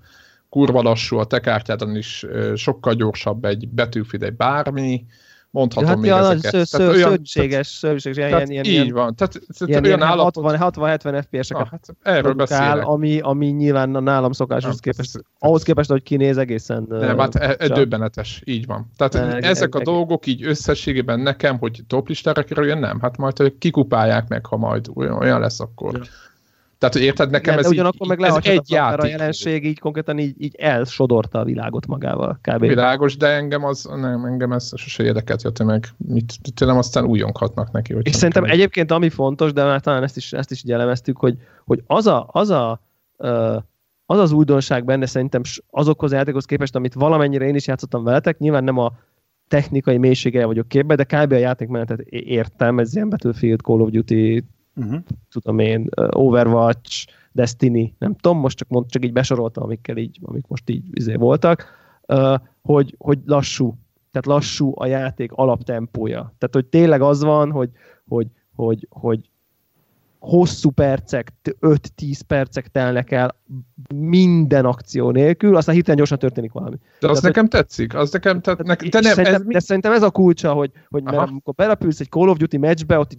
[0.49, 5.05] kurva lassú, a te kártyádon is sokkal gyorsabb egy betűfid, egy bármi,
[5.53, 6.51] mondhatom hát még ja, ezeket.
[6.51, 9.15] Sző, sző, olyan, szörnyűséges, szörnyűséges, ilyen, ilyen, így ilyen, van.
[9.15, 10.57] Tehát, tehát ilyen, olyan állapot...
[10.59, 12.87] 60-70 FPS-eket ah, hát erről beszélek.
[12.87, 16.87] ami, ami nyilván a nálam szokáshoz képest, ez, ahhoz képest, hogy kinéz egészen...
[16.89, 18.91] Nem, hát e, e, döbbenetes, így van.
[18.97, 23.01] Tehát ne, ezek e, a dolgok így összességében nekem, hogy toplistára kerüljön, nem.
[23.01, 25.95] Hát majd kikupálják meg, ha majd olyan, olyan lesz akkor.
[25.95, 26.03] Ja.
[26.83, 29.03] Tehát, hogy érted, nekem Igen, ez, ugyanakkor így, meg ez egy játék.
[29.03, 32.39] A jelenség így konkrétan így, így elsodorta a világot magával.
[32.43, 32.61] Kb.
[32.61, 35.89] Világos, de engem az, nem, engem ez sose érdekelt, jöttem meg.
[35.97, 37.95] Mit, tényleg aztán újonkhatnak neki.
[38.03, 38.53] És szerintem kell.
[38.53, 42.07] egyébként ami fontos, de már talán ezt is, ezt is így elemeztük, hogy, hogy az
[42.07, 42.81] a, az a
[44.07, 48.39] az az újdonság benne szerintem azokhoz a játékhoz képest, amit valamennyire én is játszottam veletek,
[48.39, 48.93] nyilván nem a
[49.49, 51.33] technikai mélysége vagyok képbe, de kb.
[51.33, 54.45] a játékmenetet értem, ez ilyen Battlefield, Call of Duty,
[54.77, 55.01] uh-huh.
[55.31, 60.47] tudom én, Overwatch, Destiny, nem tudom, most csak, mond, csak így besoroltam, amikkel így, amik
[60.47, 61.67] most így izé voltak,
[62.09, 63.77] uh, hogy, hogy lassú,
[64.11, 66.19] tehát lassú a játék alaptempója.
[66.19, 67.71] Tehát, hogy tényleg az van, hogy,
[68.09, 69.31] hogy, hogy, hogy
[70.23, 73.37] hosszú percek, 5-10 percek telnek el
[73.95, 76.77] minden akció nélkül, aztán hirtelen gyorsan történik valami.
[77.01, 80.03] De az nekem tetszik, az nekem, tehát nekem, de nem, szerintem, ez de szerintem ez
[80.03, 83.13] a kulcsa, hogy, hogy mert amikor belapülsz egy Call of Duty meccsbe, ott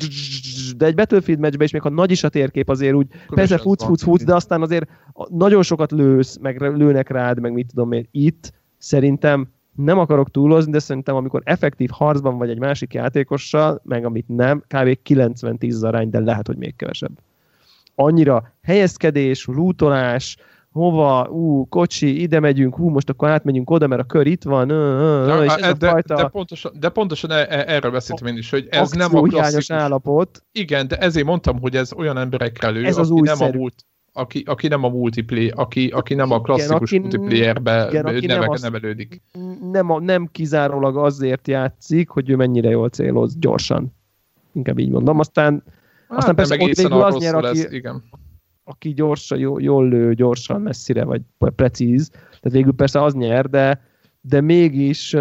[0.78, 3.58] de egy Battlefield meccsbe is, még ha nagy is a térkép azért úgy, Akkor persze
[3.58, 4.90] futsz, futsz, futsz, de aztán azért
[5.30, 8.08] nagyon sokat lősz, meg lőnek rád, meg mit tudom én.
[8.12, 14.06] Itt szerintem nem akarok túlozni, de szerintem amikor effektív harcban vagy egy másik játékossal, meg
[14.06, 14.98] amit nem, kb.
[15.10, 17.20] 90-10 arány, de lehet, hogy még kevesebb.
[17.95, 20.38] Annyira helyezkedés, lootolás,
[20.74, 24.70] hova, ú, kocsi, ide megyünk, hú, most akkor átmegyünk oda, mert a kör itt van,
[24.70, 26.16] ö, ö, ö, és ez de, a fajta...
[26.16, 29.72] de, pontosan, de pontosan e, e, erről beszéltem én is, hogy ez nem a klasszikus...
[29.72, 30.44] állapot.
[30.52, 33.86] Igen, de ezért mondtam, hogy ez olyan emberekre lő, ez az új nem a múlt
[34.16, 38.26] aki, aki nem a multiplayer, aki, aki nem a klasszikus igen, aki, multiplayerbe igen, aki
[38.26, 39.22] neve, nem azt, nevelődik.
[39.72, 43.95] Nem, a, nem kizárólag azért játszik, hogy ő mennyire jól céloz gyorsan.
[44.54, 45.20] Inkább így mondom.
[45.20, 45.64] Aztán,
[46.10, 48.04] hát, aztán persze ott végül az nyer, aki, lesz, igen.
[48.64, 52.10] Aki gyorsan, jól, jól lő, gyorsan, messzire, vagy precíz.
[52.10, 53.81] Tehát végül persze az nyer, de,
[54.22, 55.11] de mégis...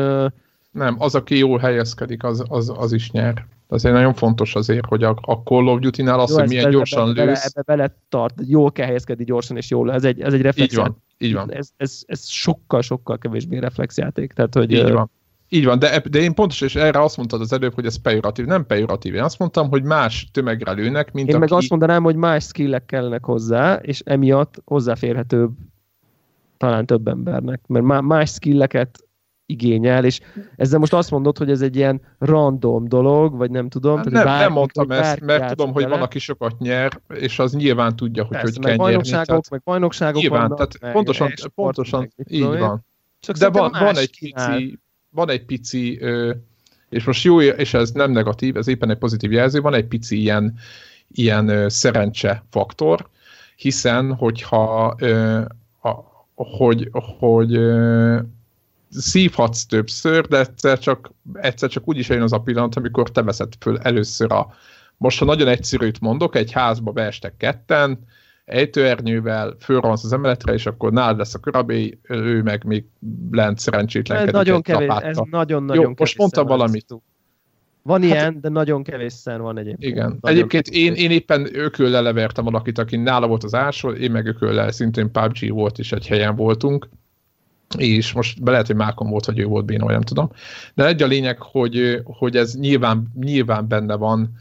[0.70, 5.02] Nem, az, aki jól helyezkedik, az, az, az is nyer azért nagyon fontos azért, hogy
[5.02, 7.44] a, a Call of Duty-nál az, Jó, hogy milyen gyorsan ebbe, lősz.
[7.44, 9.92] Ebbe bele tart, jól kell helyezkedni gyorsan és jól.
[9.92, 10.72] Ez egy, ez egy reflex.
[10.72, 11.52] Így van, így van.
[11.52, 14.32] Ez, ez, ez sokkal, sokkal kevésbé reflexjáték.
[14.32, 15.10] Tehát, hogy, így van.
[15.54, 18.44] Így van, de, de én pontosan, és erre azt mondtad az előbb, hogy ez pejoratív.
[18.44, 19.14] Nem pejoratív.
[19.14, 21.44] Én azt mondtam, hogy más tömegre lőnek, mint Én aki...
[21.44, 25.50] meg azt mondanám, hogy más skillek kellenek hozzá, és emiatt hozzáférhetőbb
[26.56, 27.60] talán több embernek.
[27.66, 29.04] Mert más skilleket
[29.46, 30.20] igényel, és
[30.56, 33.96] ezzel most azt mondod, hogy ez egy ilyen random dolog, vagy nem tudom.
[33.96, 37.52] Hát nem, bárki, nem mondtam ezt, mert tudom, hogy van, aki sokat nyer, és az
[37.52, 39.42] nyilván tudja, hogy Persze, hogy kell nyerni.
[39.50, 42.86] meg bajnokságok nyilván, vannak, tehát meg pontosan, pontosan meg, így van.
[43.20, 44.78] Csak De van, van egy pici,
[45.14, 46.00] van egy pici,
[46.88, 50.20] és most jó, és ez nem negatív, ez éppen egy pozitív jelző, van egy pici
[50.20, 50.58] ilyen,
[51.12, 53.08] ilyen szerencse faktor,
[53.56, 54.96] hiszen hogyha
[56.34, 57.58] hogy, hogy
[58.90, 63.22] szívhatsz többször, de egyszer csak, egyszer csak úgy is eljön az a pillanat, amikor te
[63.22, 64.54] veszed föl először a...
[64.96, 68.06] Most, ha nagyon egyszerűt mondok, egy házba beestek ketten,
[68.52, 72.84] ejtőernyővel, fölrohansz az emeletre, és akkor nálad lesz a körabé, ő meg még
[73.30, 76.86] lent szerencsétlenkedik ez nagyon kevés, Ez nagyon-nagyon Jó, most mondtam valamit.
[77.82, 79.92] Van hát, ilyen, de nagyon kevésszer van egyébként.
[79.92, 80.18] Igen.
[80.20, 84.26] Nagyon egyébként én, én éppen ököllel levertem valakit, aki nála volt az ásról, én meg
[84.26, 86.88] ököllel szintén PUBG volt, és egy helyen voltunk
[87.78, 90.30] és most be lehet, hogy Mákon volt, hogy ő volt béna, nem tudom.
[90.74, 94.32] De egy a lényeg, hogy, hogy ez nyilván, nyilván benne van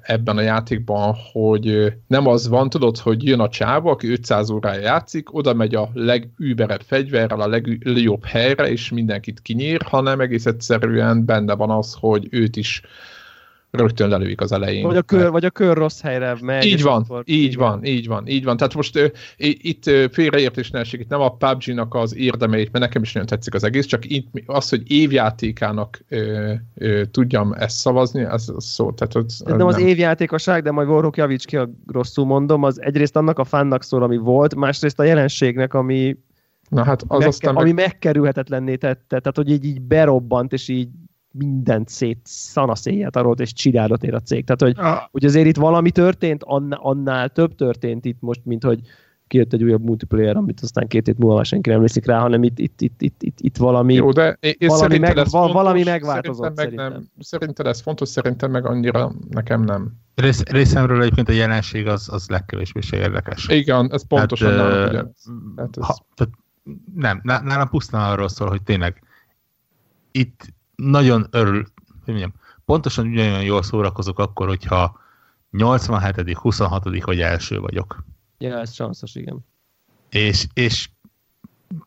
[0.00, 4.80] ebben a játékban, hogy nem az van, tudod, hogy jön a csáva, aki 500 órája
[4.80, 11.24] játszik, oda megy a legüberebb fegyverrel a legjobb helyre, és mindenkit kinyír, hanem egész egyszerűen
[11.24, 12.82] benne van az, hogy őt is
[13.76, 14.86] rögtön lelőik az elején.
[14.86, 16.64] Vagy a kör, vagy a kör rossz helyre megy.
[16.64, 17.22] Így van, akkor...
[17.24, 18.56] így van, így van, így van.
[18.56, 19.04] Tehát most uh,
[19.36, 23.28] itt uh, félreértés ne esik, itt nem a PUBG-nak az érdemeit, mert nekem is nagyon
[23.28, 28.64] tetszik az egész, csak itt az, hogy évjátékának uh, uh, tudjam ezt szavazni, az, az
[28.64, 28.92] szó.
[28.92, 32.82] Tehát az, az nem az évjátékosság, de majd Warhawk javíts ki, a rosszul mondom, az
[32.82, 36.16] egyrészt annak a fánnak szól, ami volt, másrészt a jelenségnek, ami
[36.68, 37.84] Na hát az megke- aztán ami meg...
[37.84, 40.88] megkerülhetetlenné tette, tehát hogy így, így berobbant, és így
[41.38, 44.44] mindent szét szanaszéjjel arolt és csinálott ér a cég.
[44.44, 45.02] Tehát, hogy, ah.
[45.10, 48.80] hogy azért itt valami történt, annál, több történt itt most, mint hogy
[49.26, 52.58] kijött egy újabb multiplayer, amit aztán két hét múlva senki nem emlékszik rá, hanem itt,
[52.58, 56.56] itt, itt, itt, itt, itt valami, Jó, de én valami, meg, ez fontos, valami megváltozott
[56.56, 56.84] szerintem.
[56.84, 59.92] Meg nem, szerintem ez fontos, szerintem meg annyira nekem nem.
[60.14, 63.48] Rész, részemről egyébként a jelenség az, az legkevésbé se érdekes.
[63.48, 65.02] Igen, ez pontosan hát, nem, ugye.
[65.56, 65.86] Hát ez...
[65.86, 66.32] ha, tehát
[66.94, 69.02] nem, nálam pusztán arról szól, hogy tényleg
[70.10, 71.66] itt nagyon örül,
[72.04, 72.34] hogy mondjam,
[72.64, 75.00] pontosan ugyanolyan jól szórakozok akkor, hogyha
[75.50, 78.04] 87 26 vagy első vagyok.
[78.38, 79.44] Ja, ez sanszos, igen.
[80.10, 80.88] És, és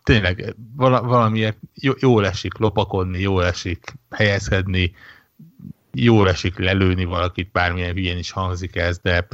[0.03, 4.91] tényleg vala, valamiért jó, jól esik lopakodni, jól esik helyezkedni,
[5.93, 9.27] jól esik lelőni valakit, bármilyen hülyén is hangzik ez, de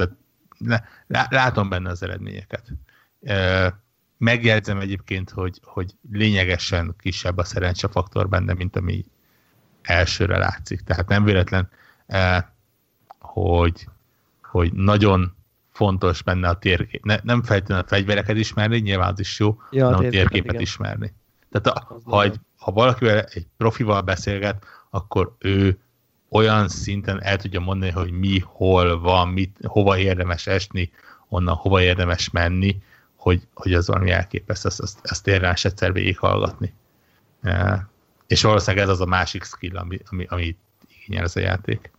[1.28, 2.72] látom benne az eredményeket.
[4.18, 9.04] Megjegyzem egyébként, hogy, hogy lényegesen kisebb a szerencsefaktor benne, mint ami
[9.86, 10.80] elsőre látszik.
[10.80, 11.68] Tehát nem véletlen,
[12.06, 12.42] eh,
[13.18, 13.88] hogy,
[14.42, 15.36] hogy nagyon
[15.72, 17.04] fontos benne a térkép.
[17.04, 20.60] Ne, nem feltétlenül a fegyvereket ismerni, nyilván az is jó, ja, hanem a térképet igen.
[20.60, 21.14] ismerni.
[21.50, 25.78] Tehát a, ha, egy, ha valakivel egy profival beszélget, akkor ő
[26.28, 30.90] olyan szinten el tudja mondani, hogy mi, hol van, mit, hova érdemes esni,
[31.28, 32.82] onnan hova érdemes menni,
[33.16, 36.74] hogy, hogy az valami elképesztő, ezt, ezt, ezt érdemes egyszer végighallgatni.
[38.26, 40.56] És valószínűleg ez az a másik skill, ami, ami, ami
[40.88, 41.90] igényel ez a játék.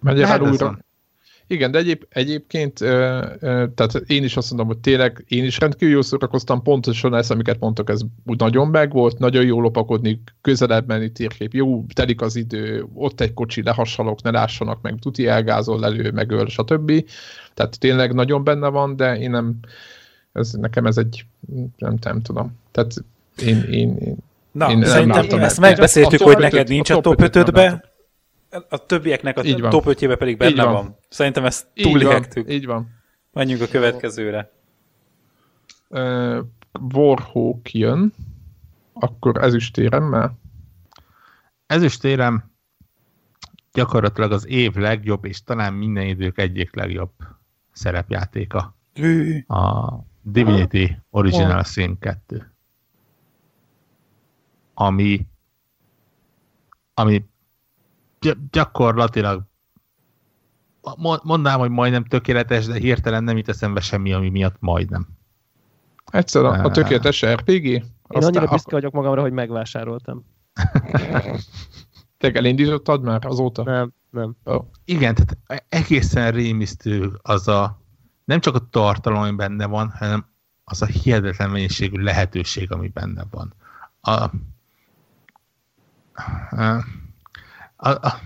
[0.00, 0.78] Megy el újra.
[1.50, 5.58] Igen, de egyéb, egyébként, ö, ö, tehát én is azt mondom, hogy tényleg én is
[5.58, 10.22] rendkívül jól szórakoztam, pontosan ezt, amiket mondtak, ez úgy nagyon meg volt, nagyon jó lopakodni,
[10.40, 15.26] közelebb menni térkép, jó, telik az idő, ott egy kocsi, lehassalok, ne lássanak meg, tuti
[15.26, 17.04] elgázol, lelő, megöl, stb.
[17.54, 19.58] Tehát tényleg nagyon benne van, de én nem,
[20.32, 21.24] ez, nekem ez egy,
[21.76, 22.58] nem, nem tudom.
[22.70, 22.94] Tehát
[23.42, 24.16] én, én, én
[24.52, 27.84] Na, Én szerintem ezt megbeszéltük, hogy neked nincs a top 5-be,
[28.68, 30.72] a többieknek a így top 5 pedig benne van.
[30.72, 30.96] van.
[31.08, 32.52] Szerintem ezt túléltük.
[32.52, 32.88] Így van.
[33.32, 34.50] Menjünk a következőre.
[35.88, 36.38] Uh,
[36.94, 38.12] Warhawk jön,
[38.92, 40.38] akkor ezüstéremmel?
[41.66, 42.50] Ezüstérem
[43.72, 47.10] gyakorlatilag az év legjobb, és talán minden idők egyik legjobb
[47.72, 48.76] szerepjátéka.
[49.46, 49.92] A
[50.22, 52.52] Divinity Original Sin 2
[54.80, 55.26] ami,
[56.94, 57.24] ami
[58.50, 59.42] gyakorlatilag
[61.22, 65.08] mondanám, hogy majdnem tökéletes, de hirtelen nem jut eszembe semmi, ami miatt majdnem.
[66.10, 67.64] Egyszer a, a tökéletes RPG?
[67.64, 70.24] Én Aztán annyira büszke vagyok magamra, hogy megvásároltam.
[72.18, 73.62] Te elindítottad már azóta?
[73.62, 74.36] Nem, nem.
[74.44, 74.64] Oh.
[74.84, 77.80] Igen, tehát egészen rémisztő az a,
[78.24, 80.26] nem csak a tartalom, ami benne van, hanem
[80.64, 83.54] az a hihetetlen mennyiségű lehetőség, ami benne van.
[84.00, 84.30] A,
[87.76, 88.20] a, a,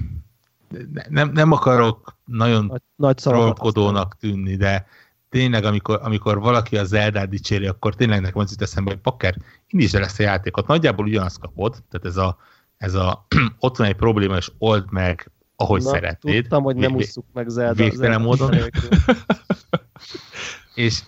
[1.08, 4.86] nem, nem akarok nagyon nagy, nagy trollkodónak tűnni, de
[5.28, 9.36] tényleg, amikor, amikor valaki az Zeldát dicséri, akkor tényleg nekem az jut eszembe, hogy pakker,
[9.68, 10.66] indítsd el ezt a játékot.
[10.66, 12.38] Nagyjából ugyanazt kapod, tehát ez a,
[12.76, 13.26] ez a
[13.58, 16.40] ott van egy probléma, és old meg, ahogy Na, szeretnéd.
[16.40, 17.82] Tudtam, hogy nem ússzuk meg Zelda.
[17.82, 18.54] Végtelen módon.
[20.74, 21.02] és,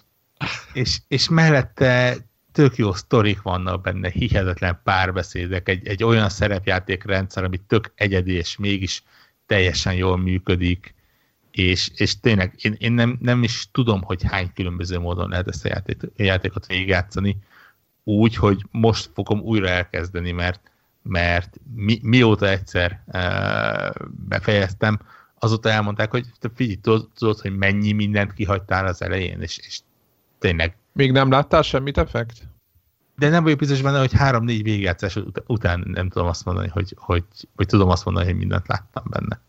[0.73, 2.16] és, és mellette
[2.55, 8.56] tök jó sztorik vannak benne, hihetetlen párbeszédek, egy, egy olyan szerepjátékrendszer, ami tök egyedi, és
[8.56, 9.02] mégis
[9.47, 10.94] teljesen jól működik,
[11.51, 15.64] és, és tényleg én, én nem, nem is tudom, hogy hány különböző módon lehet ezt
[15.64, 17.36] a játék, játékot végigjátszani,
[18.05, 20.70] úgy, hogy most fogom újra elkezdeni, mert,
[21.02, 25.01] mert mi, mióta egyszer uh, befejeztem,
[25.39, 26.78] azóta elmondták, hogy te figyelj,
[27.14, 29.81] tudod, hogy mennyi mindent kihagytál az elején, és, és
[30.44, 32.48] tényleg még nem láttál semmit effekt?
[33.16, 37.24] De nem vagyok biztos benne, hogy három-négy végigjátszás után nem tudom azt mondani, hogy, hogy,
[37.56, 39.40] hogy tudom azt mondani, hogy mindent láttam benne.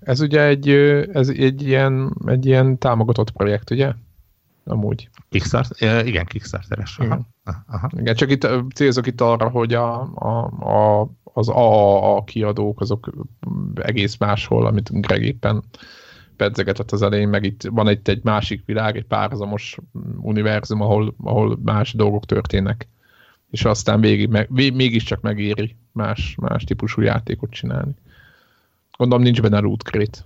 [0.00, 0.68] Ez ugye egy,
[1.12, 3.92] ez egy ilyen, egy ilyen támogatott projekt, ugye?
[4.64, 5.08] Amúgy.
[5.28, 6.06] Kickstarter?
[6.06, 6.98] Igen, Kickstarteres.
[6.98, 7.06] Aha.
[7.06, 7.26] Igen.
[7.66, 7.90] Aha.
[7.96, 10.44] Igen, csak itt célzok itt arra, hogy a, a,
[11.00, 13.10] a, az AAA kiadók azok
[13.74, 15.64] egész máshol, amit Greg éppen
[16.42, 19.76] pedzegetett az elején, meg itt van itt egy másik világ, egy párhuzamos
[20.16, 22.88] univerzum, ahol, ahol más dolgok történnek,
[23.50, 27.94] és aztán végig, meg, vég, mégiscsak megéri más, más típusú játékot csinálni.
[28.96, 30.18] Gondolom nincs benne loot crate.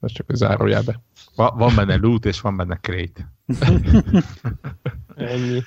[0.00, 1.00] Ez csak egy zárójelbe.
[1.34, 3.32] Va, van benne loot, és van benne crate.
[5.32, 5.62] Ennyi.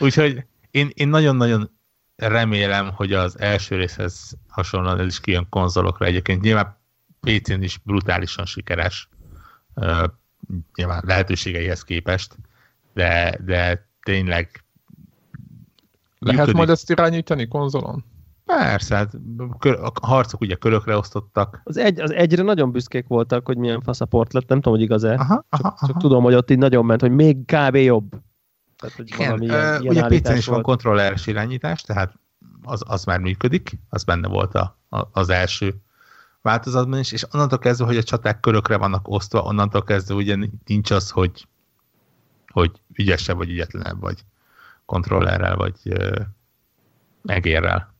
[0.00, 1.70] Úgyhogy én, én nagyon-nagyon
[2.16, 6.06] remélem, hogy az első részhez hasonlóan ez is kijön konzolokra.
[6.06, 6.82] Egyébként nyilván
[7.24, 9.08] PC-n is brutálisan sikeres,
[9.74, 10.04] uh,
[10.74, 12.36] nyilván lehetőségeihez képest,
[12.94, 14.64] de, de tényleg
[16.18, 16.54] lehet működik.
[16.54, 18.04] majd ezt irányítani konzolon?
[18.44, 19.14] Persze, hát
[19.68, 21.60] a harcok ugye körökre osztottak.
[21.64, 25.12] Az, egy, az egyre nagyon büszkék voltak, hogy milyen faszaport lett, nem tudom, hogy igaz-e.
[25.12, 25.86] Aha, aha, csak, aha.
[25.86, 27.74] csak tudom, hogy ott így nagyon ment, hogy még kb.
[27.74, 28.10] jobb.
[28.76, 32.12] Tehát, hogy Igen, ilyen, uh, ugye PC-n is van kontrolleres irányítás, tehát
[32.62, 35.74] az, az már működik, az benne volt a, a, az első
[36.44, 40.90] változatban is, és onnantól kezdve, hogy a csaták körökre vannak osztva, onnantól kezdve ugye nincs
[40.90, 41.46] az, hogy,
[42.46, 44.24] hogy ügyesebb vagy ügyetlenebb vagy
[44.84, 46.16] kontrollerrel, vagy uh,
[47.22, 47.94] megérrel.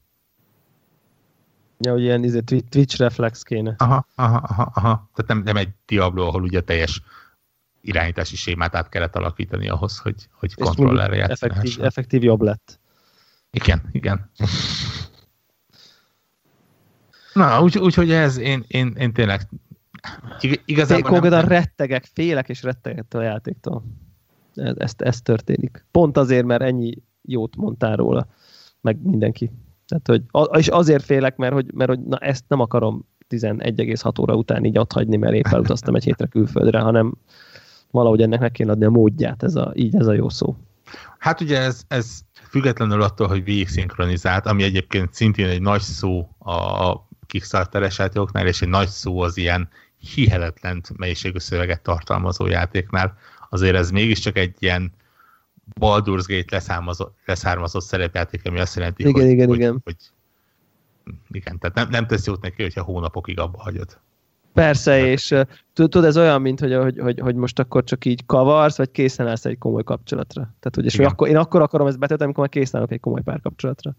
[1.78, 3.74] Ja, hogy ilyen izé, Twitch reflex kéne.
[3.78, 5.10] Aha, aha, aha, aha.
[5.14, 7.02] Tehát nem, nem egy Diablo, ahol ugye teljes
[7.80, 11.52] irányítási sémát át kellett alakítani ahhoz, hogy, hogy kontrollerre játszani.
[11.52, 12.80] Effektív, effektív jobb lett.
[13.50, 14.30] Igen, igen.
[17.34, 19.48] Na, úgyhogy úgy, úgy, ez, én, én, én tényleg
[20.64, 21.48] igazából Konkrétan nem...
[21.48, 23.84] rettegek, félek és rettegek a játéktól.
[24.54, 25.84] Ez, ez, ez történik.
[25.90, 28.26] Pont azért, mert ennyi jót mondtál róla,
[28.80, 29.50] meg mindenki.
[29.86, 34.34] Tehát, hogy, és azért félek, mert hogy, mert hogy na, ezt nem akarom 11,6 óra
[34.34, 37.14] után így adhagyni, mert épp elutaztam egy hétre külföldre, hanem
[37.90, 40.56] valahogy ennek meg kéne adni a módját, ez a, így ez a jó szó.
[41.18, 46.28] Hát ugye ez, ez függetlenül attól, hogy végig szinkronizált, ami egyébként szintén egy nagy szó
[46.38, 46.92] a
[47.26, 49.68] Kickstarter-es játékoknál, és egy nagy szó az ilyen
[50.14, 53.18] hihetetlen mennyiségű szöveget tartalmazó játéknál,
[53.50, 54.92] azért ez mégiscsak egy ilyen
[55.80, 59.80] Baldur's Gate leszármazott, leszármazott szerepjáték, ami azt jelenti, igen, hogy, igen, hogy, igen.
[59.84, 59.96] hogy
[61.30, 63.98] igen, tehát nem, nem tesz jót neki, hogyha hónapokig abba hagyod.
[64.52, 65.34] Persze, és
[65.72, 69.28] tudod, ez olyan, mint hogy, hogy, hogy, hogy most akkor csak így kavarsz, vagy készen
[69.28, 70.40] állsz egy komoly kapcsolatra.
[70.40, 73.00] Tehát, hogy, és hogy akkor, én akkor akarom ezt betölteni, amikor már készen állok egy
[73.00, 73.94] komoly párkapcsolatra.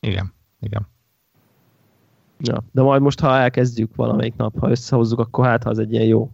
[0.00, 0.88] Igen, igen.
[2.42, 5.92] Ja, de majd most, ha elkezdjük valamelyik nap, ha összehozzuk, akkor hát, ha az egy
[5.92, 6.30] ilyen jó.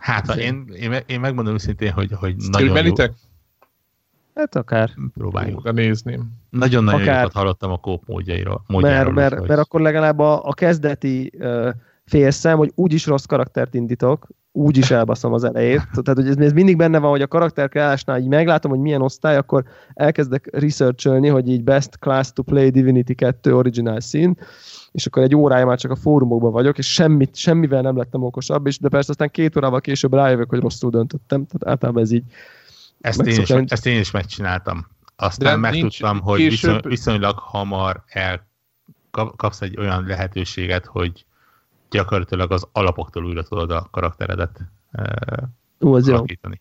[0.00, 2.94] Hát, ha én, én, én megmondom őszintén, hogy, hogy nagyon jó.
[4.34, 4.90] Hát akár.
[5.14, 5.62] Próbáljuk.
[5.62, 6.20] De nézni.
[6.50, 7.16] Nagyon-nagyon akár...
[7.16, 8.62] jókat hallottam a kóp módjairól.
[8.66, 9.48] Mert, mert, hogy...
[9.48, 11.68] mert akkor legalább a, a kezdeti uh,
[12.04, 15.88] félszem, hogy úgyis rossz karaktert indítok, úgy is elbaszom az elejét.
[15.92, 19.02] Tehát, hogy ez, ez mindig benne van, hogy a karakter kreálásnál így meglátom, hogy milyen
[19.02, 19.64] osztály, akkor
[19.94, 24.38] elkezdek researcholni, hogy így best class to play Divinity 2 original szín,
[24.92, 28.66] és akkor egy órája már csak a fórumokban vagyok, és semmit, semmivel nem lettem okosabb,
[28.66, 31.46] és de persze aztán két órával később rájövök, hogy rosszul döntöttem.
[31.46, 32.24] Tehát általában ez így.
[33.00, 34.86] Ezt, én is, ezt én is megcsináltam.
[35.16, 36.72] Aztán de megtudtam, hogy később...
[36.72, 38.46] viszony, viszonylag hamar el
[39.36, 41.24] kapsz egy olyan lehetőséget, hogy
[41.92, 44.60] gyakorlatilag az alapoktól újra tudod a karakteredet
[45.78, 46.60] uh, az alakítani.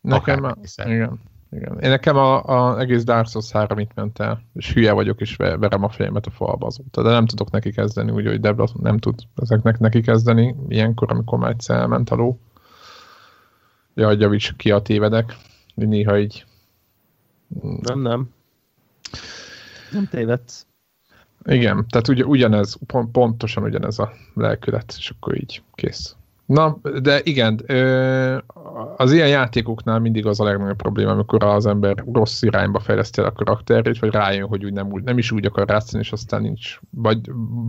[0.00, 0.54] Nekem, a,
[0.84, 1.78] igen, igen.
[1.80, 5.36] Én nekem a, a egész Dark Souls 3 itt ment el, és hülye vagyok, és
[5.36, 9.20] verem a fejemet a falba azóta, de nem tudok neki kezdeni, úgyhogy Debra nem tud
[9.36, 12.40] ezeknek neki kezdeni, ilyenkor, amikor már egyszer elment a ló.
[13.94, 15.36] Jaj, javíts ki a tévedek,
[15.74, 16.46] néha így...
[17.80, 18.30] Nem, nem.
[19.92, 20.66] Nem tévedsz.
[21.46, 26.16] Igen, tehát ugye, ugyanez, pont, pontosan ugyanez a lelkület, és akkor így kész.
[26.46, 27.60] Na, de igen,
[28.96, 33.32] az ilyen játékoknál mindig az a legnagyobb probléma, amikor az ember rossz irányba fejleszti a
[33.32, 36.78] karakterét, vagy rájön, hogy úgy nem, úgy, nem is úgy akar rátszani, és aztán nincs.
[36.90, 37.18] Vagy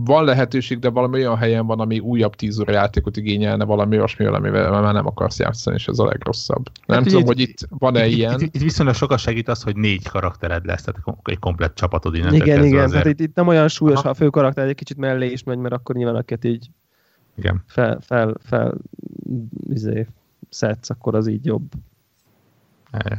[0.04, 4.24] van lehetőség, de valami olyan helyen van, ami újabb tíz óra játékot igényelne, valami olyasmi,
[4.24, 6.62] amivel már nem akarsz játszani, és ez a legrosszabb.
[6.86, 8.40] Nem hát tudom, hogy itt van-e itt, ilyen.
[8.40, 12.34] Itt, itt, viszonylag sokat segít az, hogy négy karaktered lesz, tehát egy komplet csapatod innen.
[12.34, 12.90] Igen, igen, azért.
[12.90, 14.04] tehát itt, itt, nem olyan súlyos, Aha.
[14.04, 16.68] ha a fő karakter egy kicsit mellé is megy, mert akkor nyilván akiket így
[17.38, 17.62] igen.
[17.66, 18.74] fel, fel, fel
[19.68, 20.06] izé,
[20.48, 21.72] szedsz, akkor az így jobb.
[22.92, 23.12] Oké,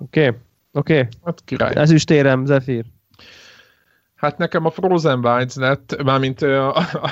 [0.00, 0.28] oké.
[0.72, 0.98] Okay.
[0.98, 1.08] Okay.
[1.24, 1.74] Hát király.
[1.74, 2.84] Ezüstérem, Zephyr.
[4.14, 7.10] Hát nekem a Frozen Wilds lett, mármint a, a, a,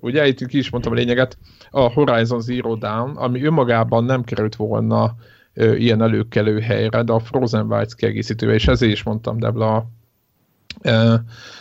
[0.00, 1.38] ugye itt ki is mondtam a lényeget,
[1.70, 5.14] a Horizon Zero Dawn, ami önmagában nem került volna
[5.54, 9.86] ö, ilyen előkelő helyre, de a Frozen Wilds kiegészítője, és ezért is mondtam Debla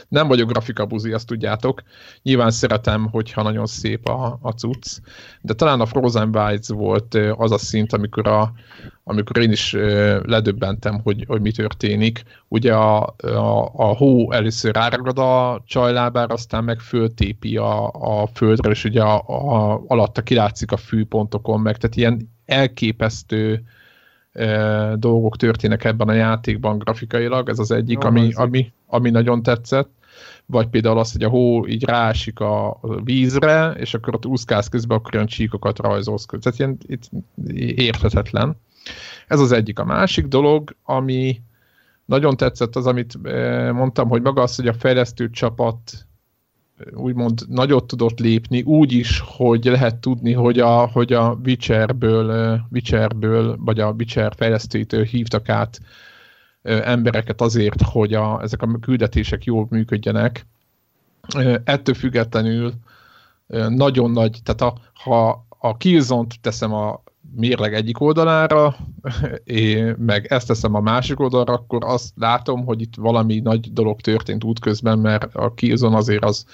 [0.07, 1.83] Nem vagyok grafikabuzi, azt tudjátok.
[2.23, 4.97] Nyilván szeretem, hogyha nagyon szép a, a cucc,
[5.41, 8.51] de talán a Frozen Wilds volt az a szint, amikor, a,
[9.03, 9.73] amikor én is
[10.23, 12.23] ledöbbentem, hogy, hogy mi történik.
[12.47, 18.69] Ugye a, a, a hó először ráragad a csajlábára, aztán meg föltépi a, a földre,
[18.69, 23.63] és ugye a, a, alatta kilátszik a fűpontokon meg, tehát ilyen elképesztő
[24.95, 29.89] dolgok történnek ebben a játékban grafikailag, ez az egyik, ami, ami, ami nagyon tetszett.
[30.45, 34.97] Vagy például az, hogy a hó így rásik a vízre, és akkor ott úszkálsz közben,
[34.97, 36.53] akkor olyan csíkokat rajzolsz közben.
[36.53, 37.09] Tehát ilyen itt
[37.75, 38.57] érthetetlen.
[39.27, 39.79] Ez az egyik.
[39.79, 41.41] A másik dolog, ami
[42.05, 43.17] nagyon tetszett az, amit
[43.73, 46.07] mondtam, hogy maga az, hogy a fejlesztő csapat
[46.93, 53.57] úgymond nagyot tudott lépni, úgy is, hogy lehet tudni, hogy a, hogy a Witcherből, Witcherből,
[53.59, 55.79] vagy a Witcher fejlesztőitől hívtak át
[56.61, 60.45] embereket azért, hogy a, ezek a küldetések jól működjenek.
[61.63, 62.73] Ettől függetlenül
[63.67, 67.03] nagyon nagy, tehát a, ha a killzone teszem a
[67.35, 68.75] mérleg egyik oldalára,
[69.43, 74.01] én meg ezt teszem a másik oldalra, akkor azt látom, hogy itt valami nagy dolog
[74.01, 76.45] történt útközben, mert a Killzone azért az,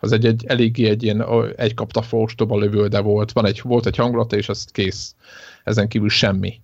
[0.00, 1.24] az egy, egy eléggé egy ilyen
[1.56, 5.14] egy kapta fóstoba lövölde volt, van egy, volt egy hangulata, és az kész.
[5.64, 6.60] Ezen kívül semmi.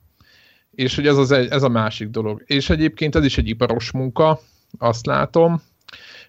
[0.74, 2.42] És hogy ez, az egy, ez a másik dolog.
[2.46, 4.40] És egyébként ez is egy iparos munka,
[4.78, 5.62] azt látom,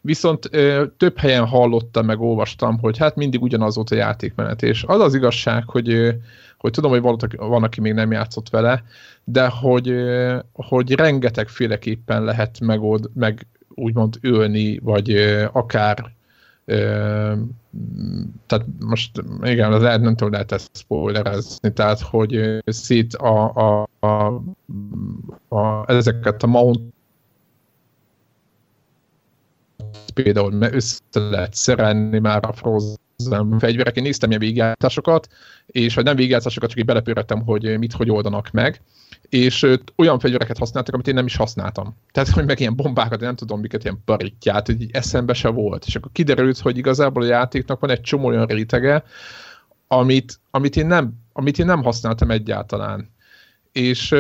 [0.02, 4.84] Viszont ö, több helyen hallottam, meg olvastam, hogy hát mindig ugyanaz volt a játékmenet, és
[4.88, 6.10] az az igazság, hogy ö,
[6.60, 8.84] hogy tudom, hogy valaki, van, aki még nem játszott vele,
[9.24, 9.94] de hogy,
[10.54, 15.16] hogy rengetegféleképpen lehet megold, meg úgymond ölni, vagy
[15.52, 16.18] akár
[18.46, 23.88] tehát most igen, az lehet, nem tudom, lehet ezt spoilerezni, tehát hogy szét a, a,
[24.00, 24.42] a,
[25.56, 26.94] a, ezeket a mount
[30.14, 32.98] például össze lehet szerelni már a Frozen
[33.60, 33.96] fegyverek.
[33.96, 35.28] Én néztem ilyen végigjátszásokat,
[35.66, 38.82] és vagy nem végigjátszásokat, csak így belepőrettem, hogy mit, hogy oldanak meg
[39.30, 41.96] és olyan fegyvereket használtak, amit én nem is használtam.
[42.12, 45.86] Tehát, hogy meg ilyen bombákat, nem tudom miket, ilyen barítját, hogy így eszembe se volt.
[45.86, 49.04] És akkor kiderült, hogy igazából a játéknak van egy csomó olyan rétege,
[49.88, 53.10] amit, amit, én, nem, amit én nem használtam egyáltalán.
[53.72, 54.16] És,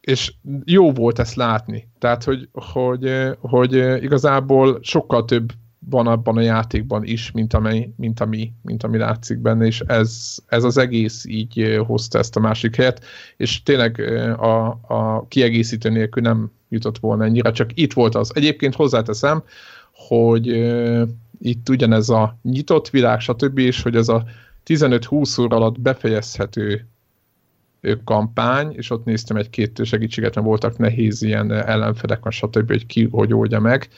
[0.00, 0.32] és
[0.64, 1.88] jó volt ezt látni.
[1.98, 5.52] Tehát, hogy, hogy, hogy igazából sokkal több
[5.88, 10.36] van abban a játékban is, mint ami, mint ami, mint ami látszik benne, és ez,
[10.46, 13.04] ez az egész így hozta ezt a másik helyet,
[13.36, 14.00] és tényleg
[14.38, 18.30] a, a kiegészítő nélkül nem jutott volna ennyire, csak itt volt az.
[18.34, 19.42] Egyébként hozzáteszem,
[19.92, 20.46] hogy
[21.40, 24.24] itt ugyanez a nyitott világ, stb., és hogy ez a
[24.66, 26.86] 15-20 óra alatt befejezhető
[28.04, 33.34] kampány, és ott néztem egy-két segítséget, mert voltak nehéz ilyen ellenfedek, stb., hogy ki hogy
[33.34, 33.88] oldja meg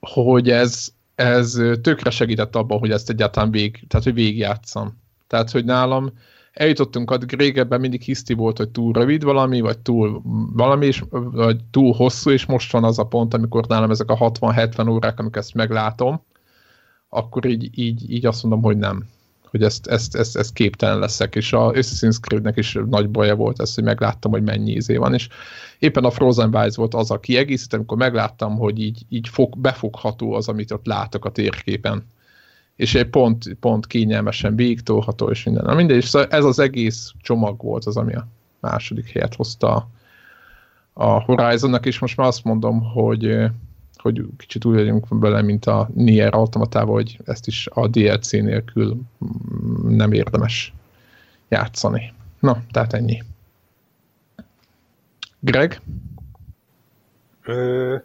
[0.00, 5.02] hogy ez, ez tökre segített abban, hogy ezt egyáltalán vég, tehát hogy végigjátszam.
[5.26, 6.12] Tehát, hogy nálam
[6.52, 11.56] eljutottunk addig régebben mindig hiszti volt, hogy túl rövid valami, vagy túl valami, és, vagy
[11.70, 15.42] túl hosszú, és most van az a pont, amikor nálam ezek a 60-70 órák, amikor
[15.42, 16.22] ezt meglátom,
[17.08, 19.08] akkor így, így, így azt mondom, hogy nem
[19.54, 23.60] hogy ezt, ezt, ezt, ezt képtelen leszek, és a Assassin's Creed-nek is nagy baja volt
[23.60, 25.28] ez, hogy megláttam, hogy mennyi izé van, és
[25.78, 30.32] éppen a Frozen Wilds volt az a kiegészítő, amikor megláttam, hogy így, így fog, befogható
[30.32, 32.06] az, amit ott látok a térképen.
[32.76, 35.64] És egy pont, pont kényelmesen végtolható, és minden.
[35.64, 38.26] Na mindegy, szóval ez az egész csomag volt az, ami a
[38.60, 39.88] második helyet hozta
[40.92, 43.46] a Horizonnak, és most már azt mondom, hogy
[44.04, 49.00] hogy kicsit úgy vagyunk bele, mint a Nier automatával, hogy ezt is a DLC nélkül
[49.82, 50.72] nem érdemes
[51.48, 52.12] játszani.
[52.40, 53.22] Na, tehát ennyi.
[55.40, 55.80] Greg?
[57.42, 57.96] Ö,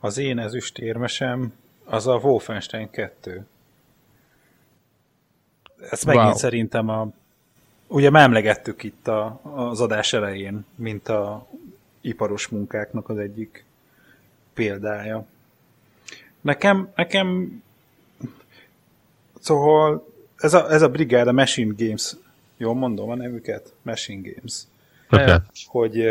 [0.00, 1.52] az én ezüstérmesem
[1.84, 3.46] az a Wolfenstein 2.
[5.90, 6.34] Ezt megint wow.
[6.34, 7.08] szerintem a
[7.86, 11.46] ugye már emlegettük itt a, az adás elején, mint a
[12.00, 13.64] iparos munkáknak az egyik
[14.58, 15.26] példája.
[16.40, 17.62] Nekem, nekem
[19.40, 20.06] szóval
[20.36, 22.16] ez a, ez a brigád, a Machine Games,
[22.56, 23.72] jól mondom a nevüket?
[23.82, 24.62] Machine Games.
[25.10, 25.38] Okay.
[25.66, 26.04] Hogy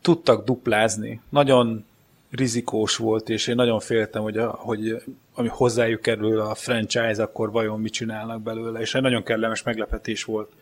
[0.00, 1.20] tudtak duplázni.
[1.28, 1.84] Nagyon
[2.30, 5.02] rizikós volt, és én nagyon féltem, hogy, a, hogy
[5.34, 10.24] ami hozzájuk kerül a franchise, akkor vajon mit csinálnak belőle, és egy nagyon kellemes meglepetés
[10.24, 10.52] volt,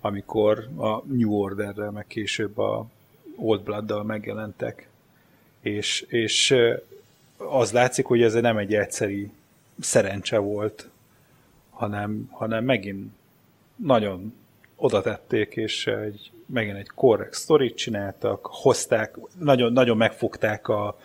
[0.00, 2.86] amikor a New Order-rel, meg később a
[3.36, 4.88] Old Blood-dal megjelentek
[5.60, 6.54] és, és
[7.36, 9.30] az látszik, hogy ez nem egy egyszeri
[9.80, 10.88] szerencse volt,
[11.70, 13.12] hanem, hanem megint
[13.76, 14.34] nagyon
[14.76, 20.98] oda tették, és egy, megint egy korrekt sztorit csináltak, hozták, nagyon, nagyon megfogták a,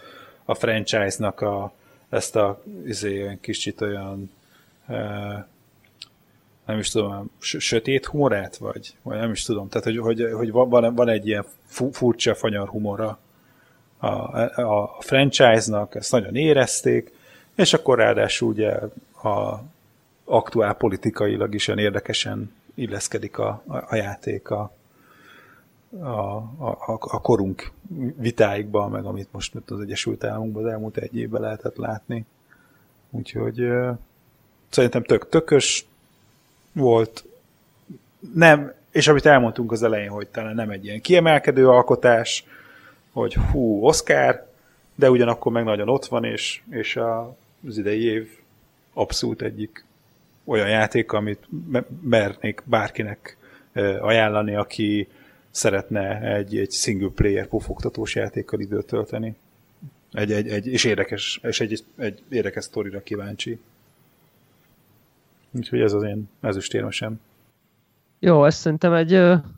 [0.46, 1.74] a franchise-nak a,
[2.10, 4.32] ezt a izé, kicsit olyan
[4.88, 4.96] e,
[6.66, 10.96] nem is tudom, sötét humorát, vagy, vagy nem is tudom, tehát hogy, hogy, hogy van,
[10.96, 11.46] van egy ilyen
[11.92, 13.20] furcsa, fanyar humora
[14.08, 17.12] a, a, franchise-nak, ezt nagyon érezték,
[17.56, 18.72] és akkor ráadásul ugye
[19.24, 19.64] a
[20.26, 24.72] aktuál politikailag is olyan érdekesen illeszkedik a, a, a játék a,
[26.00, 27.72] a, a, a korunk
[28.18, 32.26] vitáikba, meg amit most az Egyesült Államokban az elmúlt egy évben lehetett látni.
[33.10, 33.98] Úgyhogy uh,
[34.70, 35.86] szerintem tök tökös
[36.72, 37.26] volt.
[38.34, 42.46] Nem, és amit elmondtunk az elején, hogy talán nem egy ilyen kiemelkedő alkotás,
[43.14, 44.52] hogy hú, Oscar,
[44.96, 47.00] de ugyanakkor meg nagyon ott van, és, és
[47.68, 48.30] az idei év
[48.94, 49.86] abszolút egyik
[50.44, 51.48] olyan játék, amit
[52.02, 53.38] mernék bárkinek
[54.02, 55.08] ajánlani, aki
[55.52, 59.36] szeretne egy, egy single player pofogtatós játékkal időt tölteni.
[60.12, 63.60] Egy, egy, egy, és érdekes, és egy, egy érdekes sztorira kíváncsi.
[65.52, 67.20] Úgyhogy ez az én ezüstérmesem.
[68.26, 69.14] Jó, ezt szerintem egy,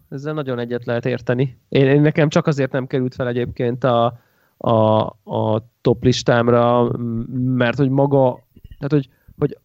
[0.09, 1.57] ezzel nagyon egyet lehet érteni.
[1.69, 4.19] Én, én nekem csak azért nem került fel egyébként a,
[4.57, 6.91] a, a top listámra,
[7.33, 8.43] mert hogy maga,
[8.77, 9.57] tehát hogy, hogy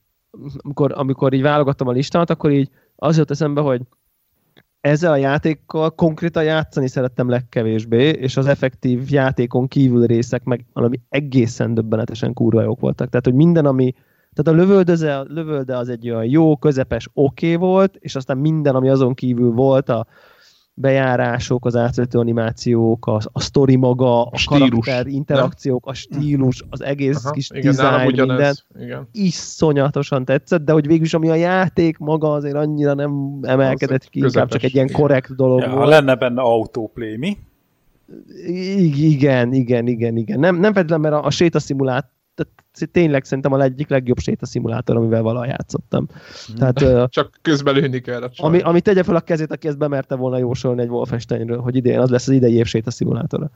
[0.59, 3.83] amikor, amikor így válogattam a listát, akkor így az jött eszembe, hogy
[4.81, 11.01] ezzel a játékkal konkrétan játszani szerettem legkevésbé, és az effektív játékon kívül részek meg valami
[11.09, 13.09] egészen döbbenetesen kurva jók voltak.
[13.09, 13.95] Tehát, hogy minden, ami,
[14.35, 18.37] tehát a lövöldöze, a lövölde az egy olyan jó, közepes, oké okay volt, és aztán
[18.39, 20.07] minden, ami azon kívül volt, a
[20.75, 25.95] bejárások, az átvető animációk, a, a sztori maga, a, a stílus, karakter, interakciók, nem?
[25.95, 29.09] a stílus, az egész Aha, kis igen, design, minden igen.
[29.13, 34.49] iszonyatosan tetszett, de hogy végülis ami a játék maga azért annyira nem emelkedett ki, inkább
[34.49, 35.89] csak egy ilyen korrekt dolog ja, volt.
[35.89, 37.37] Lenne benne autoplay, mi?
[38.47, 40.41] igen, igen, igen, igen.
[40.41, 45.23] Nem, nem feltétlenül, mert a, a sétaszimulátor tehát tényleg szerintem a egyik legjobb szimulátor, amivel
[45.23, 46.07] valaha játszottam.
[46.57, 50.15] Tehát, Csak közben lőni kell a ami, ami tegye fel a kezét, aki ezt bemerte
[50.15, 53.51] volna jósolni egy Wolfensteinről, hogy idén az lesz az idei év szimulátora.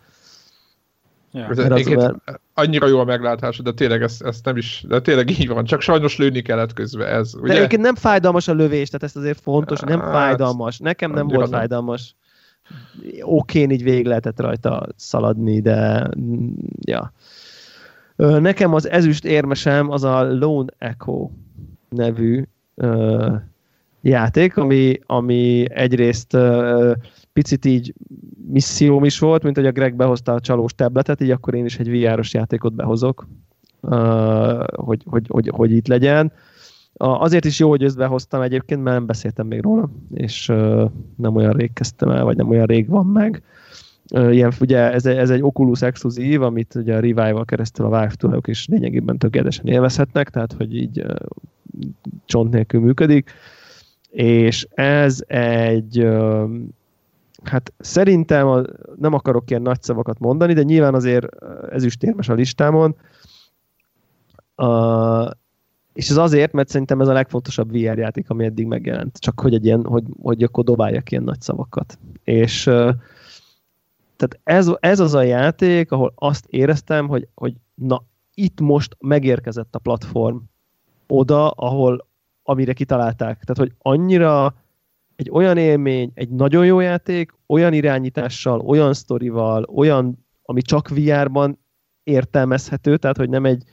[1.35, 1.49] Ja.
[1.49, 2.15] Ez az, mert...
[2.55, 5.81] Annyira jó a meglátás, de tényleg ez, ez nem is, de tényleg így van, csak
[5.81, 7.35] sajnos lőni kellett közben ez.
[7.35, 7.53] Ugye?
[7.53, 10.79] De egyébként nem fájdalmas a lövés, tehát ez azért fontos, nem hát, fájdalmas.
[10.79, 11.59] Nekem nem volt nem.
[11.59, 12.15] fájdalmas.
[13.23, 16.09] Okén így végig lehetett rajta szaladni, de
[16.81, 17.13] ja.
[18.17, 21.31] Nekem az ezüst érmesem az a Lone Echo
[21.89, 23.35] nevű uh,
[24.01, 26.93] játék, ami, ami egyrészt uh,
[27.33, 27.95] picit így
[28.51, 31.79] misszióm is volt, mint hogy a Greg behozta a csalós tabletet, így akkor én is
[31.79, 33.27] egy VR-os játékot behozok,
[33.81, 36.33] uh, hogy, hogy, hogy, hogy itt legyen.
[36.97, 41.37] Azért is jó, hogy ezt behoztam egyébként, mert nem beszéltem még róla, és uh, nem
[41.37, 43.43] olyan rég kezdtem el, vagy nem olyan rég van meg
[44.11, 48.47] ilyen, ugye ez, ez egy Oculus exkluzív, amit ugye a Revive-val keresztül a Vive tulajok
[48.47, 51.05] is lényegében tökéletesen élvezhetnek, tehát hogy így
[52.25, 53.31] csont nélkül működik,
[54.11, 56.07] és ez egy
[57.43, 58.67] hát szerintem
[58.97, 61.27] nem akarok ilyen nagy szavakat mondani, de nyilván azért
[61.71, 62.97] ez is térmes a listámon,
[65.93, 69.19] és ez azért, mert szerintem ez a legfontosabb VR játék, ami eddig megjelent.
[69.19, 71.99] Csak hogy egy ilyen, hogy, hogy akkor dobáljak ilyen nagy szavakat.
[72.25, 72.95] És uh,
[74.17, 78.03] tehát ez, ez az a játék, ahol azt éreztem, hogy, hogy na,
[78.35, 80.37] itt most megérkezett a platform
[81.07, 82.07] oda, ahol
[82.43, 83.45] amire kitalálták.
[83.45, 84.55] Tehát, hogy annyira
[85.17, 91.59] egy olyan élmény, egy nagyon jó játék, olyan irányítással, olyan sztorival, olyan, ami csak VR-ban
[92.03, 93.65] értelmezhető, tehát, hogy nem egy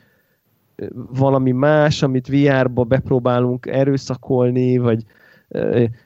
[0.93, 5.03] valami más, amit VR-ba bepróbálunk erőszakolni, vagy,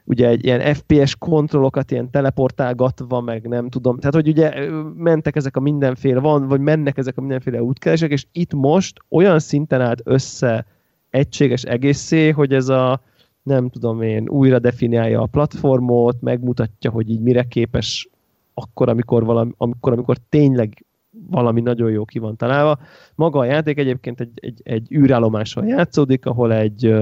[0.03, 5.57] ugye egy ilyen FPS kontrollokat ilyen teleportálgatva, meg nem tudom, tehát hogy ugye mentek ezek
[5.57, 10.01] a mindenféle, van, vagy mennek ezek a mindenféle útkeresek, és itt most olyan szinten állt
[10.03, 10.65] össze
[11.09, 13.01] egységes egészé, hogy ez a
[13.43, 18.09] nem tudom én, újra definiálja a platformot, megmutatja, hogy így mire képes
[18.53, 20.85] akkor, amikor, valami, amikor, amikor tényleg
[21.29, 22.79] valami nagyon jó ki van találva.
[23.15, 26.95] Maga a játék egyébként egy, egy, egy űrállomással játszódik, ahol egy,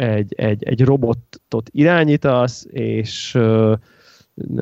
[0.00, 3.38] egy, egy, egy robotot irányítasz, és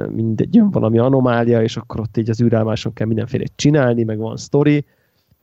[0.09, 4.37] mindegy, jön valami anomália, és akkor ott így az űrállomáson kell mindenféle csinálni, meg van
[4.37, 4.85] sztori,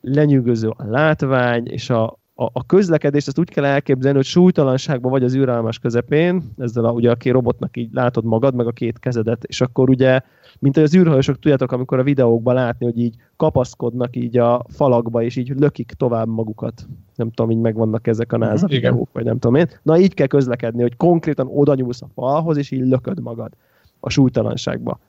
[0.01, 5.23] lenyűgöző a látvány, és a, a, a közlekedést azt úgy kell elképzelni, hogy súlytalanságban vagy
[5.23, 8.99] az űrállomás közepén, ezzel a, ugye a két robotnak így látod magad, meg a két
[8.99, 10.19] kezedet, és akkor ugye,
[10.59, 15.35] mint az űrhajósok tudjátok, amikor a videókban látni, hogy így kapaszkodnak így a falakba, és
[15.35, 16.87] így lökik tovább magukat.
[17.15, 18.79] Nem tudom, így megvannak ezek a NASA Igen.
[18.79, 19.69] videók, vagy nem tudom én.
[19.81, 23.51] Na így kell közlekedni, hogy konkrétan oda nyúlsz a falhoz, és így lököd magad
[23.99, 24.99] a súlytalanságba.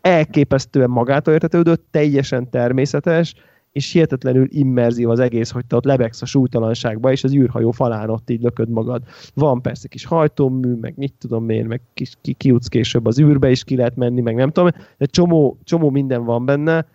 [0.00, 3.34] Elképesztően magától értetődött, teljesen természetes,
[3.72, 8.10] és hihetetlenül immerzív az egész, hogy te ott lebegsz a súlytalanságba, és az űrhajó falán
[8.10, 9.02] ott így lököd magad.
[9.34, 13.50] Van persze kis hajtómű, meg mit tudom én, meg kis, ki, kijutsz később az űrbe
[13.50, 16.86] is ki lehet menni, meg nem tudom, de csomó, csomó minden van benne,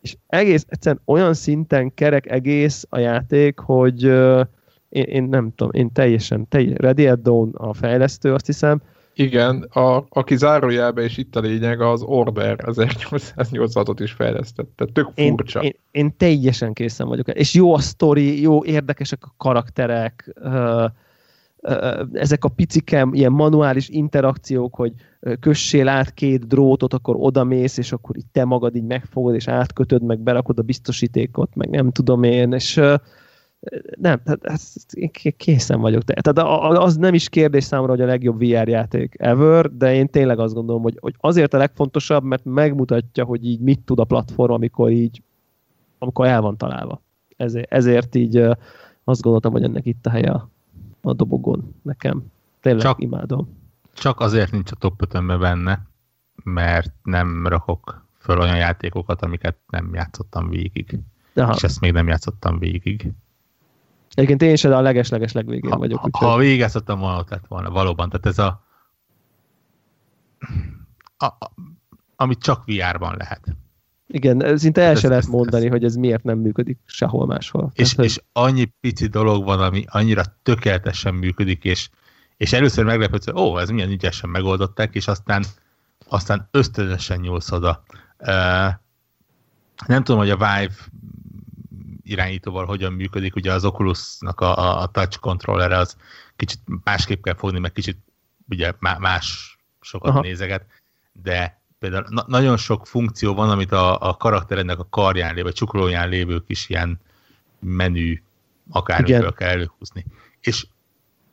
[0.00, 4.40] és egész egyszerűen olyan szinten kerek egész a játék, hogy uh,
[4.88, 8.82] én, én nem tudom, én teljesen, teljesen Ready at Dawn a fejlesztő, azt hiszem,
[9.14, 14.86] Igen, a, aki zárójelbe, és itt a lényeg, az Order 1886-ot is fejlesztette.
[14.92, 15.60] Tök én, furcsa.
[15.60, 17.28] én, én teljesen készen vagyok.
[17.28, 20.86] És jó a sztori, jó, érdekesek a karakterek, ö,
[21.60, 24.92] ö, ezek a picikem, ilyen manuális interakciók, hogy
[25.40, 30.02] kössél át két drótot, akkor odamész, és akkor így te magad így megfogod, és átkötöd,
[30.02, 32.80] meg berakod a biztosítékot, meg nem tudom én, és
[34.00, 36.02] nem, tehát ezt- én ké- készen vagyok.
[36.02, 40.08] Te- Tehát az nem is kérdés számomra, hogy a legjobb VR játék ever, de én
[40.08, 44.04] tényleg azt gondolom, hogy, hogy azért a legfontosabb, mert megmutatja, hogy így mit tud a
[44.04, 45.22] platform, amikor így
[45.98, 47.00] amikor el van találva.
[47.36, 48.36] Ezért, ezért így
[49.04, 50.48] azt gondoltam, hogy ennek itt a helye a,
[51.00, 52.22] a dobogon nekem.
[52.60, 53.60] Tényleg Csak- imádom.
[53.94, 55.86] Csak azért nincs a top 5 benne,
[56.44, 60.98] mert nem rakok föl olyan játékokat, amiket nem játszottam végig.
[61.34, 61.52] Aha.
[61.54, 63.12] És ezt még nem játszottam végig.
[64.14, 65.98] Egyébként én sem, a leges-leges legvégén Ha, vagyok.
[65.98, 68.08] ha, úgyhogy- ha végigjátszottam volna, ott lett volna, valóban.
[68.10, 68.64] Tehát ez a,
[71.16, 71.50] a, a
[72.16, 73.56] amit csak VR-ban lehet.
[74.06, 77.70] Igen, szinte el Ez- se lehet mondani, ez- hogy ez miért nem működik sehol máshol.
[77.74, 81.88] És, Tehát, és annyi pici dolog van, ami annyira tökéletesen működik, és,
[82.36, 85.44] és először meglepődsz, hogy ó, ez milyen ügyesen megoldották, és aztán,
[86.08, 87.82] aztán ösztönösen nyúlsz oda.
[88.18, 88.26] Uh,
[89.86, 90.74] nem tudom, hogy a Vive
[92.12, 95.96] irányítóval hogyan működik, ugye az Oculusnak a, a, touch controller az
[96.36, 97.98] kicsit másképp kell fogni, meg kicsit
[98.48, 100.20] ugye má- más sokat Aha.
[100.20, 100.66] Nézeget,
[101.12, 106.08] de például na- nagyon sok funkció van, amit a, a karakterednek a karján lévő, csuklóján
[106.08, 107.00] lévő kis ilyen
[107.60, 108.22] menü
[108.70, 110.04] akármiből kell előhúzni.
[110.40, 110.66] És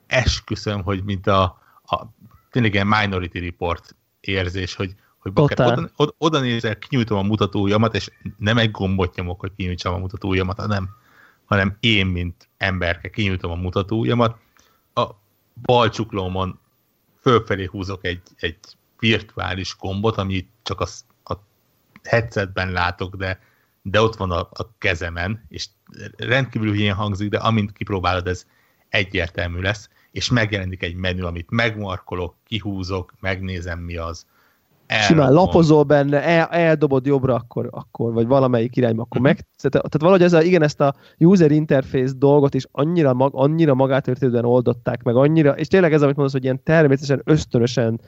[0.07, 1.43] esküszöm, hogy mint a,
[1.83, 2.05] a
[2.51, 7.95] tényleg ilyen Minority Report érzés, hogy, hogy bakker, oda, oda, oda nézel, kinyújtom a mutatóujjamat,
[7.95, 10.89] és nem egy gombot nyomok, hogy kinyújtsam a mutatóujjamat, hanem,
[11.45, 14.37] hanem én, mint emberke kinyújtom a mutatóujjamat,
[14.93, 15.09] a
[15.61, 16.59] bal csuklómon
[17.21, 18.57] fölfelé húzok egy, egy
[18.99, 20.87] virtuális gombot, amit csak a,
[21.23, 21.37] a
[22.03, 23.39] headsetben látok, de,
[23.81, 25.67] de ott van a, a kezemen, és
[26.17, 28.45] rendkívül hülyen hangzik, de amint kipróbálod, ez
[28.89, 34.25] egyértelmű lesz, és megjelenik egy menü, amit megmarkolok, kihúzok, megnézem mi az.
[34.89, 35.45] Simán elrakom.
[35.45, 39.39] lapozol benne, el, eldobod jobbra, akkor, akkor vagy valamelyik irányba, akkor meg...
[39.61, 44.45] Tehát, valahogy ez a, igen, ezt a user interface dolgot is annyira, mag, annyira magátörténően
[44.45, 47.99] oldották meg, annyira, és tényleg ez, amit mondasz, hogy ilyen természetesen, ösztönösen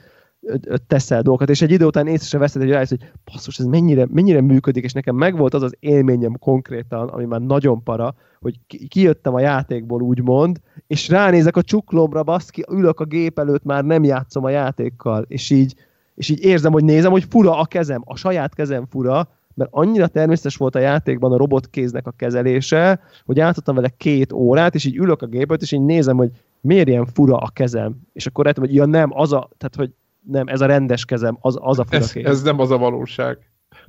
[0.87, 4.07] teszel dolgokat, és egy idő után észre se veszed, hogy rájössz, hogy basszus, ez mennyire,
[4.09, 8.87] mennyire működik, és nekem megvolt az az élményem konkrétan, ami már nagyon para, hogy ki-
[8.87, 14.03] kijöttem a játékból úgymond, és ránézek a csuklomra, baszki, ülök a gép előtt, már nem
[14.03, 15.75] játszom a játékkal, és így,
[16.21, 20.07] és így érzem, hogy nézem, hogy fura a kezem, a saját kezem fura, mert annyira
[20.07, 24.95] természetes volt a játékban a robotkéznek a kezelése, hogy átadtam vele két órát, és így
[24.95, 26.31] ülök a gépet, és így nézem, hogy
[26.61, 27.95] miért ilyen fura a kezem.
[28.13, 29.91] És akkor rájöttem, hogy ja nem, az a, tehát hogy
[30.31, 32.25] nem, ez a rendes kezem, az, az a fura Ez, kéz.
[32.25, 33.37] ez nem az a valóság.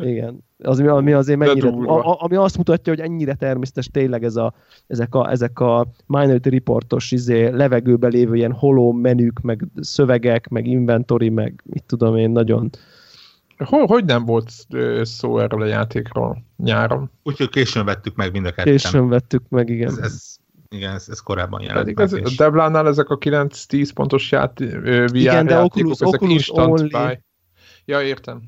[0.03, 0.45] Igen.
[0.59, 4.55] Az, ami- ami azért mennyire, a, ami azt mutatja, hogy ennyire természetes tényleg ez a,
[4.87, 10.67] ezek, a, ezek a Minority Reportos izé, levegőbe lévő ilyen holó menük, meg szövegek, meg
[10.67, 12.71] inventory, meg mit tudom én, nagyon
[13.57, 14.51] Hogy, hogy nem volt
[15.03, 17.11] szó erről a játékról nyáron?
[17.23, 18.73] Úgyhogy későn vettük meg mind a ketten.
[18.73, 19.89] későn vettük meg, igen.
[19.89, 20.37] Ez, ez,
[20.69, 22.05] igen, ez, ez korábban jelent Pedig meg.
[22.05, 26.15] ez, a Deblánál ezek a 9-10 pontos játé, ö, VR Igen, de játékok, Oculus- ezek
[26.15, 26.89] Oculus instant only.
[26.89, 27.19] buy.
[27.85, 28.43] Ja, értem.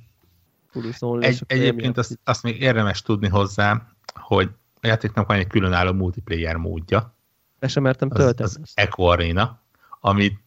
[1.25, 6.57] Egy, egyébként azt, azt még érdemes tudni hozzá, hogy a játéknak van egy különálló multiplayer
[6.57, 7.15] módja,
[7.59, 8.49] be sem mertem az, tölteni.
[8.49, 9.61] az Echo Arena,
[10.01, 10.41] amit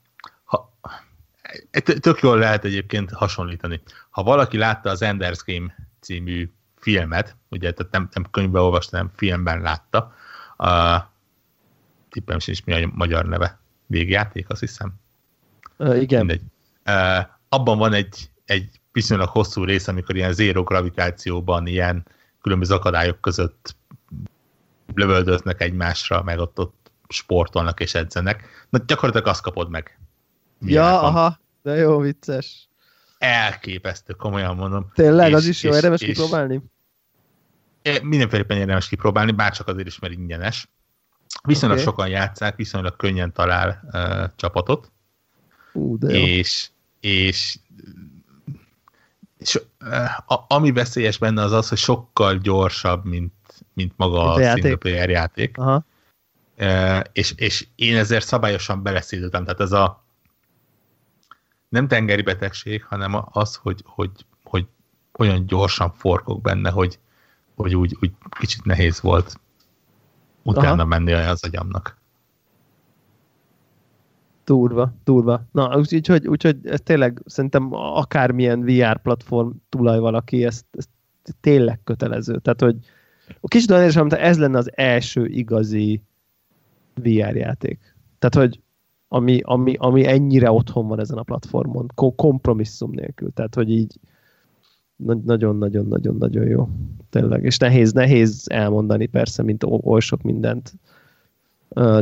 [0.44, 0.78] ha,
[1.72, 3.82] t- tök jól lehet egyébként hasonlítani.
[4.10, 9.12] Ha valaki látta az Ender's Game című filmet, ugye tehát nem, nem könyvben olvasta, nem
[9.16, 10.16] filmben látta,
[10.58, 11.04] uh,
[12.10, 13.60] tippem sincs mi a magyar neve.
[13.86, 14.94] Végjáték, azt hiszem.
[15.78, 16.26] Uh, igen.
[16.26, 16.41] Mindegy.
[16.86, 22.06] Uh, abban van egy, egy viszonylag hosszú rész, amikor ilyen zéro gravitációban ilyen
[22.41, 23.76] különböző akadályok között
[24.94, 28.44] lövöldöznek egymásra, meg ott, ott sportolnak és edzenek.
[28.69, 29.99] Na gyakorlatilag azt kapod meg.
[30.61, 31.03] Ja, van.
[31.03, 32.69] aha, de jó vicces.
[33.18, 34.91] Elképesztő, komolyan mondom.
[34.94, 36.61] Tényleg, és, az is jó, és, érdemes és, kipróbálni?
[38.02, 40.69] Mindenféleképpen érdemes kipróbálni, bárcsak azért is, mert ingyenes.
[41.44, 41.90] Viszonylag okay.
[41.90, 44.91] sokan játszák, viszonylag könnyen talál uh, csapatot.
[45.74, 46.26] Ú, de jó.
[46.26, 46.69] És,
[46.99, 47.60] és,
[49.38, 49.61] és
[50.27, 53.34] a, ami veszélyes benne az az, hogy sokkal gyorsabb, mint,
[53.73, 54.61] mint maga a, játék.
[54.61, 55.57] single player játék.
[55.57, 55.85] Aha.
[56.59, 59.43] Uh, és, és én ezért szabályosan beleszédültem.
[59.43, 60.05] Tehát ez a
[61.69, 64.11] nem tengeri betegség, hanem az, hogy, hogy,
[64.43, 64.68] hogy
[65.18, 66.99] olyan gyorsan forkok benne, hogy,
[67.55, 69.39] hogy úgy, úgy kicsit nehéz volt
[70.43, 70.85] utána Aha.
[70.85, 71.97] menni az agyamnak.
[74.48, 75.48] Durva, durva.
[75.52, 80.90] Na, úgyhogy, úgyhogy ez tényleg szerintem akármilyen VR platform tulaj valaki, ezt, ezt
[81.40, 82.40] tényleg kötelező.
[82.40, 82.76] Tehát, hogy
[83.41, 86.02] a olyan érzem, ez lenne az első igazi
[86.94, 87.95] VR játék.
[88.19, 88.61] Tehát, hogy
[89.07, 93.32] ami, ami, ami ennyire otthon van ezen a platformon, kompromisszum nélkül.
[93.34, 93.99] Tehát, hogy így
[95.26, 96.69] nagyon-nagyon-nagyon-nagyon jó.
[97.10, 97.44] Tényleg.
[97.44, 100.74] És nehéz, nehéz elmondani persze, mint oly sok mindent.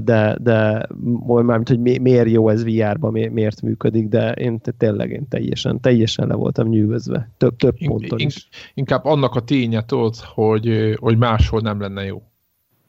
[0.03, 0.87] De, de
[1.25, 6.35] mármint, hogy miért jó ez VR-ban, miért működik, de én tényleg én teljesen, teljesen le
[6.35, 7.31] voltam nyűgözve.
[7.37, 8.49] Több, több ponton is.
[8.73, 12.21] Inkább annak a ténye tudod, hogy, hogy máshol nem lenne jó.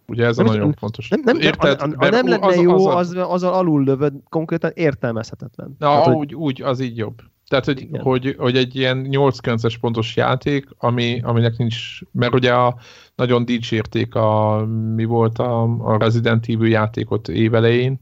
[0.08, 1.08] Ugye ez nem, a nagyon fontos.
[1.08, 1.80] Nem, nem, Érted?
[1.80, 5.76] A, a, a nem lenne az, jó, az, az, az alul lövöd, konkrétan értelmezhetetlen.
[5.78, 7.22] Na, Tehát, úgy, úgy, az így jobb.
[7.48, 12.76] Tehát, hogy, hogy, hogy egy ilyen 8-9-es pontos játék, ami, aminek nincs, mert ugye a,
[13.14, 14.64] nagyon dicsérték a,
[14.94, 18.00] mi volt a, a Resident Evil játékot évelején,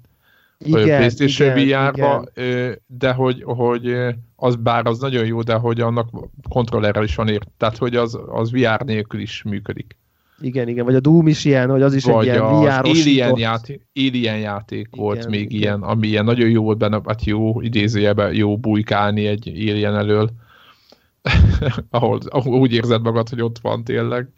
[0.58, 2.24] igen, PlayStation VR-ba,
[2.86, 3.96] de hogy, hogy
[4.36, 6.08] az bár az nagyon jó, de hogy annak
[6.48, 9.96] kontrollerrel is van ért, tehát hogy az, az VR nélkül is működik.
[10.44, 13.38] Igen, igen, vagy a Doom is ilyen, hogy az is vagy egy ilyen vr Alien
[13.38, 15.60] játék, Alien játék igen, volt még igen.
[15.60, 20.30] ilyen, ami ilyen nagyon jó volt benne, hát jó, idézőjebe jó bujkálni egy Alien elől,
[21.90, 24.28] ahol, ahol úgy érzed magad, hogy ott van tényleg.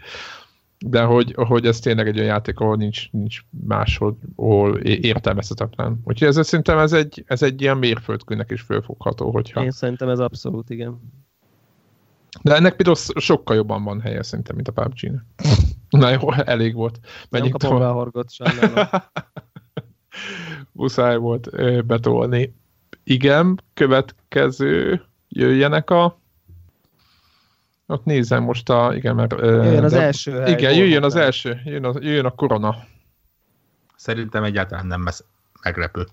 [0.79, 6.01] De hogy, hogy ez tényleg egy olyan játék, ahol nincs, nincs máshol, ahol értelmezhetetlen.
[6.05, 9.65] Úgyhogy ez szerintem ez egy, ez egy ilyen mérföldkőnek is fölfogható, hogyha...
[9.65, 11.01] Én szerintem ez abszolút, igen.
[12.43, 15.25] De ennek például sokkal jobban van helye szerintem, mint a PUBG-nek.
[16.01, 17.01] Na jó, elég volt.
[17.31, 18.29] Menjünk Nem kapom be a horgot,
[20.73, 21.51] Muszáj volt
[21.87, 22.55] betolni.
[23.05, 26.19] Igen, következő jöjjenek a
[27.87, 29.33] ott nézem most a, igen, mert...
[29.41, 32.77] Jöjjön az de, első hely, Igen, jöjjön az első, jöjjön a, jöjjön a korona.
[33.97, 35.25] Szerintem egyáltalán nem lesz
[35.63, 36.07] meglepő.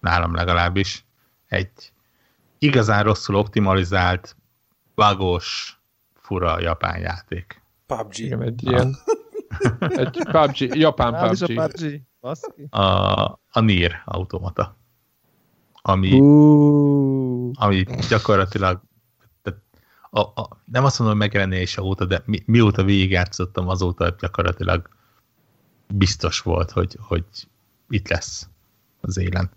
[0.00, 1.04] Nálam legalábbis.
[1.46, 1.92] Egy
[2.58, 4.36] igazán rosszul optimalizált,
[4.94, 5.75] bagos,
[6.26, 7.62] fura japán játék.
[7.86, 8.18] PUBG.
[8.18, 8.96] Igen, egy ilyen...
[10.04, 11.58] egy PUBG, japán PUBG.
[11.58, 11.68] A,
[12.20, 12.74] PUBG.
[12.74, 12.80] a,
[13.50, 14.76] a Nier automata.
[15.82, 17.50] Ami, uh.
[17.54, 18.80] ami gyakorlatilag
[20.10, 24.88] a, a, nem azt mondom, hogy megjelenése óta, de mi, mióta végigjátszottam, azóta gyakorlatilag
[25.86, 27.24] biztos volt, hogy, hogy
[27.88, 28.48] itt lesz
[29.00, 29.50] az élen.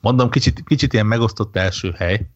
[0.00, 2.26] Mondom, kicsit, kicsit ilyen megosztott első hely,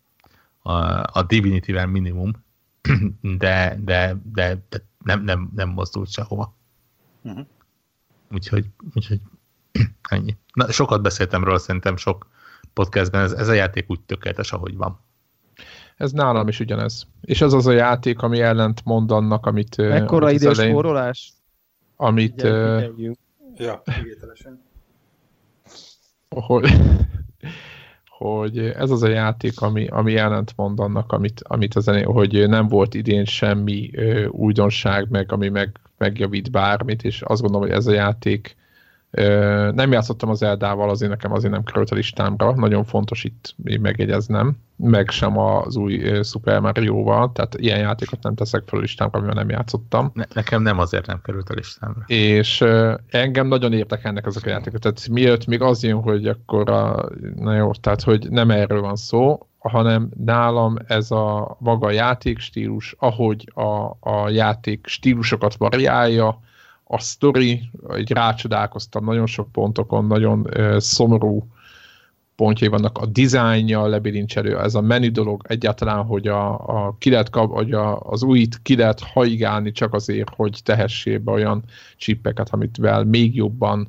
[0.63, 0.73] a,
[1.19, 2.45] a Divinity-vel minimum,
[3.39, 6.55] de, de, de, de nem, nem, nem mozdult sehova.
[7.23, 7.47] Uh-huh.
[8.33, 9.21] Úgyhogy, úgyhogy
[10.09, 10.37] ennyi.
[10.53, 12.27] Na, sokat beszéltem róla, szerintem sok
[12.73, 15.01] podcastben, ez, ez a játék úgy tökéletes, ahogy van.
[15.97, 17.07] Ez nálam is ugyanez.
[17.21, 19.77] És ez az a játék, ami ellent mond annak, amit...
[19.77, 21.33] Mekkora idős forrolás?
[21.97, 22.43] Amit...
[22.43, 23.15] Uh,
[23.57, 23.83] ja,
[26.29, 26.71] Hogy,
[28.21, 32.69] hogy ez az a játék, ami, ami ellent mond annak, amit, amit az hogy nem
[32.69, 37.87] volt idén semmi ö, újdonság, meg ami meg, megjavít bármit, és azt gondolom, hogy ez
[37.87, 38.57] a játék
[39.75, 44.57] nem játszottam az Eldával, azért nekem azért nem került a listámra, nagyon fontos itt megjegyeznem,
[44.77, 49.35] meg sem az új Super Mario-val, tehát ilyen játékot nem teszek fel a listámra, amivel
[49.35, 50.11] nem játszottam.
[50.15, 52.03] Ne, nekem nem azért nem került a listámra.
[52.07, 52.65] És
[53.09, 57.55] engem nagyon érdekelnek ezek a játékok, tehát miért még az jön, hogy akkor a, na
[57.55, 63.97] jó, tehát hogy nem erről van szó, hanem nálam ez a maga játékstílus, ahogy a,
[64.11, 66.41] a játék stílusokat variálja,
[66.93, 71.47] a sztori, egy rácsodálkoztam nagyon sok pontokon, nagyon uh, szomorú
[72.37, 77.31] pontjai vannak, a dizájnja, lebilincselő, ez a menü dolog egyáltalán, hogy a, a ki lehet
[77.31, 81.65] kap, hogy a, az újit ki lehet haigálni csak azért, hogy tehessél be olyan
[81.97, 83.89] csippeket, amit vel még jobban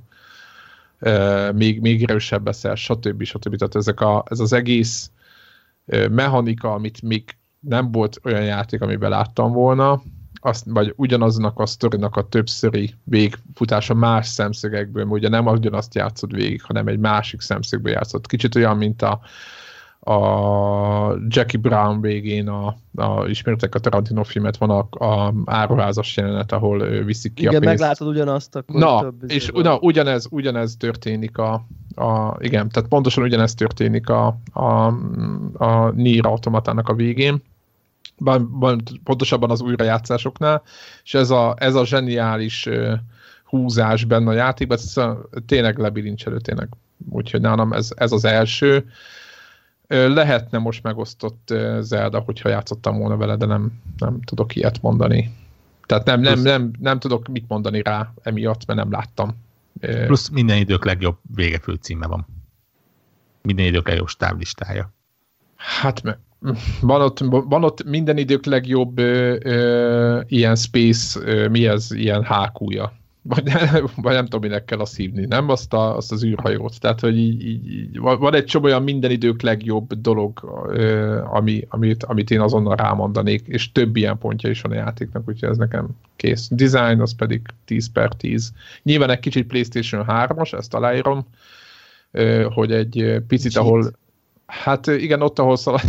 [0.99, 3.23] uh, még, még erősebb leszel, stb.
[3.23, 3.55] stb.
[3.55, 5.11] Tehát ezek a, ez az egész
[5.85, 10.01] uh, mechanika, amit még nem volt olyan játék, amiben láttam volna,
[10.41, 16.61] azt, vagy ugyanaznak a sztorinak a többszöri végfutása más szemszögekből, ugye nem ugyanazt játszott végig,
[16.61, 18.27] hanem egy másik szemszögből játszott.
[18.27, 19.19] Kicsit olyan, mint a,
[20.03, 20.17] a
[21.27, 26.79] Jackie Brown végén a, a ismertek a Tarantino filmet, van a, a áruházas jelenet, ahol
[27.03, 27.79] viszik ki igen, a pénzt.
[27.79, 31.65] meglátod ugyanazt, akkor Na, több és izé na, ugyanez, ugyanez történik a,
[31.95, 34.85] a, igen, tehát pontosan ugyanez történik a, a,
[35.53, 37.41] a Nier automatának a végén,
[38.23, 40.63] Ban- pontosabban az újrajátszásoknál,
[41.03, 42.93] és ez a, ez a zseniális uh,
[43.51, 44.93] húzás benne a játékban, ez
[45.45, 46.69] tényleg lebilincselő, tényleg.
[47.09, 48.91] Úgyhogy nálam ez, ez az első.
[49.87, 55.35] Lehetne most megosztott Zelda, hogyha játszottam volna vele, de nem, nem tudok ilyet mondani.
[55.85, 59.35] Tehát nem, nem, nem, nem tudok mit mondani rá emiatt, mert nem láttam.
[60.05, 62.27] Plusz minden idők legjobb végefő címe van.
[63.41, 64.91] Minden idők legjobb stáblistája.
[65.55, 66.19] Hát me-
[66.81, 72.23] van ott, van ott minden idők legjobb ö, ö, ilyen space, ö, mi ez, ilyen
[72.23, 72.99] hákúja.
[73.21, 75.49] Vagy, nem- vagy nem tudom, minek kell azt hívni, nem?
[75.49, 76.79] Azt, a, azt az űrhajót.
[76.79, 82.03] Tehát, hogy így, így, van egy csomó olyan minden idők legjobb dolog, ö, ami, amit,
[82.03, 85.87] amit én azonnal rámondanék, és több ilyen pontja is van a játéknak, úgyhogy ez nekem
[86.15, 86.47] kész.
[86.51, 88.53] Design az pedig 10 per 10.
[88.83, 91.25] Nyilván egy kicsit PlayStation 3-as, ezt aláírom,
[92.11, 93.65] ö, hogy egy picit, Cheat.
[93.65, 93.99] ahol
[94.51, 95.81] Hát igen, ott, ahol, szalad,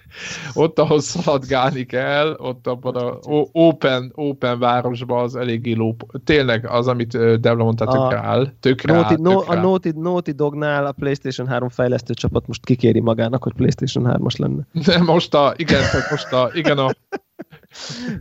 [0.54, 3.18] ott, ahol szaladgálni kell, ott abban a
[3.52, 5.96] open, open városban az eléggé ló.
[6.24, 8.52] Tényleg az, amit Devla mondta, A tökre áll.
[8.60, 9.60] Tökre áll, Naughty, no, tökre a.
[9.60, 14.66] Naughty, Naughty Dognál a PlayStation 3 fejlesztő csapat most kikéri magának, hogy PlayStation 3-as lenne.
[14.84, 16.90] De most a, igen, most a, igen, a,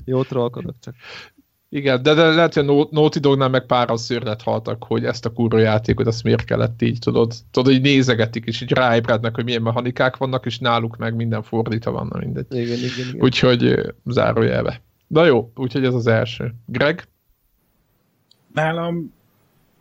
[0.06, 0.96] Jó trollkodok csak.
[1.72, 5.26] Igen, de, de lehet, hogy a Nau- Naughty Dognál meg páran szőrlet haltak, hogy ezt
[5.26, 9.44] a kurva játékot, azt miért kellett így, tudod, tudod, így nézegetik, és így ráébrednek, hogy
[9.44, 12.46] milyen mechanikák vannak, és náluk meg minden fordítva van, mindegy.
[12.50, 13.22] Igen, igen, igen.
[13.22, 14.82] Úgyhogy zárójelbe.
[15.08, 16.54] Na jó, úgyhogy ez az első.
[16.66, 17.08] Greg?
[18.54, 19.14] Nálam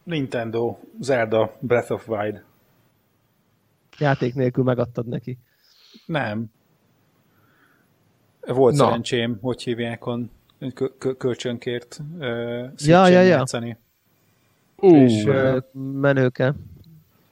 [0.03, 2.45] Nintendo Zelda Breath of Wild.
[3.99, 5.39] Játék nélkül megadtad neki.
[6.07, 6.47] Nem.
[8.47, 8.85] Volt Na.
[8.85, 10.31] szerencsém, hogy hívják on
[11.19, 12.27] kölcsönkért uh,
[12.77, 13.23] Ja, ja, ja.
[13.23, 13.77] játszani.
[14.77, 15.65] Ú, És, Menő-
[16.01, 16.55] Menőke.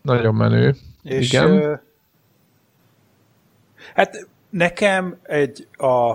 [0.03, 0.75] nagyon menő.
[1.03, 1.51] És, Igen.
[1.51, 1.75] ö,
[3.95, 6.13] hát nekem egy a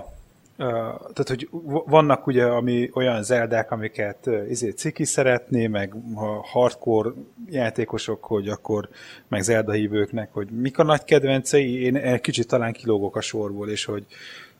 [0.56, 0.64] ö,
[1.12, 1.48] tehát, hogy
[1.86, 7.10] vannak ugye ami, olyan zeldák, amiket ö, izé ciki szeretné, meg a hardcore
[7.50, 8.88] játékosok, hogy akkor
[9.28, 13.68] meg zelda hívőknek, hogy mik a nagy kedvencei, én egy kicsit talán kilógok a sorból,
[13.68, 14.06] és hogy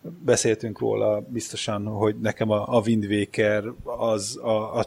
[0.03, 4.85] beszéltünk róla biztosan, hogy nekem a, a Wind Waker az a, a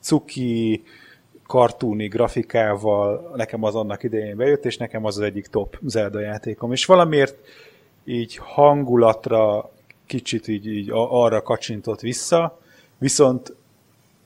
[0.00, 0.82] cuki
[1.46, 6.72] kartúni grafikával, nekem az annak idején bejött, és nekem az az egyik top Zelda játékom.
[6.72, 7.36] És valamiért
[8.04, 9.70] így hangulatra
[10.06, 12.58] kicsit így, így arra kacsintott vissza,
[12.98, 13.56] viszont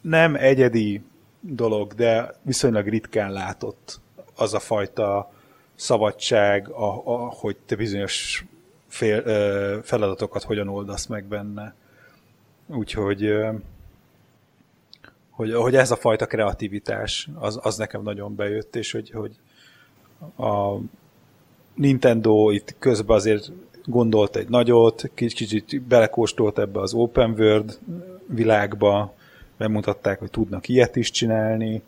[0.01, 1.03] nem egyedi
[1.41, 4.01] dolog, de viszonylag ritkán látott
[4.37, 5.33] az a fajta
[5.75, 8.45] szabadság, a, a, hogy te bizonyos
[8.93, 11.75] fél, ö, feladatokat hogyan oldasz meg benne.
[12.67, 13.53] Úgyhogy ö,
[15.31, 19.37] hogy, hogy ez a fajta kreativitás, az, az nekem nagyon bejött, és hogy, hogy
[20.47, 20.79] a
[21.75, 23.53] Nintendo itt közben azért
[23.85, 27.79] gondolt egy nagyot, kicsit, belekóstolt ebbe az open world
[28.27, 29.15] világba,
[29.57, 31.83] bemutatták, hogy tudnak ilyet is csinálni,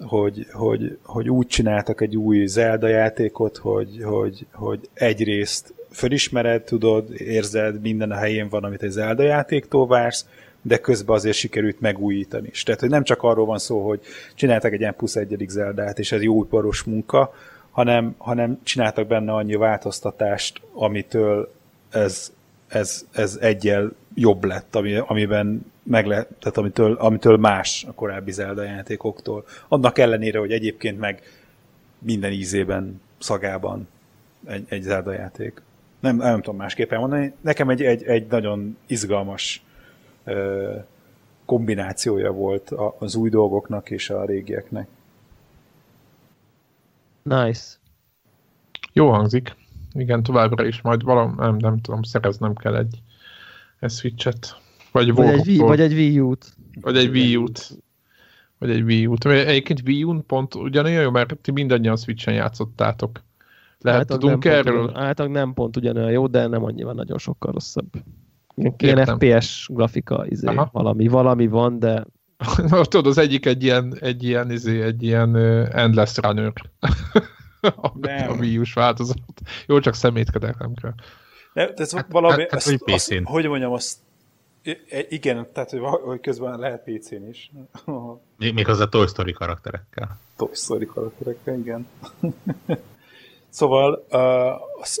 [0.00, 7.20] hogy, hogy, hogy úgy csináltak egy új Zelda játékot, hogy, hogy, hogy egyrészt fölismered, tudod,
[7.20, 10.26] érzed, minden a helyén van, amit egy Zelda játéktól vársz,
[10.62, 12.62] de közben azért sikerült megújítani is.
[12.62, 14.00] Tehát, hogy nem csak arról van szó, hogy
[14.34, 17.34] csináltak egy ilyen plusz egyedik Zeldát, és ez jó iparos munka,
[17.70, 21.52] hanem, hanem csináltak benne annyi változtatást, amitől
[21.90, 22.32] ez,
[22.68, 28.32] ez, ez egyel jobb lett, ami, amiben meg lehet, tehát amitől, amitől más a korábbi
[28.32, 29.44] Zelda játékoktól.
[29.68, 31.22] Annak ellenére, hogy egyébként meg
[31.98, 33.88] minden ízében, szagában
[34.46, 35.62] egy, egy Zelda játék.
[36.00, 37.32] Nem, nem tudom másképpen mondani.
[37.40, 39.62] Nekem egy, egy, egy nagyon izgalmas
[40.24, 40.74] ö,
[41.44, 44.88] kombinációja volt a- az új dolgoknak és a régieknek.
[47.22, 47.62] Nice.
[48.92, 49.56] Jó hangzik.
[49.92, 53.02] Igen, továbbra is majd valam, nem, nem tudom, szereznem kell egy,
[53.80, 54.56] egy Switch-et.
[54.92, 56.46] Vagy, Vagy egy, vagy egy Wii U-t.
[56.80, 57.70] vagy egy Wii U-t.
[58.58, 59.24] Vagy egy Wii U-t.
[59.24, 63.22] Egyébként Wii U-n pont ugyanolyan jó, mert ti mindannyian Switch-en játszottátok.
[63.80, 64.82] Lehet Általában tudunk nem pont erről?
[64.84, 67.86] Ugyan, általában nem pont ugyanolyan jó, de nem annyival nagyon sokkal rosszabb.
[68.76, 69.06] Ilyen.
[69.06, 70.68] FPS grafika, izé, Aha.
[70.72, 72.04] valami, valami van, de
[72.88, 76.52] Tudod, az egyik egy ilyen, egy ilyen, izé, egy ilyen uh, endless runner.
[77.60, 78.30] a, Nem.
[78.30, 79.18] a Wii változat.
[79.66, 80.94] Jó, csak szemétkedek, nem kell.
[81.52, 83.96] De ez Hát- valami, hát- hát azt, vagy azt, hogy mondjam, azt
[85.08, 87.50] igen, tehát hogy közben lehet PC-n is.
[88.38, 90.18] Még, még az a Toy Story karakterekkel.
[90.36, 91.86] Toy Story karakterekkel, igen.
[93.50, 94.16] szóval a,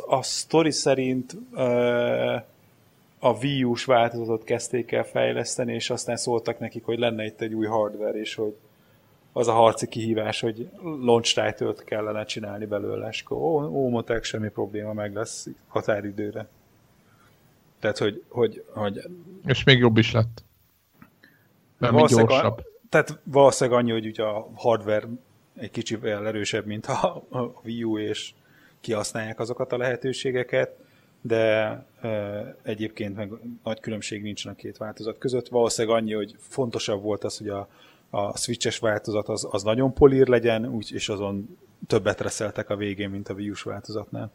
[0.06, 1.36] a story szerint
[3.18, 7.54] a Wii U-s változatot kezdték el fejleszteni, és aztán szóltak nekik, hogy lenne itt egy
[7.54, 8.56] új hardware, és hogy
[9.32, 14.24] az a harci kihívás, hogy launch title kellene csinálni belőle, és akkor ó, ó mondták,
[14.24, 16.48] semmi probléma, meg lesz határidőre.
[17.80, 19.02] Tehát, hogy, hogy, hogy...
[19.46, 20.44] És még jobb is lett.
[21.78, 22.58] Nem még gyorsabb.
[22.58, 25.08] A, tehát valószínűleg annyi, hogy ugye a hardware
[25.56, 28.32] egy kicsivel erősebb, mint a, a Wii U, és
[28.80, 30.76] kihasználják azokat a lehetőségeket,
[31.20, 31.36] de
[32.00, 33.32] e, egyébként meg
[33.64, 35.48] nagy különbség nincsen a két változat között.
[35.48, 37.68] Valószínűleg annyi, hogy fontosabb volt az, hogy a,
[38.10, 43.10] a switches változat az, az nagyon polír legyen, úgy, és azon többet reszeltek a végén,
[43.10, 44.30] mint a Wii U-s változatnál.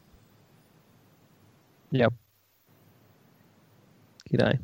[1.89, 2.11] Yep.
[4.23, 4.59] Király.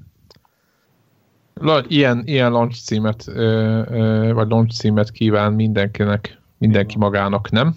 [1.54, 7.76] La, ilyen, ilyen launch címet, ö, ö, vagy launch címet kíván mindenkinek, mindenki magának, nem?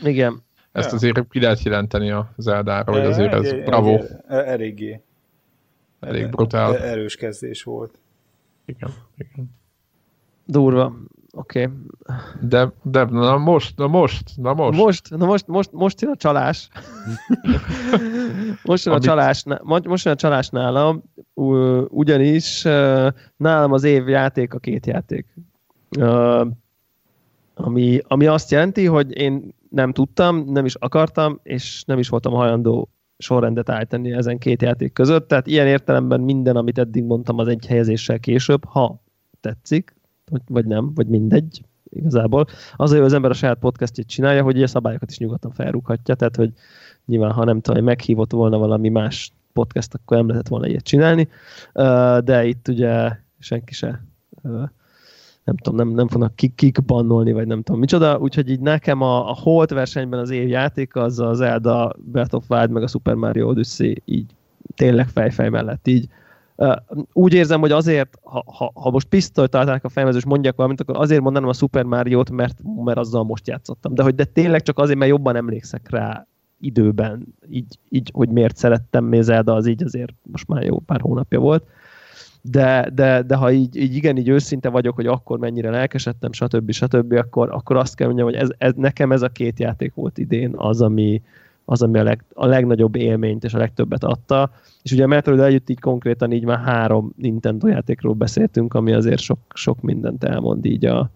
[0.00, 0.42] Igen.
[0.72, 0.94] Ezt ja.
[0.94, 3.98] azért ki lehet jelenteni a Zeldára, hogy azért ez e, bravo.
[4.28, 5.00] Eléggé.
[6.00, 6.78] Elég brutál.
[6.78, 7.98] Erős kezdés volt.
[8.64, 9.50] Igen, igen.
[10.44, 10.94] Durva.
[11.32, 11.62] Oké.
[11.62, 11.76] Okay.
[12.40, 14.78] De, de na most, na most, na most.
[14.78, 16.68] Most, na most, most, most jön a csalás.
[18.64, 21.02] most jön a csalás, most jön a csalás nálam,
[21.88, 22.62] ugyanis
[23.36, 25.26] nálam az év játék a két játék.
[27.54, 32.32] Ami, ami azt jelenti, hogy én nem tudtam, nem is akartam, és nem is voltam
[32.32, 32.88] hajlandó
[33.18, 37.66] sorrendet állítani ezen két játék között, tehát ilyen értelemben minden, amit eddig mondtam, az egy
[37.66, 39.02] helyezéssel később, ha
[39.40, 39.94] tetszik,
[40.46, 42.46] vagy nem, vagy mindegy, igazából.
[42.76, 46.36] Az, hogy az ember a saját podcastjét csinálja, hogy a szabályokat is nyugodtan felrúghatja, tehát
[46.36, 46.52] hogy
[47.06, 51.28] nyilván, ha nem tudom, meghívott volna valami más podcast, akkor nem lehetett volna ilyet csinálni,
[52.24, 54.04] de itt ugye senki se
[55.44, 59.34] nem tudom, nem, nem fognak kik, vagy nem tudom micsoda, úgyhogy így nekem a, a
[59.34, 63.48] Holt versenyben az év játék az az Zelda Breath of Wild meg a Super Mario
[63.48, 64.34] Odyssey így
[64.74, 66.08] tényleg fejfej mellett így
[67.12, 70.80] úgy érzem, hogy azért, ha, ha, ha most pisztolyt találták a fejemhez, és mondjak valamit,
[70.80, 73.94] akkor azért mondanám a Super Mario-t, mert, mert azzal most játszottam.
[73.94, 76.26] De hogy de tényleg csak azért, mert jobban emlékszek rá
[76.60, 81.38] időben, így, így hogy miért szerettem Zelda, az így azért most már jó pár hónapja
[81.38, 81.64] volt.
[82.42, 86.70] De, de, de ha így, így igen, így őszinte vagyok, hogy akkor mennyire lelkesedtem, stb.
[86.70, 90.18] stb., akkor, akkor azt kell mondjam, hogy ez, ez, nekem ez a két játék volt
[90.18, 91.22] idén az, ami,
[91.64, 94.50] az, ami a, leg, a legnagyobb élményt és a legtöbbet adta.
[94.82, 99.20] És ugye a Metroid együtt így konkrétan így már három Nintendo játékról beszéltünk, ami azért
[99.20, 101.10] sok, sok mindent elmond így a,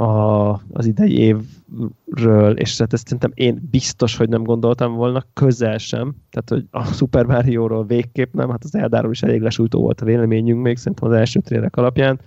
[0.00, 5.78] a, az idei évről, és hát ezt szerintem én biztos, hogy nem gondoltam volna, közel
[5.78, 6.14] sem.
[6.30, 10.04] Tehát, hogy a Super Mario-ról végképp nem, hát az Eldáról is elég lesújtó volt a
[10.04, 12.20] véleményünk még, szerintem az első trélek alapján.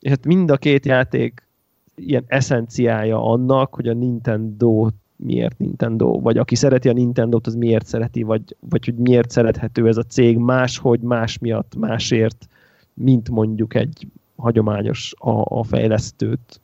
[0.00, 1.46] És hát mind a két játék
[1.94, 7.86] ilyen eszenciája annak, hogy a Nintendo miért Nintendo, vagy aki szereti a Nintendo-t, az miért
[7.86, 12.48] szereti, vagy, vagy hogy miért szerethető ez a cég máshogy, más miatt, másért,
[12.94, 14.06] mint mondjuk egy
[14.36, 16.60] hagyományos a, a fejlesztőt.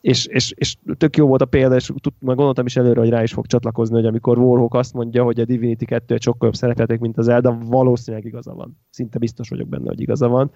[0.00, 3.22] És, és, és tök jó volt a példa, és meg gondoltam is előre, hogy rá
[3.22, 6.56] is fog csatlakozni, hogy amikor Warhawk azt mondja, hogy a Divinity 2 egy sokkal jobb
[6.56, 8.78] szerepjáték, mint az Elda, valószínűleg igaza van.
[8.90, 10.50] Szinte biztos vagyok benne, hogy igaza van.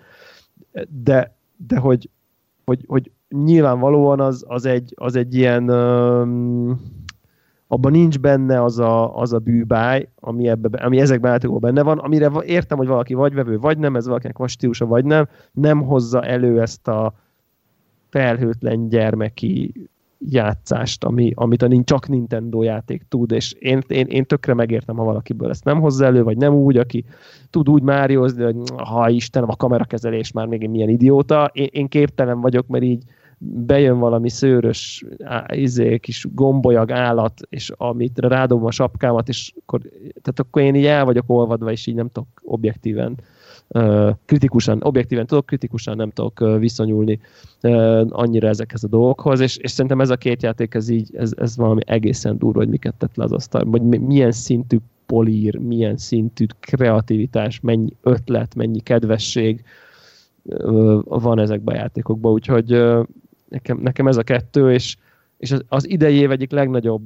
[0.89, 2.11] De, de hogy,
[2.65, 6.81] hogy, hogy nyilvánvalóan az, az, egy, az egy ilyen um,
[7.67, 11.99] abban nincs benne az a, az a bűbáj, ami, ebbe, ami ezekben játékokban benne van,
[11.99, 15.83] amire értem, hogy valaki vagy vevő, vagy nem, ez valakinek van stílusa, vagy nem, nem
[15.83, 17.15] hozza elő ezt a
[18.11, 19.73] felhőtlen gyermeki
[20.29, 25.05] játszást, ami, amit a csak Nintendo játék tud, és én, én, én tökre megértem, ha
[25.05, 27.05] valakiből ezt nem hozza elő, vagy nem úgy, aki
[27.51, 32.41] tud úgy máriozni, hogy ha Istenem, a kamerakezelés már még milyen idióta, én, én képtelen
[32.41, 33.03] vagyok, mert így
[33.43, 35.05] bejön valami szőrös
[35.49, 39.81] izé, kis gombolyag állat, és amit rádom a sapkámat, és akkor,
[40.23, 43.19] tehát akkor én így el vagyok olvadva, és így nem tudok objektíven
[44.25, 47.21] kritikusan, objektíven tudok, kritikusan nem tudok viszonyulni
[48.09, 51.57] annyira ezekhez a dolgokhoz, és, és szerintem ez a két játék, ez így, ez, ez
[51.57, 54.77] valami egészen durva, hogy miket tett le az asztal, hogy milyen szintű
[55.07, 59.65] polír, milyen szintű kreativitás, mennyi ötlet, mennyi kedvesség
[61.05, 62.69] van ezekben a játékokban, úgyhogy
[63.49, 64.97] nekem, nekem ez a kettő, és,
[65.37, 67.03] és az, az idei év egyik legnagyobb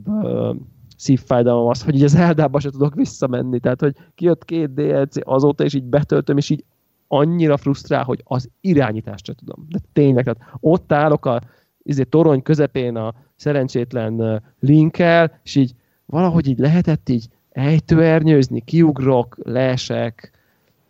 [1.04, 5.64] szívfájdalom az, hogy így az Eldába se tudok visszamenni, tehát hogy kijött két DLC azóta,
[5.64, 6.64] és így betöltöm, és így
[7.08, 9.66] annyira frusztrál, hogy az irányítást sem tudom.
[9.68, 11.40] De tényleg, tehát ott állok a
[11.82, 15.74] izé, torony közepén a szerencsétlen linkkel, és így
[16.06, 20.32] valahogy így lehetett így ejtőernyőzni, kiugrok, leesek,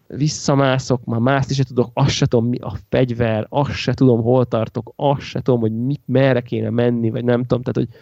[0.06, 4.44] visszamászok, már mászni se tudok, azt se tudom mi a fegyver, azt se tudom hol
[4.44, 8.00] tartok, azt se tudom, hogy mit, merre kéne menni, vagy nem tudom, tehát hogy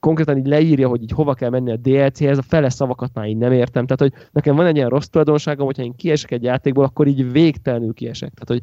[0.00, 3.36] konkrétan így leírja, hogy így hova kell menni a DLC-hez, a fele szavakat már így
[3.36, 3.86] nem értem.
[3.86, 7.32] Tehát, hogy nekem van egy ilyen rossz tulajdonságom, hogyha én kiesek egy játékból, akkor így
[7.32, 8.32] végtelenül kiesek.
[8.34, 8.62] Tehát,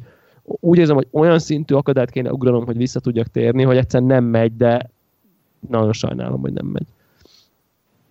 [0.60, 4.24] úgy érzem, hogy olyan szintű akadályt kéne ugranom, hogy vissza tudjak térni, hogy egyszer nem
[4.24, 4.90] megy, de
[5.68, 6.86] nagyon sajnálom, hogy nem megy.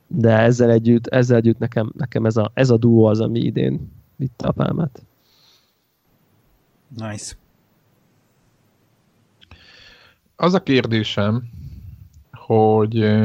[0.08, 3.91] De ezzel együtt, ezzel együtt nekem, nekem ez, a, ez a duó az, ami idén
[4.16, 5.02] vitte a pálmát.
[6.98, 7.36] Nice.
[10.36, 11.44] Az a kérdésem,
[12.48, 13.24] hogy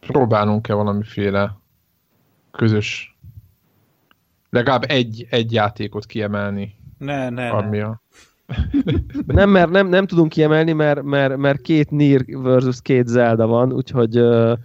[0.00, 1.58] próbálunk-e valamiféle
[2.50, 3.18] közös,
[4.50, 6.76] legalább egy, egy játékot kiemelni.
[6.98, 8.02] Ne, ne, ami a...
[9.26, 13.72] nem, mert nem, nem tudunk kiemelni, mert, mert, mert két Nier versus két Zelda van,
[13.72, 14.18] úgyhogy...
[14.18, 14.58] Uh...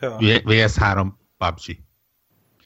[0.00, 0.16] Ja.
[0.20, 1.06] VS3
[1.38, 1.78] PUBG.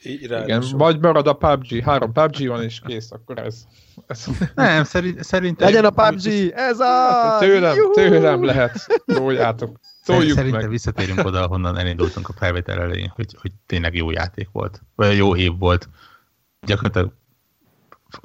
[0.03, 3.65] Így Igen, vagy marad a PUBG, három PUBG van és kész, akkor ez.
[4.07, 4.27] ez...
[4.55, 5.69] Nem, szerint, szerintem...
[5.69, 7.37] Legyen a PUBG, ez a...
[7.39, 9.79] Tőlem, tőlem lehet, szóljátok.
[10.07, 10.71] Szóljuk Szerintem meg.
[10.71, 15.37] visszatérünk oda, ahonnan elindultunk a felvétel elején, hogy, hogy tényleg jó játék volt, vagy jó
[15.37, 15.89] év volt.
[16.67, 17.13] Gyakorlatilag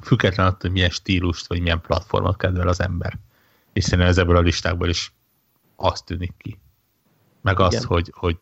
[0.02, 3.18] független attól, hogy milyen stílust, vagy milyen platformot kedvel az ember.
[3.72, 5.12] És szerintem ez ebből a listákból is
[5.76, 6.60] azt tűnik ki.
[7.40, 7.84] Meg Igen.
[7.84, 8.38] hogy, hogy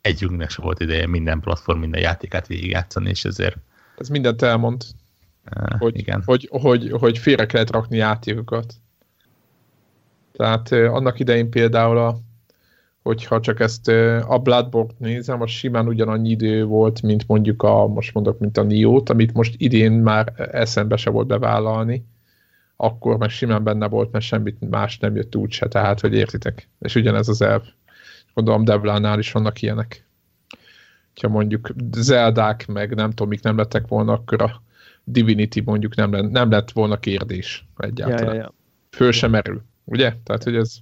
[0.00, 3.56] együnknek se volt ideje minden platform, minden játékát végigjátszani, és ezért...
[3.98, 4.84] Ez mindent elmond.
[5.56, 6.22] Uh, hogy, igen.
[6.24, 8.74] Hogy, hogy, hogy félre kellett rakni játékokat.
[10.32, 12.18] Tehát uh, annak idején például a
[13.02, 13.88] hogyha csak ezt
[14.28, 18.62] a Bloodborne nézem, az simán ugyanannyi idő volt, mint mondjuk a, most mondok, mint a
[18.62, 22.04] Niót, amit most idén már eszembe se volt bevállalni,
[22.76, 26.68] akkor meg simán benne volt, mert semmit más nem jött úgy se, tehát, hogy értitek.
[26.78, 27.62] És ugyanez az elv.
[28.34, 30.06] Gondolom Devlánál is vannak ilyenek.
[31.20, 34.62] Ha mondjuk Zeldák, meg nem tudom, mik nem lettek volna, akkor a
[35.04, 38.34] Divinity mondjuk nem, lett, nem lett volna kérdés egyáltalán.
[38.34, 38.54] Ja, ja, ja.
[38.90, 40.14] Föl sem merül, ugye?
[40.24, 40.76] Tehát, hogy ez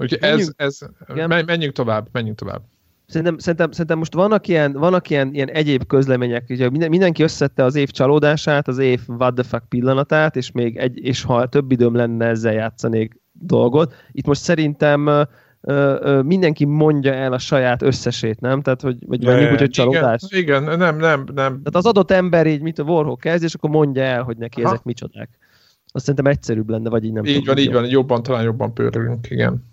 [0.00, 0.78] Úgyhogy ez, ez
[1.08, 1.44] igen.
[1.46, 2.62] menjünk tovább, menjünk tovább.
[3.06, 7.64] Szerintem, szerintem, szerintem most vannak ilyen, vannak ilyen, ilyen egyéb közlemények, ugye minden, mindenki összette
[7.64, 11.72] az év csalódását, az év what the fuck pillanatát, és még egy, és ha több
[11.72, 13.94] időm lenne, ezzel játszanék dolgot.
[14.12, 15.26] Itt most szerintem
[15.60, 18.60] ö, mindenki mondja el a saját összesét, nem?
[18.62, 20.22] Tehát, hogy, vagy mondjuk úgy, hogy csalódás.
[20.28, 21.34] Igen, igen, nem, nem, nem.
[21.34, 24.62] Tehát az adott ember így, mint a Warhol kezd, és akkor mondja el, hogy neki
[24.62, 24.72] Aha.
[24.72, 25.28] ezek micsodák.
[25.92, 28.74] Azt szerintem egyszerűbb lenne, vagy így nem Így tudom, van, így van, jobban, talán jobban
[28.74, 29.68] pörülünk, igen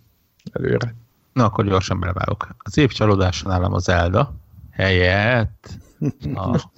[0.52, 0.96] előre.
[1.34, 2.48] Na, akkor gyorsan beleválok.
[2.58, 4.34] Az év csalódása nálam az Elda
[4.72, 5.78] helyett
[6.34, 6.70] a...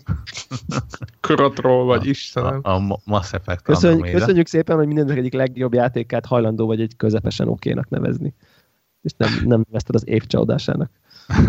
[1.20, 2.60] Körotról vagy Istenem.
[2.64, 6.96] A, a Mass Effect Köszönjük, köszönjük szépen, hogy mindennek egyik legjobb játékát hajlandó vagy egy
[6.96, 8.34] közepesen okénak nevezni.
[9.02, 10.92] És nem, nem nevezted az év csalódásának.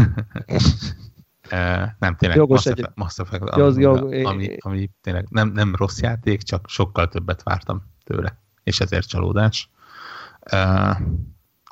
[1.99, 6.01] nem, tényleg Jogos Mass, Effect, Mass Effect ami, jog, ami, ami tényleg nem, nem rossz
[6.01, 9.71] játék, csak sokkal többet vártam tőle, és ezért csalódás.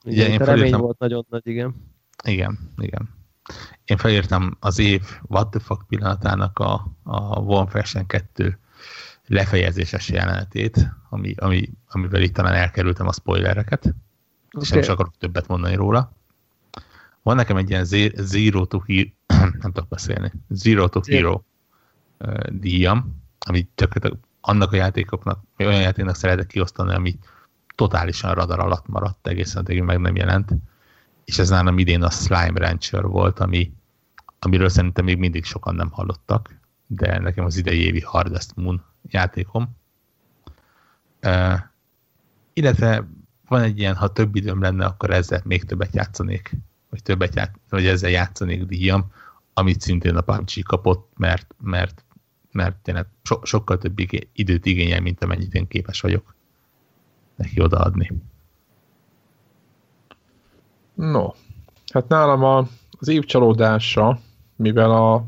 [0.09, 0.81] Ugye igen, én felírtam...
[0.81, 1.75] volt nagyon nagy, igen.
[2.25, 3.09] Igen, igen.
[3.85, 8.59] Én felírtam az év What the fuck pillanatának a, a Wolfenstein 2
[9.27, 14.61] lefejezéses jelenetét, ami, ami, amivel itt talán elkerültem a spoilereket, okay.
[14.61, 16.13] és nem is akarok többet mondani róla.
[17.23, 19.09] Van nekem egy ilyen Zero to Hero,
[19.63, 21.43] nem tudok beszélni, Zero to Hero
[22.19, 23.93] uh, díjam, ami csak
[24.41, 27.19] annak a játékoknak, olyan játéknak szeretek kiosztani, ami
[27.79, 30.51] totálisan radar alatt maradt, egészen addig meg nem jelent.
[31.25, 33.73] És ez nálam idén a Slime Rancher volt, ami,
[34.39, 39.77] amiről szerintem még mindig sokan nem hallottak, de nekem az idei évi Hardest Moon játékom.
[41.23, 41.59] Uh,
[42.53, 43.09] illetve
[43.49, 46.57] van egy ilyen, ha több időm lenne, akkor ezzel még többet játszanék,
[46.91, 49.13] vagy többet ját, vagy ezzel játszanék díjam,
[49.55, 52.05] amit szintén a PUBG kapott, mert, mert,
[52.53, 53.99] mert tényleg so, sokkal több
[54.33, 56.37] időt igényel, mint amennyit én képes vagyok
[57.39, 58.13] neki odaadni.
[60.95, 61.29] No,
[61.93, 62.67] hát nálam a,
[62.99, 64.19] az év csalódása,
[64.57, 65.25] mivel a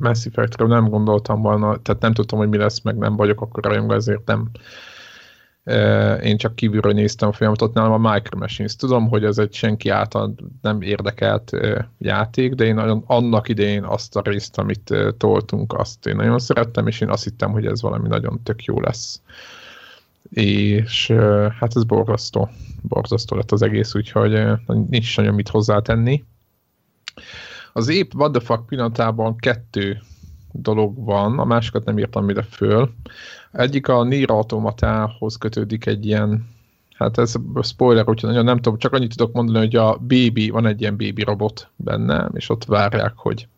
[0.00, 3.64] Mass effect nem gondoltam volna, tehát nem tudtam, hogy mi lesz, meg nem vagyok akkor
[3.64, 4.50] rajongó, ezért nem
[6.22, 8.76] én csak kívülről néztem a folyamatot, nálam a Micro Machines.
[8.76, 11.50] Tudom, hogy ez egy senki által nem érdekelt
[11.98, 16.86] játék, de én nagyon, annak idején azt a részt, amit toltunk, azt én nagyon szerettem,
[16.86, 19.22] és én azt hittem, hogy ez valami nagyon tök jó lesz
[20.32, 21.06] és
[21.58, 22.48] hát ez borzasztó,
[22.82, 26.24] borzasztó lett az egész, úgyhogy nincs nagyon mit hozzátenni.
[27.72, 30.00] Az épp What the fuck pillanatában kettő
[30.52, 32.92] dolog van, a másikat nem írtam ide föl.
[33.52, 36.48] Egyik a Nier Automatához kötődik egy ilyen,
[36.92, 40.66] hát ez spoiler, úgyhogy nagyon nem tudom, csak annyit tudok mondani, hogy a Baby, van
[40.66, 43.48] egy ilyen Baby robot benne, és ott várják, hogy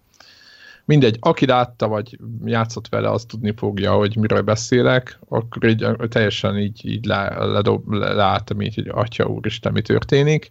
[0.85, 6.59] mindegy, aki látta, vagy játszott vele, az tudni fogja, hogy miről beszélek, akkor így, teljesen
[6.59, 10.51] így, így lá, ledob, látom így, hogy atya úristen, mi történik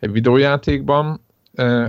[0.00, 1.20] egy videójátékban.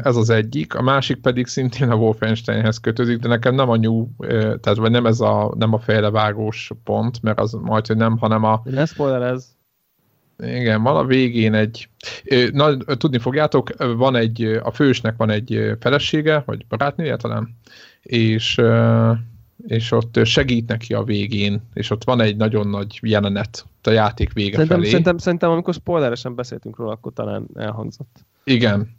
[0.03, 4.09] Ez az egyik, a másik pedig szintén a Wolfensteinhez kötődik, de nekem nem a nyú,
[4.27, 8.43] tehát vagy nem ez a, nem a fejlevágós pont, mert az majd, hogy nem, hanem
[8.43, 8.61] a...
[8.63, 8.85] Ne
[9.21, 9.52] ez.
[10.39, 11.89] Igen, van a végén egy,
[12.51, 17.57] na, tudni fogjátok, van egy, a fősnek van egy felesége, vagy barátnője talán,
[18.01, 18.61] és,
[19.67, 24.33] és ott segít neki a végén, és ott van egy nagyon nagy jelenet a játék
[24.33, 24.89] vége szerintem, felé.
[24.89, 28.25] Szerintem, szerintem amikor spoileresen beszéltünk róla, akkor talán elhangzott.
[28.43, 28.95] Igen.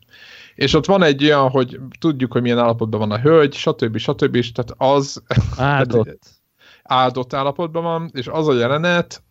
[0.54, 3.96] És ott van egy olyan, hogy tudjuk, hogy milyen állapotban van a hölgy, stb.
[3.96, 4.34] stb.
[4.34, 5.22] És tehát az...
[5.56, 6.18] Áldott.
[6.82, 9.22] áldott állapotban van, és az a jelenet,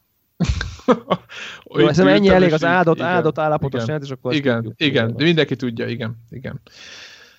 [1.78, 4.82] jó, hiszem ennyi elég az áldott, igen, áldott állapotos igen, jelent, és akkor Igen, tudjuk,
[4.82, 6.62] igen, de mindenki tudja, igen, igen.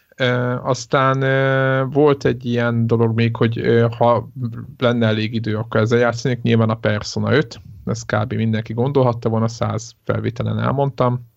[0.09, 4.29] E, aztán e, volt egy ilyen dolog még, hogy e, ha
[4.79, 8.33] lenne elég idő, akkor ezzel játszanék, nyilván a Persona 5, ezt kb.
[8.33, 11.33] mindenki gondolhatta volna, száz felvételen elmondtam,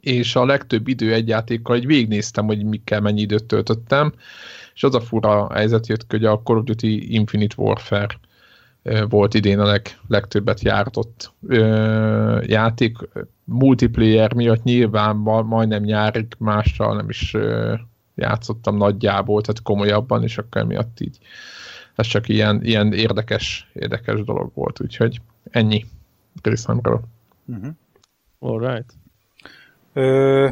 [0.00, 4.12] és a legtöbb idő egy játékkal, hogy végignéztem, hogy mikkel mennyi időt töltöttem,
[4.74, 8.18] és az a fura helyzet jött, hogy a Call of Duty Infinite Warfare
[9.08, 12.96] volt idén a leg, legtöbbet jártott ö, játék.
[13.44, 17.74] Multiplayer miatt nyilván majdnem nyárig mással nem is ö,
[18.14, 21.18] játszottam nagyjából, tehát komolyabban, és akkor miatt így
[21.94, 25.84] ez csak ilyen, ilyen érdekes, érdekes dolog volt, úgyhogy ennyi
[26.42, 27.00] részemről.
[27.46, 27.72] Uh-huh.
[28.38, 28.94] All right.
[29.92, 30.48] Ö,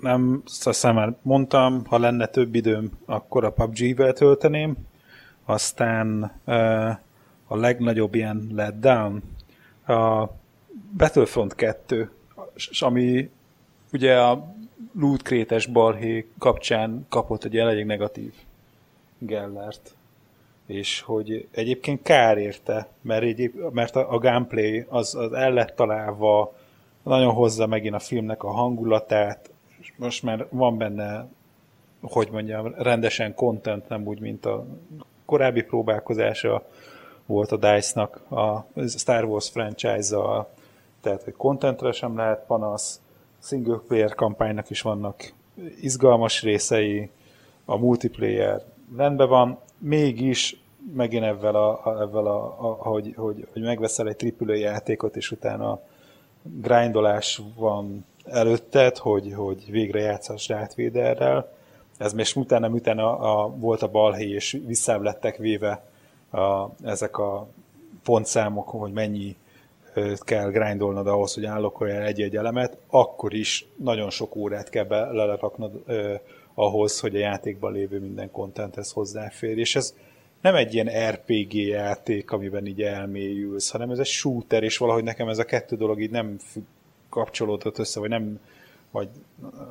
[0.00, 4.76] nem, azt már mondtam, ha lenne több időm, akkor a PUBG-vel tölteném,
[5.44, 6.22] aztán
[7.46, 9.22] a legnagyobb ilyen letdown
[9.86, 10.26] a
[10.96, 12.10] Battlefront 2,
[12.80, 13.30] ami
[13.92, 14.54] ugye a
[14.98, 18.32] loot krétes balhé kapcsán kapott egy elég negatív
[19.18, 19.94] Gellert.
[20.66, 25.76] És hogy egyébként kár érte, mert, egyéb, mert a, a gameplay az, az el lett
[25.76, 26.54] találva,
[27.02, 29.50] nagyon hozza megint a filmnek a hangulatát,
[29.80, 31.26] és most már van benne,
[32.00, 34.66] hogy mondjam, rendesen content, nem úgy, mint a
[35.24, 36.62] korábbi próbálkozása
[37.26, 40.48] volt a DICE-nak a Star Wars franchise-zal,
[41.00, 43.00] tehát hogy contentre sem lehet panasz,
[43.42, 45.32] single player kampánynak is vannak
[45.80, 47.10] izgalmas részei,
[47.64, 48.62] a multiplayer
[48.96, 50.62] rendben van, mégis
[50.94, 55.80] megint ezzel a, a, a, a hogy, hogy, hogy megveszel egy AAA játékot, és utána
[56.42, 61.52] grindolás van előtted, hogy, hogy végre játszhass Darth Vaderrel,
[61.98, 65.84] ez most utána, utána a, volt a balhé, és visszább lettek véve
[66.30, 67.46] a, ezek a
[68.02, 69.36] pontszámok, hogy mennyi
[70.18, 76.20] kell grindolnod ahhoz, hogy állokolja egy-egy elemet, akkor is nagyon sok órát kell beleraknod eh,
[76.54, 79.58] ahhoz, hogy a játékban lévő minden kontenthez hozzáfér.
[79.58, 79.94] És ez
[80.40, 85.28] nem egy ilyen RPG játék, amiben így elmélyülsz, hanem ez egy shooter, és valahogy nekem
[85.28, 86.38] ez a kettő dolog így nem
[87.08, 88.40] kapcsolódott össze, vagy nem
[88.94, 89.08] vagy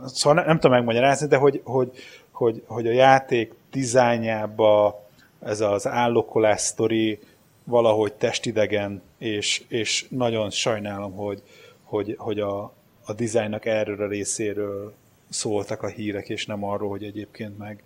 [0.06, 1.92] szóval nem, nem tudom megmagyarázni, de hogy, hogy,
[2.32, 5.02] hogy, hogy a játék dizájnjába
[5.40, 7.20] ez az állokolás sztori
[7.64, 11.42] valahogy testidegen, és, és nagyon sajnálom, hogy,
[11.84, 12.74] hogy, hogy a,
[13.06, 14.94] a dizájnnak erről a részéről
[15.30, 17.84] szóltak a hírek, és nem arról, hogy egyébként meg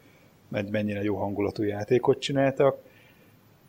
[0.72, 2.78] mennyire jó hangulatú játékot csináltak.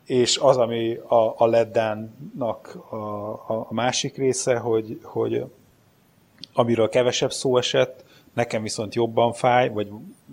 [0.05, 5.45] És az, ami a, a Leddánnak a, a, a másik része, hogy, hogy
[6.59, 8.03] amiről kevesebb szó esett,
[8.33, 9.87] nekem viszont jobban fáj, vagy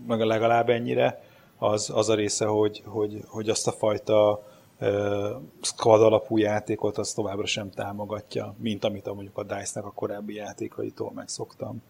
[0.07, 1.23] legalább ennyire,
[1.59, 4.43] az, az a része, hogy, hogy, hogy azt a fajta
[4.81, 4.89] uh,
[5.61, 10.35] squad alapú játékot az továbbra sem támogatja, mint amit a, mondjuk a DICE-nek a korábbi
[10.35, 11.82] játékaitól megszoktam.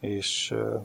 [0.00, 0.84] És uh,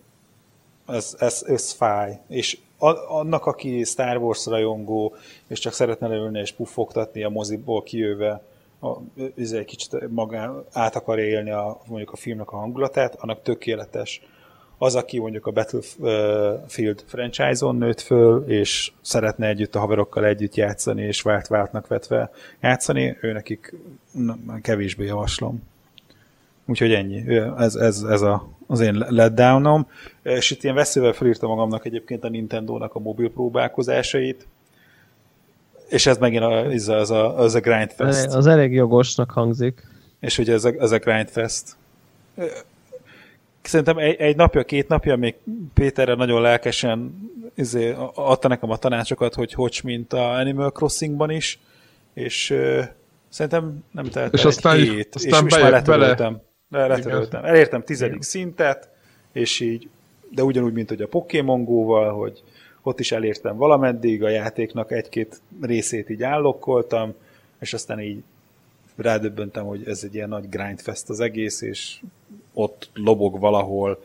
[0.88, 2.20] ez, ez, ez fáj.
[2.28, 2.60] És
[3.08, 5.16] annak, aki Star Wars rajongó,
[5.48, 8.42] és csak szeretne leülni és puffogtatni a moziból kijöve,
[8.84, 9.02] a,
[9.36, 14.22] egy kicsit magán át akarja élni a, mondjuk a filmnek a hangulatát, annak tökéletes.
[14.78, 21.04] Az, aki mondjuk a Battlefield franchise-on nőtt föl, és szeretne együtt a haverokkal együtt játszani,
[21.04, 22.32] és vált-váltnak vetve
[22.62, 23.76] játszani, ő nekik
[24.62, 25.64] kevésbé javaslom.
[26.66, 27.38] Úgyhogy ennyi.
[27.58, 29.88] Ez, ez, ez a, az én letdownom.
[30.24, 34.48] És itt ilyen veszélyvel felírtam magamnak egyébként a Nintendo-nak a mobil próbálkozásait
[35.90, 38.26] és ez megint a, ez a, az a, az a Grindfest.
[38.26, 39.88] Az elég jogosnak hangzik.
[40.20, 41.76] És ugye ez a, ez a Grindfest.
[43.62, 45.36] Szerintem egy, egy napja, két napja még
[45.74, 47.16] Péterre nagyon lelkesen
[47.56, 51.60] izé, adta nekem a tanácsokat, hogy hogy mint a Animal Crossingban is,
[52.14, 52.84] és uh,
[53.30, 56.42] szerintem nem telt és aztán, hét, aztán és, és már letöröltem.
[56.68, 56.88] Bele.
[56.88, 57.46] letöröltem.
[57.46, 58.90] Elértem tizedik szintet,
[59.32, 59.90] és így,
[60.30, 62.44] de ugyanúgy, mint hogy a Pokémon Go-val, hogy
[62.84, 67.14] ott is elértem valameddig, a játéknak egy-két részét így állokkoltam,
[67.60, 68.24] és aztán így
[68.96, 72.00] rádöbbentem, hogy ez egy ilyen nagy grindfest az egész, és
[72.54, 74.00] ott lobog valahol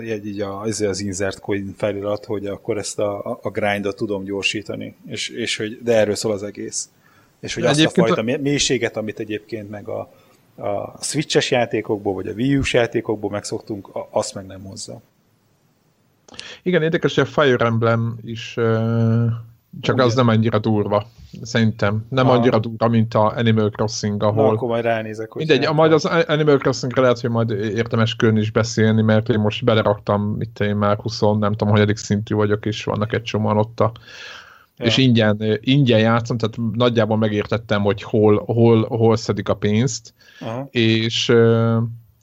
[0.00, 4.24] egy, így a, ez az insert coin felirat, hogy akkor ezt a, a grindot tudom
[4.24, 6.90] gyorsítani, és, és hogy, de erről szól az egész.
[7.40, 8.38] És hogy azt a fajta a...
[8.40, 10.12] mélységet, amit egyébként meg a,
[10.56, 15.00] a Switch-es játékokból, vagy a Wii U-s játékokból megszoktunk, azt meg nem hozza.
[16.62, 18.56] Igen, érdekes, hogy a Fire Emblem is
[19.80, 20.04] csak Ugye?
[20.04, 21.06] az nem annyira durva.
[21.42, 22.06] Szerintem.
[22.08, 22.32] Nem a...
[22.32, 24.44] annyira durva, mint a Animal Crossing, ahol...
[24.44, 25.32] Na, akkor majd ránézek.
[25.32, 29.38] Hogy Mindegy, majd az Animal crossing lehet, hogy majd érdemes külön is beszélni, mert én
[29.38, 33.58] most beleraktam, mit én már 20, nem tudom, hogy szintű vagyok, és vannak egy csomóan
[33.58, 33.92] ott a
[34.78, 34.86] Ja.
[34.86, 40.68] és ingyen, ingyen játszom, tehát nagyjából megértettem, hogy hol, hol, hol szedik a pénzt, Aha.
[40.70, 41.32] és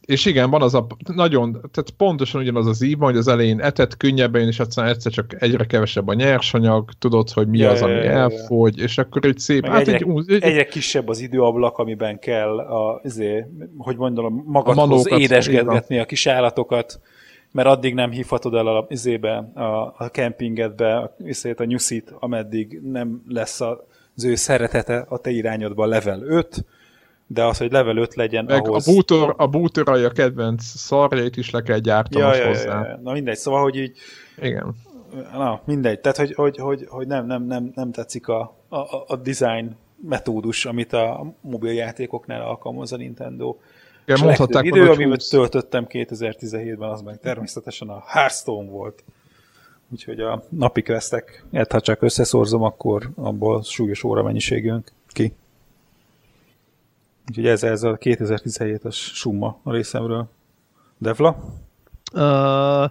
[0.06, 3.98] és igen, van az a nagyon, tehát pontosan ugyanaz az ív, hogy az elején etet
[3.98, 7.94] könnyebben, és aztán egyszer csak egyre kevesebb a nyersanyag, tudod, hogy mi ja, az, ami
[7.94, 9.66] ja, ja, elfogy, és akkor egy szép...
[9.66, 15.12] hát egyre, egy, egy, egyre kisebb az időablak, amiben kell, a, azért, hogy mondom, magadhoz
[15.12, 17.00] édesgetgetni a kis állatokat,
[17.52, 21.16] mert addig nem hívhatod el a, izébe, a, a kempingedbe, a,
[21.56, 26.66] a nyuszit, ameddig nem lesz az ő szeretete a te irányodban level 5,
[27.28, 28.88] de az, hogy level 5 legyen Meg ahhoz...
[28.88, 32.82] a bútor, a bútorai a kedvenc szarjait is le kell gyártani ja, ja, hozzá.
[32.82, 33.00] Ja, ja.
[33.04, 33.98] Na mindegy, szóval, hogy így...
[34.42, 34.76] Igen.
[35.32, 36.00] Na, mindegy.
[36.00, 38.78] Tehát, hogy, hogy, hogy, hogy nem, nem, nem, nem tetszik a, a,
[39.08, 43.56] a design metódus, amit a mobiljátékoknál alkalmaz a Nintendo.
[44.06, 45.28] Igen, mondhatták idő, volna, amit 20...
[45.28, 49.04] töltöttem 2017-ben, az meg természetesen a Hearthstone volt.
[49.92, 55.34] Úgyhogy a napi questek, ha csak összeszorzom, akkor abból súlyos óra mennyiségünk ki.
[57.30, 60.28] Úgyhogy ez, ez a 2017-es summa a részemről.
[60.98, 61.38] Devla?
[62.14, 62.90] Uh,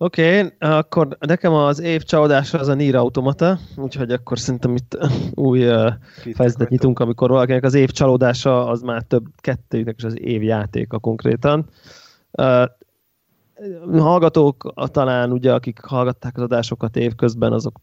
[0.00, 4.98] Oké, okay, akkor nekem az év csalódása az a Nier Automata, úgyhogy akkor szerintem itt
[5.34, 5.92] új uh,
[6.34, 10.98] fejezetet nyitunk, amikor valakinek az év csalódása az már több kettőjüknek is az év játéka
[10.98, 11.68] konkrétan.
[12.30, 12.64] Uh,
[13.92, 17.80] hallgatók talán ugye, akik hallgatták az adásokat évközben, azok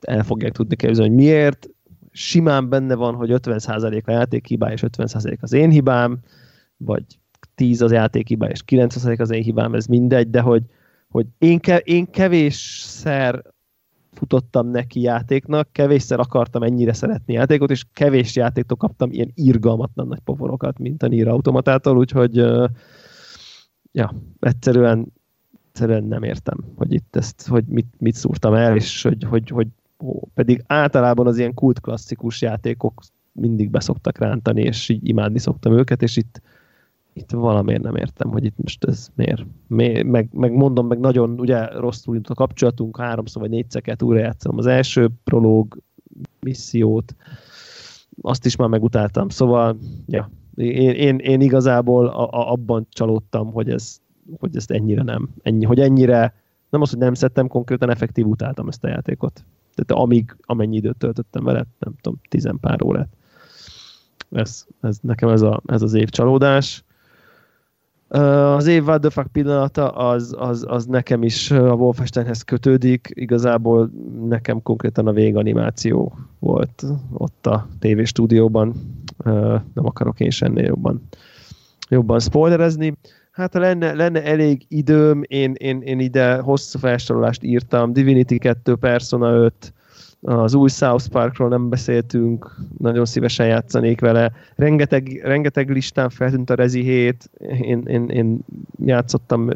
[0.00, 1.68] el fogják tudni képzelni, hogy miért
[2.12, 6.18] simán benne van, hogy 50% a játék hibá, és 50% az én hibám,
[6.76, 7.04] vagy
[7.54, 10.62] 10 az játék hibá, és 90% az én hibám, ez mindegy, de hogy,
[11.08, 13.42] hogy én, ke, én kevésszer
[14.12, 20.20] futottam neki játéknak, kevésszer akartam ennyire szeretni játékot, és kevés játéktól kaptam ilyen irgalmatlan nagy
[20.20, 22.36] poforokat, mint a Nier Automatától, úgyhogy
[23.92, 25.12] ja, egyszerűen,
[25.66, 29.66] egyszerűen nem értem, hogy itt ezt, hogy mit, mit szúrtam el, és hogy, hogy, hogy
[30.34, 33.02] pedig általában az ilyen kult klasszikus játékok
[33.32, 36.42] mindig beszoktak rántani, és így imádni szoktam őket, és itt,
[37.12, 39.46] itt valamiért nem értem, hogy itt most ez miért.
[39.66, 44.02] miért meg, meg mondom, meg nagyon ugye rosszul indult a kapcsolatunk, háromszor vagy négyszer kellett
[44.02, 45.78] újra játszom az első prológ
[46.40, 47.14] missziót,
[48.22, 53.70] azt is már megutáltam, szóval ja, én, én, én igazából a, a, abban csalódtam, hogy,
[53.70, 54.00] ez,
[54.38, 56.34] hogy ezt ennyire nem, ennyi, hogy ennyire,
[56.70, 59.44] nem az, hogy nem szedtem, konkrétan effektív utáltam ezt a játékot.
[59.84, 63.08] Tehát amíg, amennyi időt töltöttem vele, nem tudom, tizenpár órát.
[64.30, 66.84] Ez, ez, nekem ez, a, ez az év csalódás.
[68.08, 73.10] Az év What the fuck pillanata az, az, az nekem is a Wolfensteinhez kötődik.
[73.14, 73.90] Igazából
[74.28, 78.74] nekem konkrétan a véganimáció volt ott a tévéstúdióban.
[79.74, 81.02] Nem akarok én ennél jobban,
[81.88, 82.96] jobban spoilerezni.
[83.38, 88.74] Hát ha lenne, lenne elég időm, én, én, én ide hosszú felsorolást írtam, Divinity 2,
[88.74, 89.72] Persona 5,
[90.20, 94.32] az új South Parkról nem beszéltünk, nagyon szívesen játszanék vele.
[94.56, 98.38] Rengeteg, rengeteg listán feltűnt a Rezi 7, én, én, én
[98.84, 99.50] játszottam,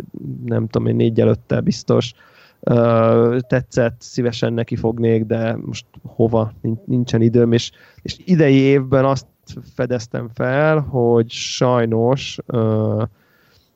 [0.45, 2.13] nem tudom, én négy előtte biztos.
[2.61, 6.53] Uh, tetszett, szívesen neki fognék, de most hova,
[6.85, 7.71] nincsen időm, és,
[8.03, 9.27] és idei évben azt
[9.75, 13.03] fedeztem fel, hogy sajnos uh,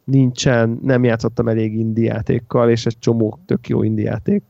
[0.06, 4.42] nincsen, nem játszottam elég indiátékkal, és egy csomó tök jó indiáték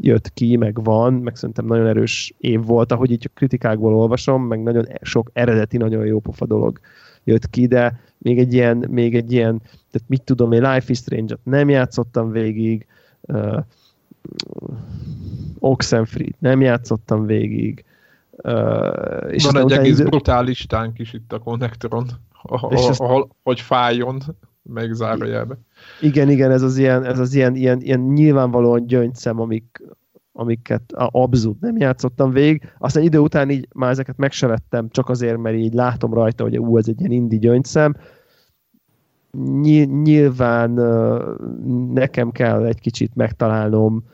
[0.00, 4.42] jött ki, meg van, meg szerintem nagyon erős év volt, ahogy így a kritikákból olvasom,
[4.42, 6.80] meg nagyon sok eredeti, nagyon jó pofa dolog
[7.24, 10.98] jött ki, de még egy ilyen, még egy ilyen tehát mit tudom én, Life is
[10.98, 12.86] Strange-ot nem játszottam végig,
[13.20, 13.58] uh,
[15.58, 17.84] Oxenfree nem játszottam végig,
[18.44, 20.08] Uh, és Van egy egész idő...
[20.08, 22.06] brutális tánk is itt a konnektoron,
[22.42, 24.22] ahol, hogy fájjon
[24.62, 25.58] meg.
[26.00, 29.82] Igen, igen, ez az ilyen, ez az ilyen, ilyen, ilyen nyilvánvalóan gyöngyszem, amik,
[30.32, 32.72] amiket abszolút nem játszottam végig.
[32.78, 36.42] Aztán idő után így már ezeket meg se vettem, csak azért, mert így látom rajta,
[36.42, 37.94] hogy ú, ez egy ilyen indi gyöngyszem.
[40.02, 40.70] nyilván
[41.92, 44.04] nekem kell egy kicsit megtalálnom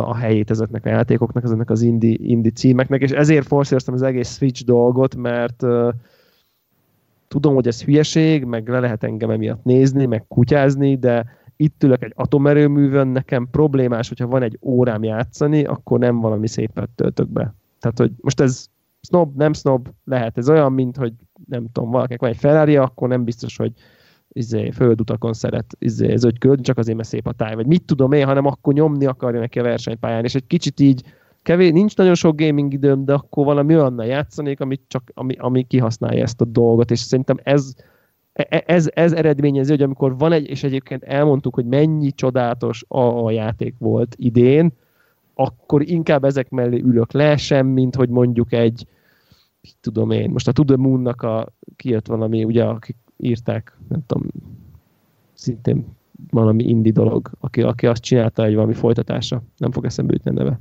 [0.00, 4.36] a helyét ezeknek a játékoknak, ezeknek az indie, indie címeknek, és ezért forszíroztam az egész
[4.36, 5.62] Switch dolgot, mert
[7.28, 11.24] tudom, hogy ez hülyeség, meg le lehet engem emiatt nézni, meg kutyázni, de
[11.56, 16.88] itt ülök egy atomerőművön, nekem problémás, hogyha van egy órám játszani, akkor nem valami szépet
[16.94, 17.54] töltök be.
[17.80, 18.66] Tehát, hogy most ez
[19.00, 21.12] snob, nem snob, lehet ez olyan, mint hogy
[21.48, 23.72] nem tudom, valakinek van egy Ferrari, akkor nem biztos, hogy
[24.28, 28.26] izé, földutakon szeret izé, zögykölni, csak azért, mert szép a táj, vagy mit tudom én,
[28.26, 31.02] hanem akkor nyomni akarja neki a versenypályán, és egy kicsit így
[31.46, 35.62] kevés, nincs nagyon sok gaming időm, de akkor valami olyannal játszanék, ami, csak, ami, ami
[35.62, 37.74] kihasználja ezt a dolgot, és szerintem ez,
[38.32, 42.84] e, e, ez, ez eredményezi, hogy amikor van egy, és egyébként elmondtuk, hogy mennyi csodálatos
[42.88, 44.72] a, a játék volt idén,
[45.34, 48.86] akkor inkább ezek mellé ülök le, sem, mint hogy mondjuk egy,
[49.80, 54.26] tudom én, most a To The Moon-nak a, kijött valami, ugye, akik írták, nem tudom,
[55.34, 55.86] szintén
[56.30, 59.42] valami indi dolog, aki, aki azt csinálta egy valami folytatása.
[59.56, 60.60] Nem fog eszembe jutni a neve.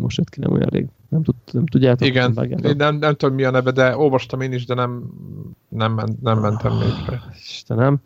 [0.00, 0.86] Most jött ki nem olyan rég.
[1.08, 2.06] Nem, tud, nem tudjátok?
[2.06, 5.10] Igen, nem, nem, nem tudom mi a neve, de olvastam én is, de nem,
[5.68, 7.32] nem, ment, nem mentem még fel.
[7.34, 8.00] Istenem.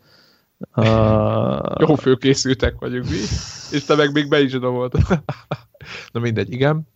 [0.75, 1.87] Uh...
[1.87, 3.17] Jó főkészültek vagyunk mi,
[3.71, 4.97] és te meg még be is volt.
[6.13, 6.87] Na mindegy, igen.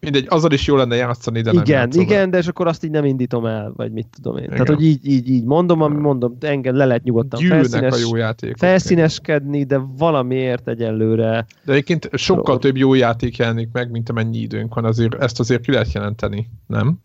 [0.00, 2.84] Mindegy, azzal is jó lenne játszani, de igen, nem játszom Igen, de és akkor azt
[2.84, 4.42] így nem indítom el, vagy mit tudom én.
[4.42, 4.50] Igen.
[4.52, 8.16] Tehát, hogy így, így, így mondom, ami mondom, engem le lehet nyugodtan felszínes, a jó
[8.16, 8.56] játék.
[8.56, 11.46] felszíneskedni, de valamiért egyelőre...
[11.64, 12.60] De egyébként sokkal Ró...
[12.60, 16.50] több jó játék jelenik meg, mint amennyi időnk van, azért ezt azért ki lehet jelenteni,
[16.66, 16.98] nem?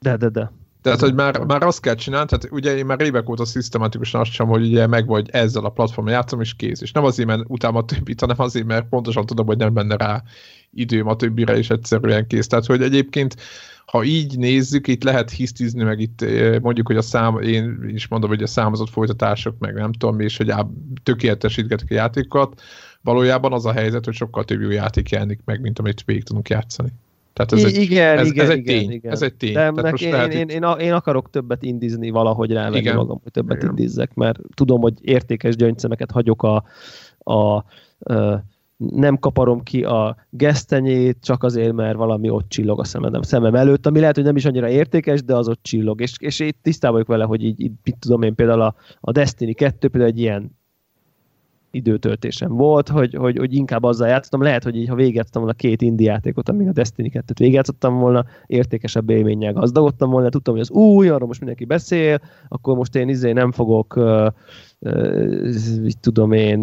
[0.00, 0.52] De, de, de.
[0.82, 4.32] Tehát, hogy már, már azt kell csinálni, tehát ugye én már évek óta szisztematikusan azt
[4.32, 6.80] sem, hogy ugye meg vagy ezzel a platformon játszom, és kész.
[6.80, 9.96] És nem azért, mert utána a többit, hanem azért, mert pontosan tudom, hogy nem benne
[9.96, 10.22] rá
[10.70, 12.46] időm a többire, és egyszerűen kész.
[12.46, 13.36] Tehát, hogy egyébként
[13.86, 18.08] ha így nézzük, itt lehet hisztizni, meg itt eh, mondjuk, hogy a szám, én is
[18.08, 20.52] mondom, hogy a számozott folytatások, meg nem tudom, és hogy
[21.02, 22.60] tökéletesítgetik a játékokat,
[23.00, 26.48] valójában az a helyzet, hogy sokkal több jó játék jelenik meg, mint amit végig tudunk
[26.48, 26.92] játszani.
[27.32, 28.90] Tehát ez egy, igen, ez, igen, ez egy igen, tény.
[28.90, 29.12] Igen.
[29.12, 29.52] Ez egy tény.
[29.52, 32.96] De most én, én, én, én, én, akarok többet indizni valahogy rá igen.
[32.96, 33.68] magam, hogy többet igen.
[33.68, 36.64] indizzek, mert tudom, hogy értékes gyöngyszemeket hagyok a,
[37.18, 38.44] a, a
[38.90, 43.86] nem kaparom ki a gesztenyét, csak azért, mert valami ott csillog a szemem, szemem előtt,
[43.86, 46.00] ami lehet, hogy nem is annyira értékes, de az ott csillog.
[46.00, 49.12] És, és én tisztában vagyok vele, hogy így, így mit tudom én, például a, a
[49.12, 50.60] Destiny 2 például egy ilyen
[51.72, 54.42] időtöltésem volt, hogy, hogy, hogy inkább azzal játszottam.
[54.42, 58.24] Lehet, hogy így, ha végigjátszottam volna két indi játékot, amíg a Destiny 2-t végigjátszottam volna,
[58.46, 63.08] értékesebb élménnyel gazdagodtam volna, tudtam, hogy az új, arról most mindenki beszél, akkor most én
[63.08, 64.26] izé nem fogok uh,
[65.80, 66.58] mit tudom én,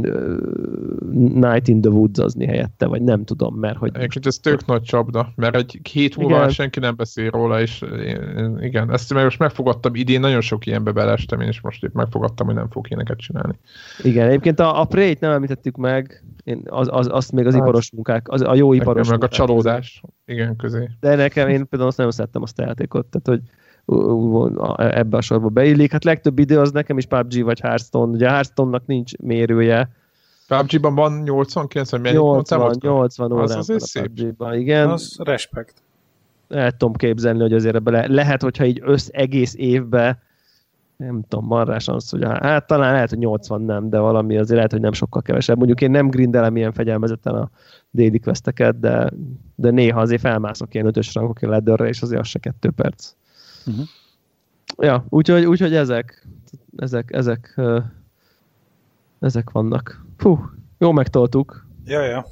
[1.11, 3.91] Night in the Woods azni helyette, vagy nem tudom, mert hogy...
[3.93, 8.57] Egyébként ez tök nagy csapda, mert egy két múlva senki nem beszél róla, és én,
[8.61, 12.45] igen, ezt meg most megfogadtam, idén nagyon sok ilyenbe belestem, én és most épp megfogadtam,
[12.45, 13.59] hogy nem fog ilyeneket csinálni.
[14.03, 17.61] Igen, egyébként a, a Prey-t nem említettük meg, én az, az, azt még az hát,
[17.61, 19.31] iparos munkák, az, a jó iparos meg munkák.
[19.31, 20.89] a csalódás, igen, közé.
[20.99, 23.49] De nekem, én például azt nagyon szerettem azt a játékot, tehát hogy
[24.77, 25.91] ebbe a sorba beillik.
[25.91, 28.11] Hát legtöbb idő az nekem is PUBG vagy Hearthstone.
[28.11, 29.89] Ugye Hearthstone-nak nincs mérője.
[30.47, 34.03] PUBG-ban van 80, 90, 80, 80 órán az azért szép.
[34.03, 34.89] PUBG-ban, igen.
[34.89, 35.81] Az respekt.
[36.49, 40.19] El tudom képzelni, hogy azért ebbe le, lehet, hogyha így össz egész évbe
[40.99, 44.71] nem tudom, marrás az, hogy hát talán lehet, hogy 80 nem, de valami azért lehet,
[44.71, 45.57] hogy nem sokkal kevesebb.
[45.57, 47.49] Mondjuk én nem grindelem ilyen fegyelmezetten a
[47.93, 49.11] daily questeket, de,
[49.55, 53.13] de néha azért felmászok ilyen ötös rangok ledörre, és azért az se kettő perc.
[53.69, 53.87] Uh-huh.
[54.77, 56.27] Ja, úgyhogy, úgyhogy ezek,
[56.77, 57.61] ezek, ezek,
[59.19, 60.05] ezek vannak.
[60.17, 61.67] Fú, jó megtoltuk.
[61.85, 62.25] Ja, ja.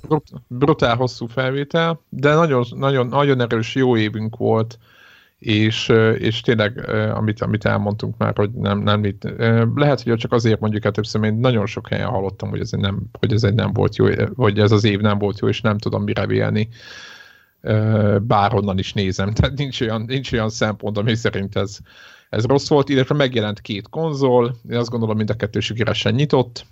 [0.47, 4.77] Brutál hosszú felvétel, de nagyon, nagyon, nagyon erős jó évünk volt,
[5.39, 9.23] és, és tényleg, amit, amit elmondtunk már, hogy nem, nem itt,
[9.75, 13.01] lehet, hogy csak azért mondjuk el többször, én nagyon sok helyen hallottam, hogy ez, nem,
[13.19, 15.77] hogy ez egy nem volt jó, vagy ez az év nem volt jó, és nem
[15.77, 16.69] tudom mire vélni
[18.21, 19.33] bárhonnan is nézem.
[19.33, 21.77] Tehát nincs olyan, nincs olyan szempont, ami szerint ez,
[22.29, 26.65] ez rossz volt, illetve megjelent két konzol, én azt gondolom mind a kettő sikeresen nyitott,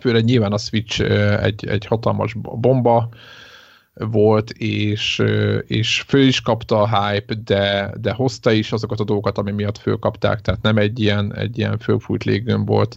[0.00, 1.00] főleg nyilván a Switch
[1.42, 3.08] egy, egy hatalmas bomba
[3.94, 5.22] volt, és,
[5.66, 9.78] és fő is kapta a hype, de, de hozta is azokat a dolgokat, ami miatt
[9.78, 12.96] fölkapták, tehát nem egy ilyen, egy ilyen fölfújt léggömb volt.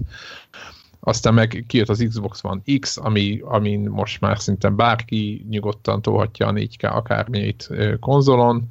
[1.04, 6.48] Aztán meg kijött az Xbox One X, ami, amin most már szinte bárki nyugodtan tolhatja
[6.48, 8.68] a 4K akármilyét konzolon.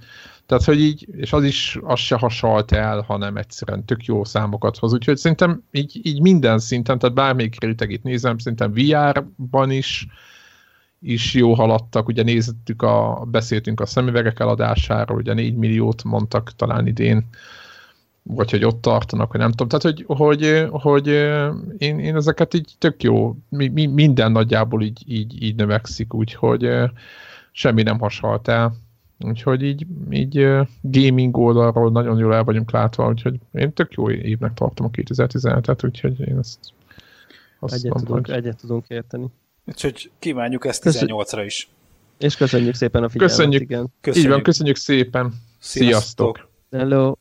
[0.47, 4.76] Tehát, hogy így, és az is, az se hasalt el, hanem egyszerűen tök jó számokat
[4.76, 4.92] hoz.
[4.92, 10.07] Úgyhogy szerintem így, így minden szinten, tehát bármelyik rétegét nézem, szerintem VR-ban is,
[11.00, 16.86] is jó haladtak, ugye néztük a, beszéltünk a szemüvegek eladásáról, ugye 4 milliót mondtak talán
[16.86, 17.28] idén,
[18.34, 19.68] vagy hogy ott tartanak, hogy nem tudom.
[19.68, 21.07] Tehát, hogy, hogy, hogy
[21.78, 26.68] én, én ezeket így tök jó, mi, mi, minden nagyjából így, így, így növekszik, úgyhogy
[27.52, 28.76] semmi nem hasalt el.
[29.18, 30.47] Úgyhogy így, így
[30.81, 35.84] gaming oldalról nagyon jól el vagyunk látva, úgyhogy én tök jó évnek tartom a 2017-et,
[35.84, 36.59] úgyhogy én ezt
[37.59, 38.34] azt egyet, mondom, tudunk, hogy...
[38.34, 39.26] egyet tudunk érteni.
[39.67, 41.68] Úgyhogy kívánjuk ezt 18-ra is.
[42.18, 43.36] És köszönjük szépen a figyelmet.
[43.36, 43.62] Köszönjük.
[43.62, 43.92] Igen.
[44.00, 44.28] köszönjük.
[44.28, 45.34] Így van, köszönjük szépen.
[45.59, 46.36] Sziasztok.
[46.39, 46.49] Sziasztok.
[46.70, 47.15] Hello.